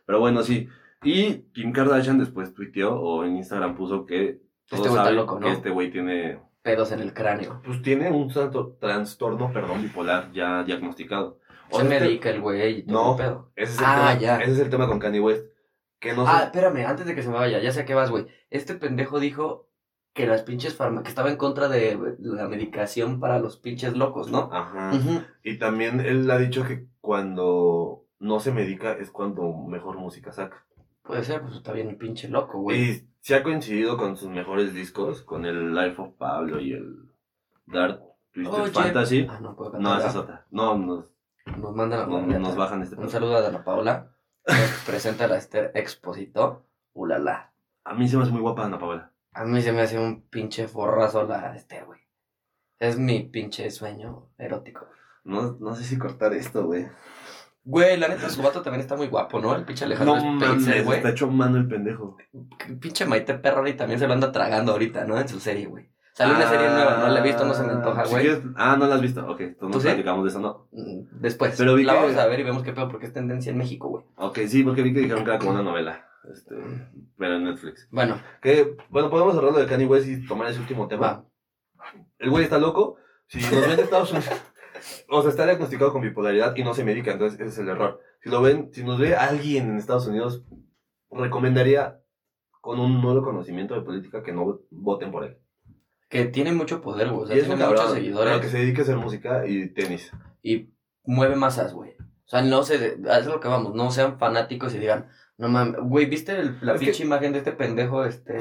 Pero 0.06 0.20
bueno, 0.20 0.44
sí. 0.44 0.68
Y 1.04 1.44
Kim 1.54 1.72
Kardashian 1.72 2.18
después 2.18 2.54
tuiteó 2.54 3.00
o 3.00 3.24
en 3.24 3.38
Instagram 3.38 3.76
puso 3.76 4.06
que 4.06 4.42
todos 4.68 4.86
Este 4.86 4.90
güey 4.90 4.92
está 4.92 5.04
saben 5.04 5.16
loco, 5.16 5.40
¿no? 5.40 5.46
que 5.48 5.54
este 5.54 5.70
güey 5.70 5.92
tiene, 5.92 6.40
Pedos 6.62 6.92
en 6.92 7.00
el 7.00 7.14
cráneo. 7.14 7.62
pues 7.64 7.82
tiene 7.82 8.12
un 8.12 8.30
santo 8.32 8.76
trastorno, 8.80 9.52
perdón, 9.54 9.82
bipolar 9.84 10.32
ya 10.34 10.64
diagnosticado. 10.64 11.40
Se 11.72 11.82
este- 11.84 12.00
medica 12.00 12.30
el 12.30 12.42
güey 12.42 12.80
y 12.80 12.84
todo 12.84 13.04
No. 13.04 13.12
el 13.12 13.18
pedo. 13.18 13.52
Ese 13.56 13.74
es 13.74 13.80
el, 13.80 13.86
Ah, 13.88 13.96
tema, 14.10 14.20
ya. 14.20 14.38
ese 14.40 14.52
es 14.54 14.60
el 14.60 14.70
tema 14.70 14.88
con 14.88 15.00
Kanye 15.00 15.20
West. 15.20 15.46
Que 16.00 16.14
no 16.14 16.26
sé- 16.26 16.32
Ah, 16.34 16.44
espérame, 16.44 16.86
antes 16.86 17.06
de 17.06 17.16
que 17.16 17.24
se 17.24 17.30
me 17.30 17.36
vaya, 17.36 17.60
ya 17.60 17.72
sé 17.72 17.82
a 17.82 17.86
qué 17.86 17.94
vas, 17.94 18.10
güey. 18.12 18.28
Este 18.50 18.76
pendejo 18.76 19.20
dijo 19.20 19.68
que 20.14 20.26
las 20.28 20.42
pinches 20.44 20.76
farma... 20.76 21.04
que 21.04 21.10
estaba 21.10 21.30
en 21.30 21.38
contra 21.38 21.68
de 21.70 21.98
la 22.20 22.48
medicación 22.48 23.20
para 23.20 23.40
los 23.40 23.58
pinches 23.58 23.96
locos, 23.96 24.30
¿no? 24.32 24.50
Ajá. 24.52 24.92
Ujú. 24.96 25.22
Y 25.44 25.58
también 25.60 26.00
él 26.00 26.30
ha 26.32 26.38
dicho 26.40 26.64
que 26.66 26.88
cuando 27.02 28.06
no 28.20 28.40
se 28.40 28.52
medica 28.52 28.94
es 28.94 29.12
cuando 29.12 29.54
mejor 29.54 29.98
música 29.98 30.32
saca. 30.32 30.66
Puede 31.08 31.24
ser, 31.24 31.42
pues 31.42 31.56
está 31.56 31.72
bien 31.72 31.98
pinche 31.98 32.28
loco, 32.28 32.60
güey. 32.60 32.82
Y 32.82 33.10
se 33.22 33.36
ha 33.36 33.44
coincidido 33.44 33.98
con 33.98 34.18
sus 34.18 34.30
mejores 34.30 34.74
discos, 34.74 35.22
con 35.22 35.46
el 35.46 35.74
Life 35.74 36.02
of 36.02 36.14
Pablo 36.18 36.60
y 36.60 36.74
el 36.74 37.10
Dark 37.66 38.02
Twisted 38.34 38.62
Oye. 38.62 38.72
Fantasy. 38.72 39.28
Ah, 39.30 39.40
no 39.42 39.56
puedo 39.56 39.72
cantar. 39.72 39.94
No, 39.94 39.98
esa 39.98 40.10
es 40.10 40.16
otra. 40.18 40.46
No, 40.52 40.78
nos, 40.78 41.06
Nos 41.46 41.74
mandan 41.74 42.02
a 42.02 42.08
la 42.08 42.40
nos 42.40 42.56
bajan 42.58 42.82
este 42.82 42.98
Un 42.98 43.10
saludo 43.10 43.38
a 43.38 43.42
Dana 43.42 43.64
Paola. 43.64 44.12
presenta 44.86 45.26
a 45.26 45.28
la 45.30 45.38
Esther 45.38 45.72
Exposito. 45.76 46.66
Ulala. 46.94 47.54
A 47.86 47.94
mí 47.94 48.08
se 48.10 48.18
me 48.18 48.24
hace 48.24 48.34
muy 48.34 48.42
guapa 48.42 48.66
Ana 48.66 48.78
Paola. 48.78 49.14
A 49.32 49.46
mí 49.46 49.62
se 49.62 49.72
me 49.72 49.82
hace 49.82 49.98
un 49.98 50.24
pinche 50.24 50.68
forrazo 50.68 51.24
la 51.24 51.56
Esther, 51.56 51.86
güey. 51.86 52.02
Es 52.80 53.00
mi 53.00 53.24
pinche 53.24 53.72
sueño 53.72 54.30
erótico. 54.38 54.88
No, 55.24 55.58
no 55.60 55.74
sé 55.74 55.84
si 55.84 55.98
cortar 55.98 56.34
esto, 56.34 56.66
güey. 56.66 56.88
Güey, 57.70 57.98
la 57.98 58.08
neta, 58.08 58.30
su 58.30 58.42
vato 58.42 58.62
también 58.62 58.80
está 58.80 58.96
muy 58.96 59.08
guapo, 59.08 59.42
¿no? 59.42 59.54
El 59.54 59.66
pinche 59.66 59.84
No 59.86 59.88
Alejandro 59.88 60.16
mames, 60.16 60.42
Spencer, 60.44 60.84
güey. 60.86 60.98
está 60.98 61.10
hecho 61.10 61.28
mano 61.30 61.58
el 61.58 61.68
pendejo. 61.68 62.18
Pinche 62.80 63.06
Maite 63.06 63.34
Perroni 63.34 63.74
también 63.74 64.00
se 64.00 64.08
lo 64.08 64.14
anda 64.14 64.32
tragando 64.32 64.72
ahorita, 64.72 65.04
¿no? 65.04 65.20
En 65.20 65.28
su 65.28 65.40
serie, 65.42 65.66
güey. 65.66 65.90
Salió 66.14 66.36
una 66.36 66.48
serie 66.50 66.70
nueva, 66.70 66.98
no 66.98 67.10
la 67.10 67.20
he 67.20 67.24
visto, 67.24 67.44
no 67.46 67.54
se 67.54 67.64
me 67.64 67.74
antoja, 67.74 68.06
Si 68.06 68.12
güey. 68.12 68.42
Ah, 68.56 68.78
no 68.80 68.88
la 68.88 68.96
has 68.96 69.02
visto. 69.02 69.20
Ok, 69.30 69.42
entonces 69.42 69.58
¿Tú 69.60 69.70
no 69.70 69.80
sí? 69.80 69.88
platicamos 69.88 70.24
de 70.24 70.30
eso, 70.30 70.40
no. 70.40 70.68
Mm, 70.72 71.20
Después. 71.20 71.56
Pero 71.58 71.76
vi 71.76 71.84
la 71.84 71.94
que- 71.94 72.00
vamos 72.00 72.16
a 72.18 72.26
ver 72.28 72.40
y 72.40 72.44
vemos 72.44 72.64
qué 72.64 72.72
pedo, 72.74 72.88
porque 72.90 73.06
es 73.06 73.14
tendencia 73.14 73.52
en 73.52 73.58
México, 73.58 73.90
güey. 73.90 74.06
Ok, 74.16 74.40
sí, 74.48 74.64
porque 74.64 74.82
vi 74.82 74.94
que 74.94 75.02
dijeron 75.02 75.24
que 75.26 75.30
era 75.32 75.38
como 75.40 75.52
una 75.52 75.62
novela. 75.62 76.06
Este, 76.34 76.56
pero 77.18 77.36
en 77.36 77.44
Netflix. 77.44 77.88
Bueno, 77.92 78.20
Que, 78.42 78.76
bueno, 78.90 79.10
podemos 79.10 79.36
hablarlo 79.36 79.60
de 79.60 79.68
Kanye 79.68 79.86
West 79.86 80.08
y 80.08 80.26
tomar 80.26 80.48
ese 80.50 80.60
último 80.60 80.88
tema. 80.88 81.08
va. 81.08 81.26
El 82.18 82.30
güey 82.32 82.46
está 82.46 82.58
loco. 82.58 82.96
Si 83.28 83.40
nos 83.40 83.52
ven 83.62 83.72
en 83.72 83.80
Estados 83.82 84.12
Unidos. 84.12 84.30
O 85.10 85.22
sea, 85.22 85.30
está 85.32 85.46
diagnosticado 85.46 85.92
con 85.94 86.02
bipolaridad 86.02 86.56
y 86.56 86.64
no 86.64 86.74
se 86.74 86.84
medica, 86.84 87.12
entonces 87.12 87.40
ese 87.40 87.50
es 87.50 87.58
el 87.60 87.70
error. 87.70 88.00
Si 88.22 88.30
lo 88.30 88.42
ven, 88.42 88.70
si 88.74 88.84
nos 88.84 89.00
ve 89.00 89.16
alguien 89.16 89.70
en 89.70 89.78
Estados 89.78 90.08
Unidos, 90.08 90.44
recomendaría 91.12 92.00
con 92.62 92.80
un 92.80 93.02
nuevo 93.02 93.24
conocimiento 93.24 93.76
de 93.76 93.82
política 93.82 94.24
que 94.24 94.34
no 94.34 94.60
voten 94.72 95.12
por 95.12 95.24
él. 95.24 95.38
Que 96.10 96.26
tiene 96.26 96.52
mucho 96.52 96.82
poder, 96.82 97.10
güey. 97.10 97.24
O 97.24 97.28
sea, 97.28 97.36
y 97.36 97.40
es 97.40 97.46
tiene 97.48 97.64
un 97.64 97.70
muchos 97.70 97.92
seguidores. 97.92 98.30
pero 98.32 98.42
que 98.42 98.50
se 98.50 98.58
dedique 98.60 98.82
a 98.82 98.84
hacer 98.84 98.98
música 98.98 99.46
y 99.48 99.70
tenis. 99.74 100.12
y 100.42 100.70
mueve 101.04 101.36
masas, 101.36 101.74
güey. 101.74 101.92
O 101.92 102.30
sea, 102.30 102.42
no 102.42 102.64
se, 102.64 102.98
es 103.02 103.26
lo 103.26 103.40
que 103.40 103.48
vamos, 103.48 103.74
no 103.74 103.90
sean 103.92 104.20
fanáticos 104.20 104.74
y 104.76 104.80
digan, 104.80 105.08
no 105.38 105.48
mames, 105.48 105.80
güey, 105.82 106.06
¿viste 106.08 106.38
el- 106.38 106.58
la 106.62 106.74
que- 106.74 106.80
pinche 106.80 107.04
imagen 107.04 107.32
de 107.32 107.38
este 107.40 107.54
pendejo, 107.54 108.04
este, 108.04 108.38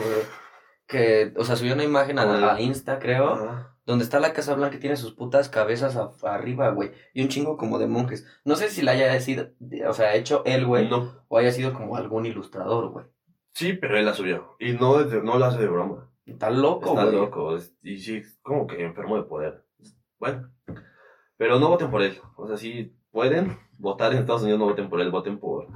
que, 0.89 1.33
o 1.37 1.45
sea, 1.45 1.55
subió 1.57 1.75
una 1.75 1.85
imagen 1.85 2.19
a, 2.19 2.55
a 2.55 2.61
Insta, 2.61 2.99
creo, 2.99 3.35
Ajá. 3.35 3.76
Donde 3.87 4.05
está 4.05 4.21
la 4.21 4.33
Casa 4.35 4.55
Blanca 4.55 4.79
tiene 4.79 4.97
sus 4.97 5.15
putas 5.15 5.49
cabezas 5.49 5.97
a- 5.97 6.13
arriba, 6.35 6.69
güey, 6.71 6.91
y 7.15 7.23
un 7.23 7.29
chingo 7.29 7.57
como 7.57 7.79
de 7.79 7.87
monjes. 7.87 8.27
No 8.45 8.57
sé 8.57 8.69
si 8.69 8.83
la 8.83 8.93
haya 8.93 9.19
sido, 9.21 9.49
o 9.89 9.93
sea, 9.95 10.15
hecho 10.17 10.43
él, 10.45 10.67
güey, 10.67 10.89
No. 10.89 11.23
o 11.29 11.39
haya 11.39 11.53
sido 11.53 11.73
como 11.73 11.97
algún 11.97 12.27
ilustrador, 12.27 12.91
güey. 12.91 13.07
Sí, 13.55 13.73
pero 13.73 13.97
él 13.97 14.05
la 14.05 14.13
subió. 14.13 14.57
Y 14.59 14.73
no, 14.73 15.01
no 15.01 15.39
lo 15.39 15.45
hace 15.47 15.61
de 15.61 15.69
broma. 15.69 16.11
Está 16.27 16.51
loco, 16.51 16.91
Está 16.91 17.05
güey. 17.05 17.17
loco. 17.17 17.57
es- 17.57 17.75
y 17.83 17.97
sí, 17.99 18.23
como 18.43 18.67
que 18.67 18.85
enfermo 18.85 19.17
de 19.17 19.23
poder. 19.23 19.65
Bueno. 20.19 20.51
Pero 21.39 21.59
no 21.59 21.69
voten 21.69 21.91
por 21.91 22.03
él. 22.03 22.19
O 22.37 22.47
sea, 22.49 22.57
si 22.57 22.95
pueden 23.11 23.57
votar 23.79 24.13
en 24.13 24.19
Estados 24.19 24.43
Unidos, 24.43 24.59
no 24.59 24.67
voten 24.67 24.89
por 24.91 25.01
él, 25.01 25.11
voten 25.11 25.39
por. 25.39 25.69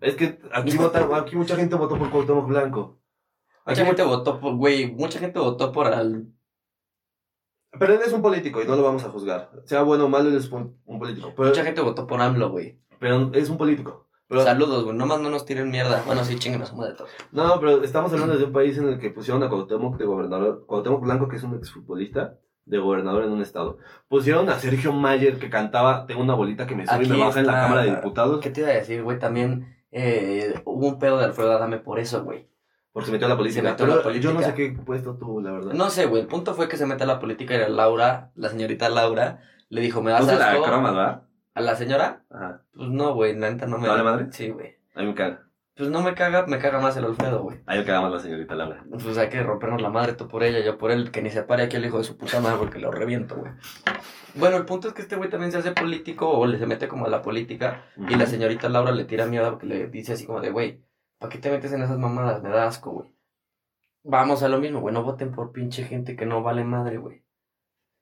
Es 0.00 0.14
que 0.16 0.38
aquí 0.52 0.76
votan, 0.78 1.12
aquí 1.14 1.36
mucha 1.36 1.56
gente 1.56 1.74
votó 1.76 1.98
por 1.98 2.10
Cuauhtémoc 2.10 2.46
Blanco. 2.48 2.98
Aquí 3.66 3.80
Mucha 3.80 3.86
gente 3.86 4.02
votó 4.02 4.40
por, 4.40 4.54
güey, 4.56 4.92
mucha 4.92 5.18
gente 5.18 5.38
votó 5.38 5.72
por 5.72 5.86
al... 5.86 6.26
Pero 7.78 7.94
él 7.94 8.00
es 8.04 8.12
un 8.12 8.22
político 8.22 8.62
y 8.62 8.66
no 8.66 8.76
lo 8.76 8.82
vamos 8.82 9.04
a 9.04 9.08
juzgar. 9.10 9.50
Sea 9.64 9.82
bueno 9.82 10.06
o 10.06 10.08
malo, 10.08 10.28
él 10.28 10.36
es 10.36 10.50
un, 10.50 10.78
un 10.84 10.98
político. 10.98 11.32
Pero, 11.36 11.48
Mucha 11.48 11.64
gente 11.64 11.80
votó 11.80 12.06
por 12.06 12.20
AMLO, 12.20 12.50
güey. 12.50 12.80
pero 12.98 13.30
es 13.32 13.50
un 13.50 13.58
político. 13.58 14.08
Pero, 14.28 14.42
Saludos, 14.42 14.84
güey, 14.84 14.96
nomás 14.96 15.20
no 15.20 15.30
nos 15.30 15.44
tiren 15.44 15.70
mierda. 15.70 16.02
Bueno, 16.06 16.24
sí, 16.24 16.38
chinguen 16.38 16.62
a 16.62 16.66
todos. 16.66 17.10
No, 17.30 17.60
pero 17.60 17.82
estamos 17.82 18.12
hablando 18.12 18.36
de 18.36 18.44
un 18.44 18.52
país 18.52 18.78
en 18.78 18.88
el 18.88 18.98
que 18.98 19.10
pusieron 19.10 19.42
a 19.42 19.48
Cuauhtémoc 19.48 19.98
de 19.98 20.06
gobernador, 20.06 20.64
Cuauhtémoc 20.66 21.02
Blanco, 21.02 21.28
que 21.28 21.36
es 21.36 21.42
un 21.42 21.54
exfutbolista, 21.54 22.38
de 22.66 22.78
gobernador 22.78 23.24
en 23.24 23.32
un 23.32 23.42
estado. 23.42 23.78
Pusieron 24.08 24.48
a 24.48 24.58
Sergio 24.58 24.92
Mayer, 24.92 25.38
que 25.38 25.50
cantaba 25.50 26.06
Tengo 26.06 26.22
una 26.22 26.34
bolita 26.34 26.66
que 26.66 26.74
me 26.74 26.86
sube 26.86 27.04
y 27.04 27.08
me 27.08 27.18
baja 27.18 27.40
en 27.40 27.46
la. 27.46 27.52
Cámara 27.52 27.82
de 27.82 27.90
Diputados, 27.90 28.40
¿Qué 28.40 28.50
te 28.50 28.60
iba 28.60 28.70
a 28.70 28.74
decir, 28.74 29.02
güey? 29.02 29.18
También 29.18 29.76
eh, 29.90 30.54
hubo 30.64 30.88
un 30.88 30.98
pedo 30.98 31.18
de 31.18 31.24
Alfredo 31.24 31.52
Adame 31.52 31.78
por 31.78 31.98
eso, 31.98 32.24
güey. 32.24 32.48
Porque 32.94 33.06
se 33.06 33.12
metió 33.12 33.26
a 33.26 33.30
la 33.30 33.36
política. 33.36 33.60
Se 33.60 33.68
metió 33.68 33.86
a 33.86 33.96
la 33.96 34.02
política. 34.04 34.32
Yo 34.32 34.38
no 34.38 34.40
sé 34.40 34.54
qué 34.54 34.70
puesto 34.70 35.16
tuvo, 35.16 35.40
la 35.40 35.50
verdad. 35.50 35.72
No 35.72 35.90
sé, 35.90 36.06
güey. 36.06 36.22
El 36.22 36.28
punto 36.28 36.54
fue 36.54 36.68
que 36.68 36.76
se 36.76 36.86
mete 36.86 37.02
a 37.02 37.06
la 37.06 37.18
política 37.18 37.52
y 37.52 37.56
era 37.56 37.68
Laura, 37.68 38.30
la 38.36 38.48
señorita 38.48 38.88
Laura, 38.88 39.40
le 39.68 39.80
dijo, 39.80 40.00
¿me 40.00 40.12
das 40.12 40.20
Puso 40.20 40.38
la 40.38 40.52
asco? 40.52 40.62
croma, 40.62 40.92
¿verdad? 40.92 41.22
¿A 41.54 41.60
la 41.60 41.74
señora? 41.74 42.24
Ajá. 42.30 42.62
Pues 42.72 42.88
no, 42.90 43.12
güey, 43.14 43.36
la 43.36 43.50
neta 43.50 43.66
no 43.66 43.78
me... 43.78 43.82
¿Te 43.82 43.88
vale 43.88 44.04
madre? 44.04 44.26
Sí, 44.30 44.50
güey. 44.50 44.76
A 44.94 45.00
mí 45.00 45.08
me 45.08 45.14
caga. 45.14 45.42
Pues 45.76 45.90
no 45.90 46.02
me 46.02 46.14
caga, 46.14 46.46
me 46.46 46.60
caga 46.60 46.78
más 46.78 46.96
el 46.96 47.04
Alfredo, 47.04 47.42
güey. 47.42 47.58
A 47.66 47.74
me 47.74 47.84
caga 47.84 48.00
más 48.00 48.12
la 48.12 48.20
señorita 48.20 48.54
Laura. 48.54 48.84
Pues 48.88 49.18
hay 49.18 49.28
que 49.28 49.42
rompernos 49.42 49.82
la 49.82 49.90
madre, 49.90 50.12
tú 50.12 50.28
por 50.28 50.44
ella, 50.44 50.64
yo 50.64 50.78
por 50.78 50.92
él, 50.92 51.10
que 51.10 51.20
ni 51.20 51.30
se 51.30 51.42
pare 51.42 51.64
aquí 51.64 51.74
el 51.74 51.84
hijo 51.84 51.98
de 51.98 52.04
su 52.04 52.16
puta 52.16 52.38
madre 52.38 52.58
porque 52.58 52.78
lo 52.78 52.92
reviento, 52.92 53.34
güey. 53.34 53.50
Bueno, 54.36 54.56
el 54.56 54.66
punto 54.66 54.86
es 54.86 54.94
que 54.94 55.02
este 55.02 55.16
güey 55.16 55.30
también 55.30 55.50
se 55.50 55.58
hace 55.58 55.72
político 55.72 56.28
o 56.30 56.46
le 56.46 56.58
se 56.58 56.66
mete 56.66 56.86
como 56.86 57.06
a 57.06 57.08
la 57.08 57.22
política 57.22 57.86
y 58.08 58.14
la 58.14 58.26
señorita 58.26 58.68
Laura 58.68 58.92
le 58.92 59.04
tira 59.04 59.26
mierda 59.26 59.50
porque 59.50 59.66
le 59.66 59.88
dice 59.88 60.12
así 60.12 60.26
como 60.26 60.40
de, 60.40 60.50
güey, 60.50 60.84
¿para 61.24 61.32
qué 61.32 61.38
te 61.38 61.50
metes 61.50 61.72
en 61.72 61.80
esas 61.82 61.98
mamadas? 61.98 62.42
Me 62.42 62.50
da 62.50 62.66
asco, 62.66 62.90
güey. 62.90 63.08
Vamos 64.02 64.42
a 64.42 64.48
lo 64.50 64.58
mismo, 64.58 64.80
güey, 64.80 64.92
no 64.92 65.02
voten 65.02 65.32
por 65.32 65.52
pinche 65.52 65.84
gente 65.84 66.16
que 66.16 66.26
no 66.26 66.42
vale 66.42 66.64
madre, 66.64 66.98
güey. 66.98 67.24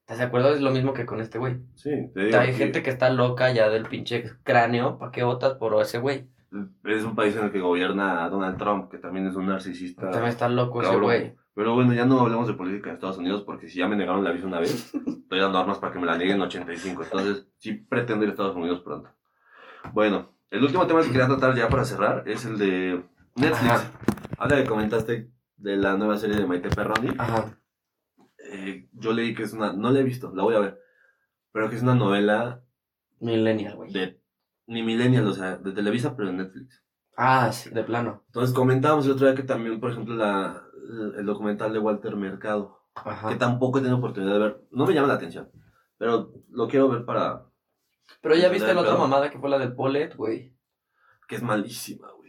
¿Estás 0.01 0.19
de 0.19 0.25
acuerdo? 0.25 0.53
Es 0.53 0.61
lo 0.61 0.73
mismo 0.73 0.93
que 0.93 1.07
con 1.07 1.21
este 1.21 1.39
güey. 1.39 1.61
Sí, 1.77 2.11
te 2.13 2.25
digo. 2.25 2.39
Hay 2.39 2.49
que 2.49 2.55
gente 2.55 2.83
que 2.83 2.91
está 2.91 3.11
loca 3.11 3.53
ya 3.53 3.69
del 3.69 3.87
pinche 3.87 4.25
cráneo, 4.43 4.99
¿para 4.99 5.13
qué 5.13 5.23
votas 5.23 5.55
por 5.55 5.81
ese 5.81 5.99
güey? 5.99 6.29
Es 6.83 7.05
un 7.05 7.15
país 7.15 7.37
en 7.37 7.45
el 7.45 7.53
que 7.53 7.61
gobierna 7.61 8.29
Donald 8.29 8.59
Trump, 8.59 8.91
que 8.91 8.99
también 8.99 9.29
es 9.29 9.37
un 9.37 9.47
narcisista. 9.47 10.11
También 10.11 10.33
está 10.33 10.49
loco 10.49 10.83
ese 10.83 10.97
güey. 10.97 11.37
Pero 11.55 11.75
bueno, 11.75 11.95
ya 11.95 12.05
no 12.05 12.19
hablemos 12.19 12.49
de 12.49 12.55
política 12.55 12.91
en 12.91 12.97
Estados 12.97 13.19
Unidos 13.19 13.43
porque 13.43 13.69
si 13.69 13.79
ya 13.79 13.87
me 13.87 13.95
negaron 13.95 14.25
la 14.25 14.33
visa 14.33 14.49
una 14.49 14.59
vez, 14.59 14.93
estoy 15.07 15.39
dando 15.39 15.59
armas 15.59 15.79
para 15.79 15.93
que 15.93 16.01
me 16.01 16.07
la 16.07 16.19
nieguen 16.19 16.37
en 16.37 16.43
85. 16.43 17.05
Entonces, 17.05 17.47
sí 17.59 17.75
pretendo 17.75 18.25
ir 18.25 18.31
a 18.31 18.33
Estados 18.33 18.57
Unidos 18.57 18.81
pronto. 18.81 19.11
Bueno, 19.93 20.33
el 20.51 20.65
último 20.65 20.87
tema 20.87 21.03
que 21.03 21.11
quería 21.11 21.29
tratar 21.29 21.55
ya 21.55 21.69
para 21.69 21.85
cerrar 21.85 22.25
es 22.27 22.45
el 22.45 22.59
de 22.59 23.03
Netflix. 23.37 23.71
Ajá. 23.73 23.91
Ahora 24.39 24.57
que 24.57 24.69
comentaste 24.69 25.31
de 25.57 25.77
la 25.77 25.97
nueva 25.97 26.19
serie 26.19 26.37
de 26.37 26.47
Maite 26.47 26.69
Perroni, 26.71 27.11
Ajá. 27.19 27.59
eh, 28.51 28.89
yo 28.93 29.13
leí 29.13 29.35
que 29.35 29.45
es 29.45 29.53
una, 29.53 29.73
no 29.73 29.91
la 29.91 30.01
he 30.01 30.05
visto, 30.05 30.33
la 30.35 30.43
voy 30.43 30.55
a 30.57 30.61
ver, 30.61 30.81
pero 31.53 31.71
que 31.71 31.77
es 31.77 31.83
una 31.83 31.95
novela 31.95 32.63
Millennial, 33.21 33.77
güey. 33.77 33.93
de, 33.93 34.21
ni 34.67 34.83
millennial, 34.83 35.27
o 35.29 35.33
sea, 35.33 35.57
de 35.57 35.73
Televisa, 35.73 36.17
pero 36.17 36.29
de 36.29 36.35
Netflix. 36.35 36.83
Ah, 37.17 37.53
sí, 37.53 37.71
de 37.71 37.85
plano. 37.85 38.25
Entonces 38.27 38.55
comentábamos 38.55 39.05
el 39.07 39.13
otro 39.13 39.27
día 39.27 39.37
que 39.37 39.43
también, 39.45 39.79
por 39.79 39.91
ejemplo, 39.93 40.15
la, 40.17 40.65
el 41.17 41.25
documental 41.27 41.73
de 41.73 41.79
Walter 41.79 42.17
Mercado, 42.17 42.81
Ajá. 42.97 43.29
que 43.29 43.37
tampoco 43.37 43.79
he 43.79 43.83
tenido 43.83 43.99
oportunidad 43.99 44.33
de 44.33 44.39
ver. 44.41 44.63
No 44.73 44.87
me 44.87 44.95
llama 44.95 45.09
la 45.09 45.15
atención, 45.15 45.51
pero 45.99 46.33
lo 46.51 46.67
quiero 46.69 46.89
ver 46.89 47.05
para... 47.05 47.47
Pero 48.21 48.35
ya 48.35 48.49
viste 48.49 48.75
la 48.75 48.81
otra 48.81 48.97
mamada 48.97 49.31
que 49.31 49.39
fue 49.39 49.49
la 49.51 49.59
del 49.59 49.75
Polet, 49.75 50.17
güey. 50.17 50.57
que 51.29 51.37
es 51.37 51.43
malísima, 51.43 52.11
güey. 52.13 52.22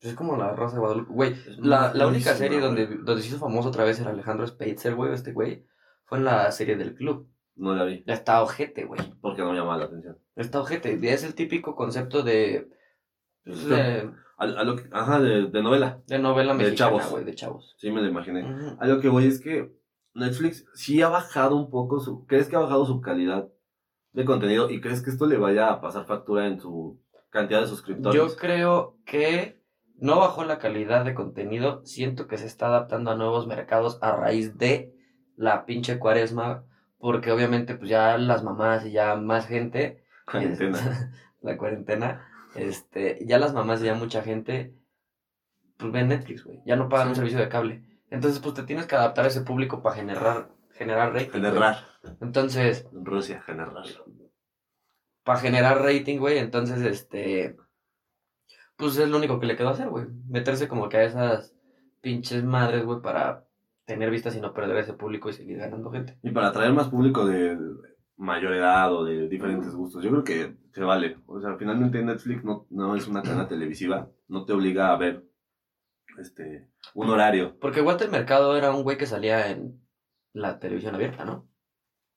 Pues 0.00 0.12
es 0.12 0.14
como 0.16 0.36
la 0.36 0.52
Rosa 0.54 0.74
de 0.76 0.80
Guadalupe. 0.80 1.12
Güey, 1.12 1.36
la, 1.58 1.92
la 1.94 2.06
única 2.06 2.34
serie 2.34 2.60
donde, 2.60 2.86
donde 2.86 3.22
se 3.22 3.28
hizo 3.28 3.38
famoso 3.38 3.68
otra 3.70 3.84
vez 3.84 3.98
era 4.00 4.10
Alejandro 4.10 4.46
Speitzer, 4.46 4.94
güey, 4.94 5.12
este 5.14 5.32
güey. 5.32 5.66
Fue 6.04 6.18
en 6.18 6.24
la 6.24 6.50
serie 6.52 6.76
del 6.76 6.94
club. 6.94 7.28
No 7.56 7.74
la 7.74 7.84
vi, 7.84 8.04
está 8.06 8.42
ojete, 8.42 8.84
güey. 8.84 9.00
porque 9.22 9.40
no 9.42 9.50
me 9.52 9.58
llama 9.58 9.78
la 9.78 9.86
atención. 9.86 10.18
Está 10.36 10.60
ojete. 10.60 10.98
Es 11.12 11.24
el 11.24 11.34
típico 11.34 11.74
concepto 11.74 12.22
de. 12.22 12.68
pues, 13.44 13.66
de, 13.66 14.10
A, 14.36 14.44
a 14.44 14.64
lo 14.64 14.76
que- 14.76 14.88
ajá, 14.92 15.18
de, 15.20 15.46
de 15.46 15.62
novela. 15.62 16.02
de 16.06 16.18
novela 16.18 16.52
De 16.52 16.64
mexicana, 16.64 16.90
chavos. 16.90 17.10
güey, 17.10 17.24
de 17.24 17.34
chavos. 17.34 17.74
Sí, 17.78 17.90
me 17.90 18.02
lo 18.02 18.08
imaginé. 18.08 18.44
A 18.78 18.86
lo 18.86 19.00
que 19.00 19.08
voy 19.08 19.26
es 19.26 19.40
que 19.40 19.72
Netflix 20.12 20.66
sí 20.74 21.00
ha 21.00 21.08
bajado 21.08 21.56
un 21.56 21.70
poco 21.70 21.98
su... 22.00 22.26
¿Crees 22.26 22.48
que 22.48 22.56
ha 22.56 22.60
bajado 22.60 22.84
su 22.84 23.00
calidad 23.00 23.48
de 24.12 24.24
contenido 24.26 24.68
y 24.70 24.80
crees 24.82 25.02
que 25.02 25.08
esto 25.10 25.26
le 25.26 25.38
vaya 25.38 25.70
a 25.70 25.80
pasar 25.80 26.04
factura 26.06 26.46
en 26.46 26.60
su 26.60 27.00
cantidad 27.30 27.62
de 27.62 27.66
suscriptores? 27.68 28.20
Yo 28.20 28.36
creo 28.36 28.98
que 29.06 29.55
no 29.98 30.18
bajó 30.20 30.44
la 30.44 30.58
calidad 30.58 31.04
de 31.04 31.14
contenido. 31.14 31.84
Siento 31.84 32.26
que 32.26 32.38
se 32.38 32.46
está 32.46 32.66
adaptando 32.66 33.10
a 33.10 33.16
nuevos 33.16 33.46
mercados 33.46 33.98
a 34.02 34.12
raíz 34.12 34.56
de 34.58 34.94
la 35.36 35.64
pinche 35.66 35.98
cuaresma. 35.98 36.64
Porque 36.98 37.30
obviamente, 37.30 37.74
pues 37.74 37.90
ya 37.90 38.16
las 38.18 38.42
mamás 38.42 38.86
y 38.86 38.92
ya 38.92 39.16
más 39.16 39.46
gente. 39.46 40.02
Cuarentena. 40.30 41.12
la 41.42 41.56
cuarentena. 41.56 42.28
Este, 42.54 43.18
ya 43.26 43.38
las 43.38 43.52
mamás 43.52 43.82
y 43.82 43.86
ya 43.86 43.94
mucha 43.94 44.22
gente. 44.22 44.74
Pues 45.76 45.92
ven 45.92 46.08
Netflix, 46.08 46.42
güey. 46.44 46.62
Ya 46.64 46.76
no 46.76 46.88
pagan 46.88 47.08
un 47.08 47.14
Sí. 47.14 47.18
servicio 47.20 47.38
de 47.38 47.48
cable. 47.48 47.82
Entonces, 48.10 48.40
pues 48.40 48.54
te 48.54 48.62
tienes 48.62 48.86
que 48.86 48.96
adaptar 48.96 49.24
a 49.26 49.28
ese 49.28 49.42
público 49.42 49.82
para 49.82 49.96
generar, 49.96 50.48
generar 50.72 51.12
rating. 51.12 51.32
Generar. 51.32 51.76
Entonces, 52.20 52.86
En 52.92 53.04
Rusia, 53.04 53.42
generar. 53.42 53.72
para 55.24 55.40
generar 55.40 55.82
rating, 55.82 56.18
güey, 56.18 56.38
entonces, 56.38 56.80
este, 56.82 57.56
pues 58.76 58.96
es 58.98 59.08
lo 59.08 59.16
único 59.16 59.40
que 59.40 59.46
le 59.46 59.56
quedó 59.56 59.70
hacer, 59.70 59.88
güey. 59.88 60.06
Meterse 60.28 60.68
como 60.68 60.88
que 60.88 60.98
a 60.98 61.04
esas 61.04 61.54
pinches 62.00 62.44
madres, 62.44 62.84
güey, 62.84 63.00
para 63.00 63.46
tener 63.84 64.10
vistas 64.10 64.36
y 64.36 64.40
no 64.40 64.52
perder 64.52 64.76
ese 64.78 64.92
público 64.94 65.28
y 65.30 65.32
seguir 65.32 65.58
ganando 65.58 65.90
gente. 65.90 66.18
Y 66.22 66.30
para 66.30 66.48
atraer 66.48 66.72
más 66.72 66.88
público 66.88 67.24
de 67.26 67.56
mayor 68.16 68.54
edad 68.54 68.92
o 68.94 69.04
de 69.04 69.28
diferentes 69.28 69.74
gustos, 69.74 70.02
yo 70.02 70.10
creo 70.10 70.24
que 70.24 70.56
se 70.72 70.82
vale. 70.82 71.18
O 71.26 71.40
sea, 71.40 71.56
finalmente 71.56 72.02
Netflix 72.02 72.44
no, 72.44 72.66
no 72.70 72.96
es 72.96 73.06
una 73.08 73.22
cadena 73.22 73.48
televisiva, 73.48 74.10
no 74.28 74.44
te 74.44 74.52
obliga 74.52 74.92
a 74.92 74.96
ver 74.96 75.24
este 76.18 76.68
un 76.94 77.10
horario. 77.10 77.58
Porque 77.60 77.82
Walter 77.82 78.10
Mercado 78.10 78.56
era 78.56 78.72
un 78.74 78.82
güey 78.82 78.96
que 78.96 79.06
salía 79.06 79.50
en 79.50 79.80
la 80.32 80.58
televisión 80.58 80.94
abierta, 80.94 81.24
¿no? 81.24 81.48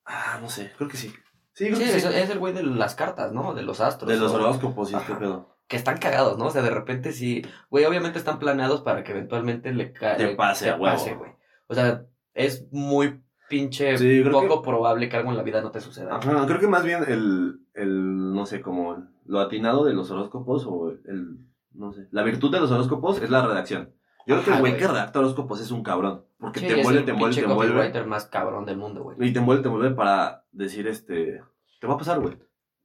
Ah, 0.06 0.40
no 0.42 0.50
sé, 0.50 0.72
creo 0.78 0.90
que 0.90 0.98
sí. 0.98 1.14
Sí, 1.54 1.66
creo 1.66 1.76
Sí, 1.78 1.84
que 1.84 1.98
es, 1.98 2.04
sí. 2.04 2.10
es 2.14 2.30
el 2.30 2.40
güey 2.40 2.54
de 2.54 2.64
las 2.64 2.96
cartas, 2.96 3.32
¿no? 3.34 3.54
De 3.54 3.64
los 3.64 3.80
astros. 3.82 4.10
De 4.10 4.18
los 4.18 4.32
horóscopos 4.34 4.92
y 4.92 4.96
este 4.96 5.16
pedo. 5.16 5.59
Que 5.70 5.78
están 5.78 5.98
cagados, 6.00 6.38
¿no? 6.38 6.48
O 6.48 6.52
sea, 6.52 6.62
de 6.64 6.72
repente 6.72 7.14
sí. 7.14 7.44
Güey, 7.70 7.86
obviamente 7.86 8.18
están 8.20 8.40
planeados 8.40 8.82
para 8.82 9.04
que 9.04 9.12
eventualmente 9.12 9.72
le 9.74 9.86
Te 9.86 9.94
caiga. 9.94 10.36
pase, 10.36 10.70
a 10.70 10.76
huevo. 10.76 10.98
güey. 11.18 11.32
O 11.68 11.76
sea, 11.76 12.06
es 12.34 12.68
muy 12.72 13.22
pinche 13.48 13.98
Sí, 13.98 14.22
poco 14.32 14.62
probable 14.62 15.08
que 15.10 15.16
algo 15.18 15.30
en 15.32 15.38
la 15.38 15.44
vida 15.44 15.62
no 15.62 15.72
te 15.72 15.80
suceda. 15.80 16.18
Ajá, 16.18 16.46
creo 16.48 16.60
que 16.60 16.68
más 16.68 16.84
bien 16.84 17.04
el, 17.08 17.62
el, 17.76 18.34
no 18.34 18.46
sé, 18.46 18.62
como 18.62 19.08
lo 19.26 19.40
atinado 19.40 19.86
de 19.86 19.94
los 19.94 20.10
horóscopos 20.12 20.66
o 20.68 20.90
el, 21.06 21.38
no 21.74 21.94
sé, 21.94 22.08
la 22.12 22.24
virtud 22.24 22.52
de 22.52 22.60
los 22.60 22.72
horóscopos 22.72 23.22
es 23.22 23.30
la 23.30 23.46
redacción. 23.46 23.94
Yo 24.28 24.36
creo 24.36 24.44
que 24.46 24.52
el 24.54 24.60
güey 24.60 24.78
que 24.78 24.88
redacta 24.88 25.20
horóscopos 25.20 25.62
es 25.62 25.72
un 25.72 25.82
cabrón, 25.84 26.26
porque 26.40 26.60
Sí, 26.62 26.66
te 26.68 26.74
es 26.74 26.78
envuelve, 26.80 27.00
el 27.00 27.06
te 27.06 27.12
envuelve, 27.12 27.36
te 27.36 27.42
envuelve, 27.42 27.74
copywriter 27.74 28.06
más 28.08 28.26
cabrón 28.26 28.66
del 28.66 28.78
mundo, 28.78 29.04
güey. 29.04 29.18
y 29.20 29.34
te 29.34 29.40
envuelve, 29.40 29.62
te 29.64 29.70
envuelve 29.70 29.96
para 29.96 30.46
decir, 30.52 30.88
este, 30.88 31.42
te 31.80 31.88
va 31.88 31.94
a 31.94 31.98
pasar, 31.98 32.20
güey. 32.20 32.38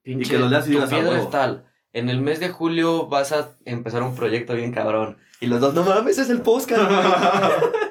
Pinche, 0.02 0.30
que 0.34 0.38
lo 0.38 0.48
leas 0.48 0.66
y 0.68 0.72
tu 0.72 0.76
digas, 0.76 0.92
"A 0.92 0.94
piedra 0.96 1.10
huevo". 1.12 1.24
es 1.24 1.30
tal. 1.30 1.66
En 1.94 2.10
el 2.10 2.20
mes 2.20 2.40
de 2.40 2.48
julio 2.50 3.06
vas 3.06 3.32
a 3.32 3.56
empezar 3.64 4.02
un 4.02 4.14
proyecto 4.16 4.54
bien 4.54 4.72
cabrón. 4.72 5.16
Y 5.40 5.46
los 5.46 5.60
dos, 5.60 5.74
no 5.74 5.82
mames, 5.84 6.18
es 6.18 6.28
el 6.28 6.42
podcast, 6.42 6.90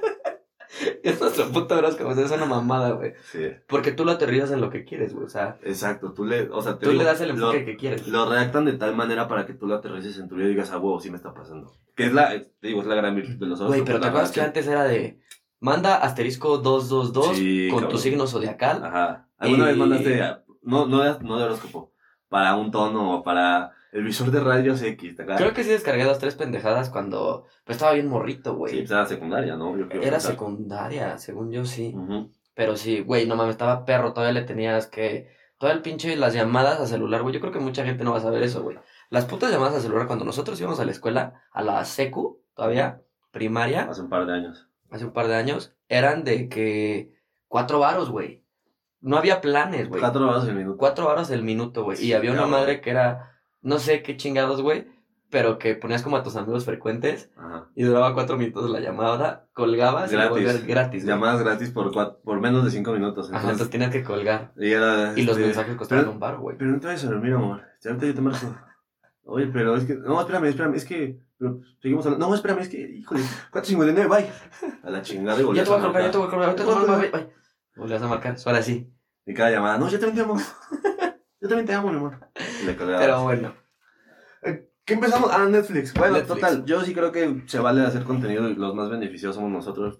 es 1.04 1.22
nuestro 1.22 1.47
puto 1.51 1.76
horóscopo, 1.78 2.12
es 2.12 2.32
una 2.32 2.45
mamada, 2.45 2.91
güey. 2.91 3.14
sí, 3.32 3.47
Porque 3.68 3.91
tú 3.91 4.04
lo 4.06 4.12
aterrizas 4.12 4.51
en 4.51 4.60
lo 4.62 4.70
que 4.70 4.84
quieres, 4.86 5.14
güey. 5.14 5.26
O 5.26 5.30
sea, 5.30 5.58
exacto, 5.64 6.14
tú 6.14 6.26
le, 6.26 6.49
o 6.49 6.62
sea, 6.62 6.78
te 6.78 6.86
tú 6.86 6.91
digo, 6.91 7.01
le 7.04 7.08
das 7.08 7.22
el 7.22 7.30
enfoque 7.32 7.60
lo, 7.62 7.66
que 7.66 7.78
quieres. 7.78 8.08
lo 8.08 8.30
redactan 8.30 8.66
de 8.66 8.74
tal 8.74 8.95
manera 8.95 9.28
para 9.28 9.45
que 9.45 9.54
tú 9.54 9.68
lo 9.68 9.76
aterrices 9.76 10.18
en 10.18 10.28
tu 10.28 10.36
vida 10.36 10.47
y 10.47 10.49
digas, 10.51 10.72
a 10.72 10.78
huevo, 10.80 10.99
sí 10.99 11.10
me 11.10 11.18
está 11.18 11.34
pasando. 11.34 11.72
Que 11.95 12.06
es 12.06 12.14
la, 12.14 12.30
te 12.30 12.68
digo, 12.68 12.82
es 12.82 12.88
la 12.88 12.95
gran 12.95 13.16
virtud 13.16 13.36
de 13.36 13.45
los 13.45 13.60
horóscopos. 13.60 13.68
Güey, 13.70 13.86
pero 13.86 13.99
te 13.99 14.08
acuerdas 14.08 14.32
que 14.32 14.41
antes 14.41 14.68
era 14.68 14.84
de 14.84 15.20
Manda 15.60 15.95
asterisco 15.95 16.58
222 16.58 17.38
Sí, 17.38 17.70
con 17.72 17.88
tu 17.88 17.97
signo 17.97 18.28
zodiacal. 18.28 18.84
Ajá. 18.84 19.30
¿Alguna 19.38 19.64
Y- 19.64 19.68
vez 19.68 19.78
mandaste, 19.78 20.20
no, 20.64 20.88
no, 20.88 21.20
no 21.20 21.38
de 21.38 21.43
horóscopo, 21.43 21.93
para 22.28 22.56
un 22.56 22.72
tono 22.72 23.16
o 23.18 23.24
para 23.24 23.72
el 23.93 24.03
visor 24.03 24.31
de 24.31 24.39
rayos 24.41 24.81
X? 24.81 25.15
¿te? 25.15 25.25
Creo 25.25 25.53
que 25.53 25.63
sí 25.63 25.69
descargué 25.69 26.03
dos, 26.03 26.19
tres 26.19 26.35
pendejadas 26.35 26.89
cuando 26.89 27.45
pues, 27.63 27.77
estaba 27.77 27.93
bien 27.93 28.07
morrito, 28.07 28.51
Sí, 28.51 28.57
güey. 28.57 28.77
pues 28.79 28.91
era 28.91 29.05
secundaria, 29.05 29.55
¿no? 29.55 29.77
Yo 29.77 29.85
Era 29.85 29.99
pensar. 30.01 30.21
secundaria, 30.31 31.17
según 31.17 31.51
yo 31.51 31.63
sí. 31.65 31.95
Pero 32.55 32.75
sí, 32.75 32.99
güey, 33.01 33.25
no 33.27 33.35
mames, 33.35 33.51
estaba 33.53 33.85
perro. 33.85 34.13
Todavía 34.13 34.39
le 34.41 34.45
tenías 34.45 34.87
que. 34.87 35.31
Todo 35.57 35.71
el 35.71 35.81
pinche 35.81 36.15
las 36.17 36.33
llamadas 36.33 36.79
a 36.81 36.87
celular, 36.87 37.21
güey. 37.21 37.33
Yo 37.33 37.39
creo 37.39 37.53
que 37.53 37.59
mucha 37.59 37.85
gente 37.85 38.03
no 38.03 38.11
va 38.11 38.17
a 38.17 38.21
saber 38.21 38.43
eso, 38.43 38.61
güey. 38.63 38.77
Las 39.09 39.25
putas 39.25 39.49
llamadas 39.51 39.75
a 39.75 39.79
celular, 39.79 40.07
cuando 40.07 40.25
nosotros 40.25 40.59
íbamos 40.59 40.79
a 40.79 40.85
la 40.85 40.91
escuela, 40.91 41.41
a 41.51 41.61
la 41.63 41.85
secu, 41.85 42.41
todavía, 42.55 43.01
primaria, 43.31 43.83
Hace 43.89 44.01
un 44.01 44.09
par 44.09 44.25
de 44.25 44.33
años. 44.33 44.67
hace 44.91 45.05
un 45.05 45.13
par 45.13 45.27
de 45.27 45.35
años, 45.35 45.73
eran 45.87 46.23
de 46.23 46.49
que 46.49 47.13
cuatro 47.47 47.79
varos, 47.79 48.09
güey. 48.09 48.43
No 49.01 49.17
había 49.17 49.41
planes, 49.41 49.87
güey. 49.89 49.99
Cuatro 50.01 50.27
horas 50.29 50.47
el 50.47 50.55
minuto. 50.55 50.77
Cuatro 50.77 51.05
varos 51.05 51.29
el 51.29 51.43
minuto, 51.43 51.83
güey. 51.83 51.97
Y 51.97 52.01
Sí, 52.07 52.13
había 52.13 52.31
una 52.31 52.45
madre 52.45 52.81
que 52.81 52.89
era, 52.89 53.32
no 53.64 53.80
sé 53.80 54.03
qué 54.03 54.16
chingados, 54.18 54.61
güey, 54.61 54.88
pero 55.30 55.57
que 55.57 55.74
ponías 55.76 56.03
como 56.03 56.18
a 56.18 56.22
tus 56.24 56.36
amigos 56.36 56.64
frecuentes 56.66 57.32
Ajá. 57.36 57.68
y 57.76 57.84
duraba 57.84 58.14
cuatro 58.14 58.38
minutos 58.38 58.70
la 58.70 58.80
llamada, 58.80 59.47
colgabas 59.53 60.11
y 60.11 60.16
Gratis. 60.16 60.30
volver 60.32 60.61
gratis. 60.68 61.03
güey. 61.03 61.16
Llamadas 61.16 61.41
gratis 61.41 61.72
por, 61.72 61.91
cua- 61.91 62.18
por 62.24 62.39
menos 62.39 62.64
de 62.66 62.70
cinco 62.70 62.91
minutos. 62.91 63.30
Ajá, 63.30 63.38
Entonces, 63.39 63.51
entonces 63.53 63.72
tenías 63.72 63.91
que 63.91 64.03
colgar. 64.03 64.51
y, 64.57 64.72
era, 64.72 65.14
Y 65.18 65.24
los 65.24 65.36
este, 65.38 65.47
mensajes 65.47 65.76
costaban 65.76 66.03
pero- 66.03 66.14
un 66.14 66.20
bar, 66.20 66.38
güey. 66.38 66.55
Pero 66.57 66.70
no 66.72 66.80
te 66.80 66.86
vayas 66.88 67.03
a 67.05 67.07
dormir, 67.07 67.34
amor. 67.34 67.61
Ya 67.82 67.89
ahorita 67.89 68.05
yo 68.05 68.14
te 68.14 68.22
marco. 68.22 68.55
Oye, 69.26 69.47
pero 69.47 69.76
es 69.76 69.86
que. 69.86 69.95
No, 69.95 70.20
espérame, 70.20 70.45
espérame. 70.49 70.76
Es 70.76 70.86
que. 70.86 71.18
Pero 71.39 71.61
seguimos 71.82 72.05
hablando. 72.05 72.28
No, 72.28 72.36
espérame, 72.36 72.59
es 72.59 72.70
que. 72.70 72.78
Híjole. 72.97 73.22
4.59, 73.51 74.07
bye. 74.09 74.30
A 74.84 74.89
la 74.89 75.01
chingada 75.01 75.38
y 75.38 75.41
Ya 75.41 75.45
volvías 75.47 75.66
te 75.66 75.72
voy 75.72 75.80
a 75.80 75.84
colgar, 75.84 76.03
ya 76.03 76.11
te 76.11 76.18
voy 76.18 76.28
a 76.28 76.30
colgar. 76.30 76.49
ahorita 76.49 76.64
te 76.64 76.70
voy 76.74 76.84
a 76.84 76.88
marcar, 76.88 77.11
bye. 77.22 77.34
Volvías 77.78 78.01
a 78.03 78.07
marcar, 78.07 78.36
ahora 78.45 78.61
sí. 78.61 78.93
Y 79.26 79.34
cada 79.34 79.49
llamada. 79.51 79.78
No, 79.78 79.88
también 79.89 80.14
te 80.16 80.22
amo. 80.22 80.38
Yo 81.43 81.49
también 81.49 81.67
te 81.67 81.73
amo, 81.73 81.89
mi 81.91 81.97
amor. 81.97 82.19
Y 82.61 82.65
le. 82.65 82.73
Pero 82.73 83.23
bueno. 83.23 83.53
¿Qué 84.85 84.93
empezamos? 84.93 85.29
Ah, 85.31 85.45
Netflix. 85.45 85.93
Bueno, 85.93 86.15
Netflix. 86.15 86.39
total. 86.41 86.65
Yo 86.65 86.81
sí 86.83 86.93
creo 86.93 87.11
que 87.11 87.43
se 87.47 87.59
vale 87.59 87.81
hacer 87.81 88.03
contenido 88.05 88.49
y 88.49 88.55
los 88.55 88.73
más 88.73 88.89
beneficiosos 88.89 89.35
somos 89.35 89.51
nosotros. 89.51 89.99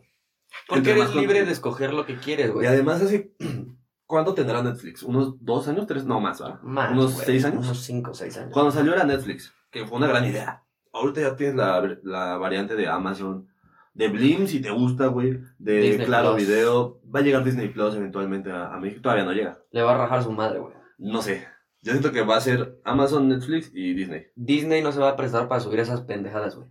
Porque 0.68 0.92
eres 0.92 1.10
libre 1.10 1.18
contenido. 1.26 1.46
de 1.48 1.52
escoger 1.52 1.94
lo 1.94 2.06
que 2.06 2.16
quieres, 2.18 2.48
Y 2.48 2.52
güey. 2.52 2.68
además, 2.68 3.02
así. 3.02 3.36
¿Cuánto 4.06 4.34
tendrá 4.34 4.62
Netflix? 4.64 5.04
¿Unos 5.04 5.36
dos 5.44 5.68
años? 5.68 5.86
¿Tres? 5.86 6.06
No, 6.06 6.20
más, 6.22 6.40
¿verdad? 6.40 6.62
Más, 6.62 6.92
¿Unos 6.92 7.14
güey. 7.14 7.26
seis 7.26 7.46
años? 7.46 7.66
Unos 7.66 7.82
cinco 7.82 8.14
seis 8.14 8.38
años. 8.38 8.52
Cuando 8.54 8.72
salió 8.72 8.94
era 8.94 9.04
Netflix, 9.04 9.54
que 9.70 9.86
fue 9.86 9.98
una 9.98 10.08
gran 10.08 10.26
idea. 10.26 10.64
Ahorita 10.94 11.22
ya 11.22 11.36
tienes 11.36 11.56
la, 11.56 11.98
la 12.04 12.38
variante 12.38 12.76
de 12.76 12.88
Amazon, 12.88 13.50
de 13.94 14.08
Blim 14.10 14.48
si 14.48 14.62
te 14.62 14.70
gusta, 14.70 15.08
güey, 15.08 15.40
de 15.58 15.78
Disney 15.80 16.06
Claro 16.06 16.36
Plus. 16.36 16.48
Video. 16.48 17.02
Va 17.14 17.20
a 17.20 17.24
llegar 17.24 17.44
Disney 17.44 17.70
Plus 17.70 17.96
eventualmente 17.96 18.52
a, 18.52 18.74
a 18.74 18.80
México. 18.80 19.02
Todavía 19.02 19.26
no 19.26 19.32
llega. 19.34 19.58
Le 19.72 19.82
va 19.82 19.96
a 19.96 19.98
rajar 19.98 20.24
su 20.24 20.32
madre, 20.32 20.60
güey. 20.60 20.74
No 20.98 21.22
sé. 21.22 21.48
Yo 21.82 21.92
siento 21.92 22.12
que 22.12 22.22
va 22.22 22.38
a 22.38 22.42
ser 22.42 22.80
Amazon, 22.86 23.28
Netflix 23.28 23.70
y 23.74 23.94
Disney. 23.94 24.28
Disney 24.36 24.82
no 24.82 24.92
se 24.92 25.00
va 25.00 25.10
a 25.10 25.16
prestar 25.18 25.48
para 25.50 25.60
subir 25.60 25.80
esas 25.80 26.02
pendejadas, 26.02 26.56
güey. 26.56 26.70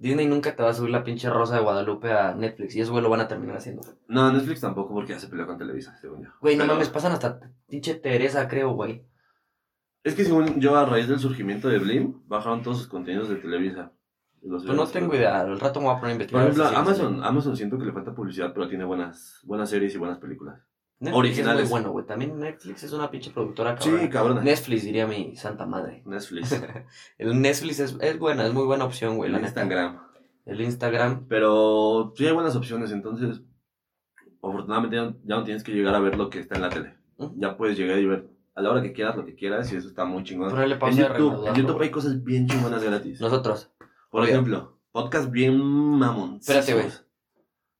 Disney 0.00 0.26
nunca 0.26 0.54
te 0.54 0.62
va 0.62 0.70
a 0.70 0.74
subir 0.74 0.90
la 0.90 1.02
pinche 1.02 1.28
Rosa 1.28 1.56
de 1.56 1.62
Guadalupe 1.62 2.12
a 2.12 2.32
Netflix. 2.34 2.74
Y 2.76 2.80
eso, 2.80 2.92
güey, 2.92 3.02
lo 3.02 3.10
van 3.10 3.20
a 3.20 3.28
terminar 3.28 3.56
haciendo. 3.56 3.82
No, 4.06 4.32
Netflix 4.32 4.60
tampoco 4.60 4.94
porque 4.94 5.12
ya 5.12 5.18
se 5.18 5.26
peleó 5.28 5.46
con 5.46 5.58
Televisa, 5.58 5.96
según 6.00 6.22
yo. 6.24 6.30
Güey, 6.40 6.56
no 6.56 6.62
Pero- 6.62 6.74
mames, 6.74 6.88
pasan 6.88 7.12
hasta 7.12 7.40
pinche 7.68 7.94
Teresa, 7.96 8.46
creo, 8.48 8.72
güey. 8.74 9.04
Es 10.04 10.14
que 10.14 10.24
según 10.24 10.60
yo, 10.60 10.76
a 10.76 10.84
raíz 10.86 11.08
del 11.08 11.18
surgimiento 11.18 11.68
de 11.68 11.78
Blim, 11.80 12.22
bajaron 12.28 12.62
todos 12.62 12.78
sus 12.78 12.86
contenidos 12.86 13.28
de 13.28 13.36
Televisa. 13.36 13.92
Los 14.42 14.64
Pues 14.64 14.76
no 14.76 14.86
tengo 14.86 15.14
idea. 15.16 15.40
Al 15.40 15.58
rato 15.58 15.80
me 15.80 15.86
voy 15.86 15.96
a 15.96 16.00
poner 16.00 16.14
a 16.14 16.18
Por 16.18 16.22
investigar. 16.22 16.42
ejemplo, 16.44 16.64
si 16.64 16.70
sí, 16.70 16.76
Amazon, 16.76 17.24
Amazon 17.24 17.56
siento 17.56 17.76
que 17.78 17.84
le 17.86 17.92
falta 17.92 18.14
publicidad, 18.14 18.52
pero 18.54 18.68
tiene 18.68 18.84
buenas, 18.84 19.40
buenas 19.44 19.68
series 19.68 19.92
y 19.94 19.98
buenas 19.98 20.18
películas. 20.18 20.62
Netflix 21.00 21.16
originales. 21.18 21.62
Es 21.64 21.70
muy 21.70 21.80
bueno, 21.80 21.92
güey. 21.92 22.06
También 22.06 22.38
Netflix 22.38 22.82
es 22.82 22.92
una 22.92 23.10
pinche 23.10 23.30
productora 23.30 23.76
cabrona. 23.76 24.02
Sí, 24.02 24.08
cabrona. 24.08 24.40
Netflix 24.42 24.82
diría 24.84 25.06
mi 25.06 25.36
santa 25.36 25.64
madre. 25.66 26.02
Netflix. 26.04 26.52
El 27.18 27.40
Netflix 27.40 27.78
es, 27.80 27.96
es 28.00 28.18
buena, 28.18 28.46
es 28.46 28.52
muy 28.52 28.64
buena 28.64 28.84
opción, 28.84 29.16
güey. 29.16 29.28
el 29.28 29.34
neta. 29.34 29.46
Instagram. 29.46 30.00
El 30.44 30.60
Instagram. 30.60 31.26
Pero 31.28 32.12
sí 32.16 32.26
hay 32.26 32.32
buenas 32.32 32.56
opciones, 32.56 32.90
entonces 32.90 33.42
afortunadamente 34.42 34.96
ya, 34.96 35.14
ya 35.24 35.36
no 35.36 35.44
tienes 35.44 35.62
que 35.62 35.72
llegar 35.72 35.94
a 35.94 36.00
ver 36.00 36.16
lo 36.16 36.30
que 36.30 36.40
está 36.40 36.56
en 36.56 36.62
la 36.62 36.70
tele. 36.70 36.96
Ya 37.36 37.56
puedes 37.56 37.76
llegar 37.76 37.98
y 37.98 38.06
ver 38.06 38.28
a 38.54 38.62
la 38.62 38.70
hora 38.70 38.82
que 38.82 38.92
quieras 38.92 39.16
lo 39.16 39.24
que 39.24 39.34
quieras 39.36 39.72
y 39.72 39.76
eso 39.76 39.88
está 39.88 40.04
muy 40.04 40.24
chingón. 40.24 40.50
En 40.60 40.96
YouTube, 40.96 41.46
en 41.46 41.54
YouTube 41.54 41.80
hay 41.80 41.90
cosas 41.90 42.22
bien 42.24 42.46
chingonas 42.48 42.82
gratis. 42.82 43.20
Nosotros. 43.20 43.70
Por 44.10 44.22
Oye. 44.22 44.32
ejemplo, 44.32 44.78
podcast 44.90 45.30
bien 45.30 45.60
mamón. 45.60 46.38
Espérate, 46.40 46.74
güey. 46.74 46.86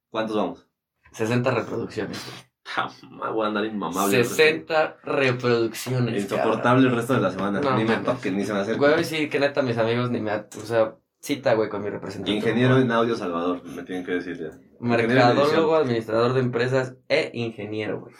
¿Cuántos 0.09 0.35
vamos? 0.35 0.67
60 1.11 1.51
reproducciones. 1.51 2.23
güey. 2.25 2.48
Ah, 2.75 2.89
Voy 3.31 3.45
a 3.45 3.47
andar 3.47 3.65
inmamable. 3.65 4.23
60 4.23 4.97
reproducciones. 5.03 6.23
Insoportable 6.23 6.87
el 6.87 6.95
resto 6.95 7.13
de 7.13 7.21
la 7.21 7.31
semana. 7.31 7.59
No, 7.61 7.77
ni 7.77 7.83
me 7.85 7.97
toquen, 7.97 8.37
ni 8.37 8.45
se 8.45 8.53
me 8.53 8.59
acerquen. 8.59 8.91
Güey, 8.91 9.03
sí, 9.03 9.29
que 9.29 9.39
neta, 9.39 9.61
mis 9.61 9.77
amigos 9.77 10.11
ni 10.11 10.21
me. 10.21 10.31
O 10.33 10.65
sea, 10.65 10.95
cita, 11.19 11.53
güey, 11.53 11.69
con 11.69 11.83
mi 11.83 11.89
representante. 11.89 12.31
Ingeniero 12.31 12.77
en 12.79 12.91
audio 12.91 13.15
Salvador, 13.15 13.63
me 13.65 13.83
tienen 13.83 14.05
que 14.05 14.13
decir 14.13 14.37
ya. 14.37 14.57
Mercadólogo, 14.79 15.75
administrador 15.75 16.33
de 16.33 16.39
empresas 16.41 16.95
e 17.07 17.31
ingeniero, 17.33 18.01
güey. 18.01 18.13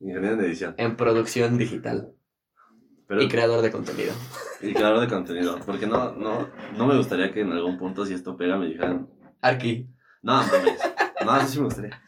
Ingeniero 0.00 0.34
en 0.34 0.40
edición. 0.44 0.74
En 0.78 0.96
producción 0.96 1.56
digital. 1.56 2.12
Pero, 3.06 3.22
Y 3.22 3.28
creador 3.28 3.60
de 3.62 3.70
contenido. 3.70 4.12
y 4.62 4.72
creador 4.72 5.00
de 5.00 5.08
contenido. 5.08 5.58
Porque 5.66 5.86
no, 5.86 6.12
no, 6.12 6.48
no 6.76 6.86
me 6.86 6.96
gustaría 6.96 7.30
que 7.32 7.42
en 7.42 7.52
algún 7.52 7.78
punto, 7.78 8.04
si 8.06 8.14
esto 8.14 8.36
pega, 8.36 8.56
me 8.56 8.66
dijeran. 8.66 9.08
Arqui. 9.42 9.88
No, 10.22 10.32
mames. 10.36 10.80
No, 11.24 11.36
eso 11.36 11.46
sí 11.48 11.58
me 11.58 11.64
gustaría. 11.66 12.02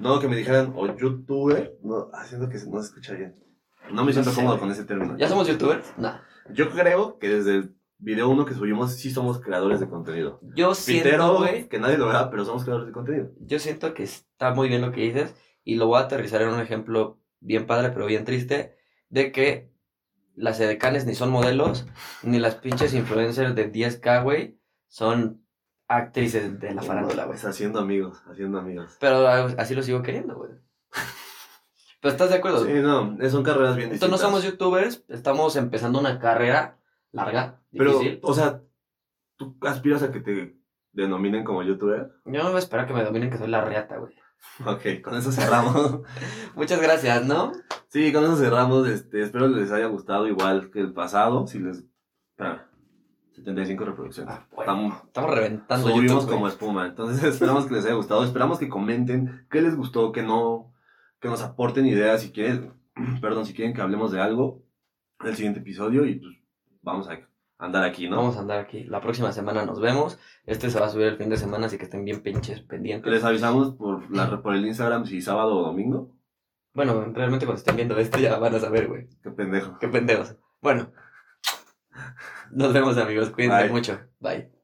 No, 0.00 0.20
que 0.20 0.28
me 0.28 0.36
dijeran, 0.36 0.72
o 0.76 0.86
youtuber. 0.96 1.78
No, 1.82 2.10
haciendo 2.12 2.48
que 2.48 2.58
no 2.68 2.80
se 2.80 2.88
escucha 2.88 3.14
bien. 3.14 3.36
No 3.92 4.04
me 4.04 4.12
siento 4.12 4.30
sé, 4.30 4.36
cómodo 4.36 4.58
con 4.58 4.70
ese 4.70 4.84
término. 4.84 5.16
¿Ya 5.16 5.28
somos 5.28 5.48
youtubers? 5.48 5.92
No. 5.96 6.12
Yo 6.52 6.70
creo 6.70 7.18
que 7.18 7.28
desde 7.28 7.56
el 7.56 7.76
video 7.98 8.28
uno 8.28 8.44
que 8.44 8.54
subimos, 8.54 8.94
sí 8.94 9.10
somos 9.10 9.40
creadores 9.40 9.80
de 9.80 9.88
contenido. 9.88 10.40
Yo 10.54 10.74
siento, 10.74 11.04
Pitero, 11.04 11.36
güey. 11.38 11.68
que 11.68 11.78
nadie 11.78 11.98
lo 11.98 12.08
vea, 12.08 12.30
pero 12.30 12.44
somos 12.44 12.62
creadores 12.64 12.86
de 12.88 12.92
contenido. 12.92 13.30
Yo 13.40 13.58
siento 13.58 13.94
que 13.94 14.02
está 14.04 14.54
muy 14.54 14.68
bien 14.68 14.82
lo 14.82 14.92
que 14.92 15.00
dices. 15.02 15.34
Y 15.64 15.76
lo 15.76 15.86
voy 15.86 15.98
a 16.00 16.04
aterrizar 16.04 16.42
en 16.42 16.48
un 16.48 16.60
ejemplo 16.60 17.20
bien 17.40 17.66
padre, 17.66 17.90
pero 17.90 18.06
bien 18.06 18.24
triste. 18.24 18.76
De 19.10 19.32
que 19.32 19.70
las 20.34 20.60
edecanes 20.60 21.04
ni 21.06 21.14
son 21.14 21.30
modelos, 21.30 21.86
ni 22.22 22.38
las 22.38 22.54
pinches 22.56 22.94
influencers 22.94 23.54
de 23.54 23.72
10k, 23.72 24.22
güey, 24.22 24.58
son 24.86 25.44
actrices 25.88 26.60
de 26.60 26.74
la 26.74 26.82
farándula, 26.82 27.24
güey. 27.24 27.38
Haciendo 27.38 27.80
amigos, 27.80 28.22
haciendo 28.30 28.58
amigos. 28.58 28.96
Pero 29.00 29.26
así 29.26 29.74
lo 29.74 29.82
sigo 29.82 30.02
queriendo, 30.02 30.36
güey. 30.36 30.52
Pero 32.00 32.12
estás 32.12 32.30
de 32.30 32.36
acuerdo. 32.36 32.64
Sí, 32.64 32.74
no, 32.74 33.16
son 33.28 33.42
carreras 33.42 33.76
bien 33.76 33.90
Entonces 33.90 34.08
no 34.08 34.16
distintas. 34.16 34.20
somos 34.20 34.44
youtubers, 34.44 35.04
estamos 35.08 35.56
empezando 35.56 35.98
una 35.98 36.20
carrera 36.20 36.78
larga, 37.10 37.60
Pero, 37.72 37.98
difícil. 37.98 38.20
o 38.22 38.34
sea, 38.34 38.62
¿tú 39.36 39.56
aspiras 39.62 40.02
a 40.02 40.12
que 40.12 40.20
te 40.20 40.56
denominen 40.92 41.42
como 41.42 41.62
youtuber? 41.62 42.12
Yo 42.26 42.42
no 42.44 42.56
esperar 42.58 42.86
que 42.86 42.92
me 42.92 43.02
dominen 43.02 43.30
que 43.30 43.38
soy 43.38 43.48
la 43.48 43.64
reata, 43.64 43.96
güey. 43.96 44.14
Ok, 44.66 45.02
con 45.02 45.16
eso 45.16 45.32
cerramos. 45.32 46.02
Muchas 46.54 46.80
gracias, 46.80 47.24
¿no? 47.24 47.50
sí, 47.88 48.12
con 48.12 48.22
eso 48.22 48.36
cerramos. 48.36 48.86
Este, 48.86 49.22
espero 49.22 49.48
les 49.48 49.72
haya 49.72 49.86
gustado 49.86 50.28
igual 50.28 50.70
que 50.70 50.78
el 50.80 50.92
pasado. 50.92 51.46
Si 51.48 51.58
les... 51.58 51.84
Espérame. 52.30 52.67
75 53.38 53.84
reproducciones. 53.84 54.34
Ah, 54.34 54.46
bueno. 54.54 54.62
Estamos- 54.72 55.04
Estamos 55.04 55.30
reventando 55.34 55.88
subimos 55.88 56.04
YouTube, 56.10 56.24
güey. 56.26 56.34
como 56.36 56.48
espuma. 56.48 56.86
Entonces 56.86 57.22
esperamos 57.34 57.66
que 57.66 57.74
les 57.74 57.84
haya 57.86 57.94
gustado. 57.94 58.24
Esperamos 58.24 58.58
que 58.58 58.68
comenten 58.68 59.46
qué 59.50 59.62
les 59.62 59.76
gustó, 59.76 60.12
qué 60.12 60.22
no. 60.22 60.72
Que 61.20 61.28
nos 61.28 61.42
aporten 61.42 61.86
ideas 61.86 62.22
si 62.22 62.30
quieren. 62.32 62.72
Perdón, 63.20 63.46
si 63.46 63.54
quieren 63.54 63.74
que 63.74 63.80
hablemos 63.82 64.12
de 64.12 64.20
algo. 64.20 64.62
En 65.20 65.28
el 65.28 65.36
siguiente 65.36 65.60
episodio. 65.60 66.04
Y 66.06 66.16
pues 66.16 66.36
vamos 66.82 67.08
a 67.08 67.18
andar 67.58 67.84
aquí, 67.84 68.08
¿no? 68.08 68.16
Vamos 68.18 68.36
a 68.36 68.40
andar 68.40 68.60
aquí. 68.60 68.84
La 68.84 69.00
próxima 69.00 69.32
semana 69.32 69.64
nos 69.64 69.80
vemos. 69.80 70.18
Este 70.46 70.70
se 70.70 70.78
va 70.78 70.86
a 70.86 70.90
subir 70.90 71.06
el 71.06 71.16
fin 71.16 71.28
de 71.28 71.36
semana, 71.36 71.66
así 71.66 71.76
que 71.76 71.84
estén 71.84 72.04
bien 72.04 72.20
pinches 72.22 72.60
pendientes. 72.62 73.10
Les 73.10 73.24
avisamos 73.24 73.74
por, 73.74 74.08
la, 74.14 74.40
por 74.42 74.54
el 74.54 74.64
Instagram 74.64 75.06
si 75.06 75.20
sábado 75.20 75.56
o 75.56 75.62
domingo. 75.64 76.12
Bueno, 76.74 77.04
realmente 77.12 77.46
cuando 77.46 77.58
estén 77.58 77.74
viendo 77.74 77.96
esto 77.98 78.18
ya 78.20 78.38
van 78.38 78.54
a 78.54 78.60
saber, 78.60 78.86
güey. 78.86 79.08
Qué 79.22 79.30
pendejo. 79.30 79.76
Qué 79.80 79.88
pendejos. 79.88 80.36
Bueno. 80.62 80.92
Nos 82.50 82.72
vemos, 82.72 82.96
amigos. 82.98 83.30
Cuídense 83.30 83.64
Bye. 83.64 83.72
mucho. 83.72 84.00
Bye. 84.20 84.57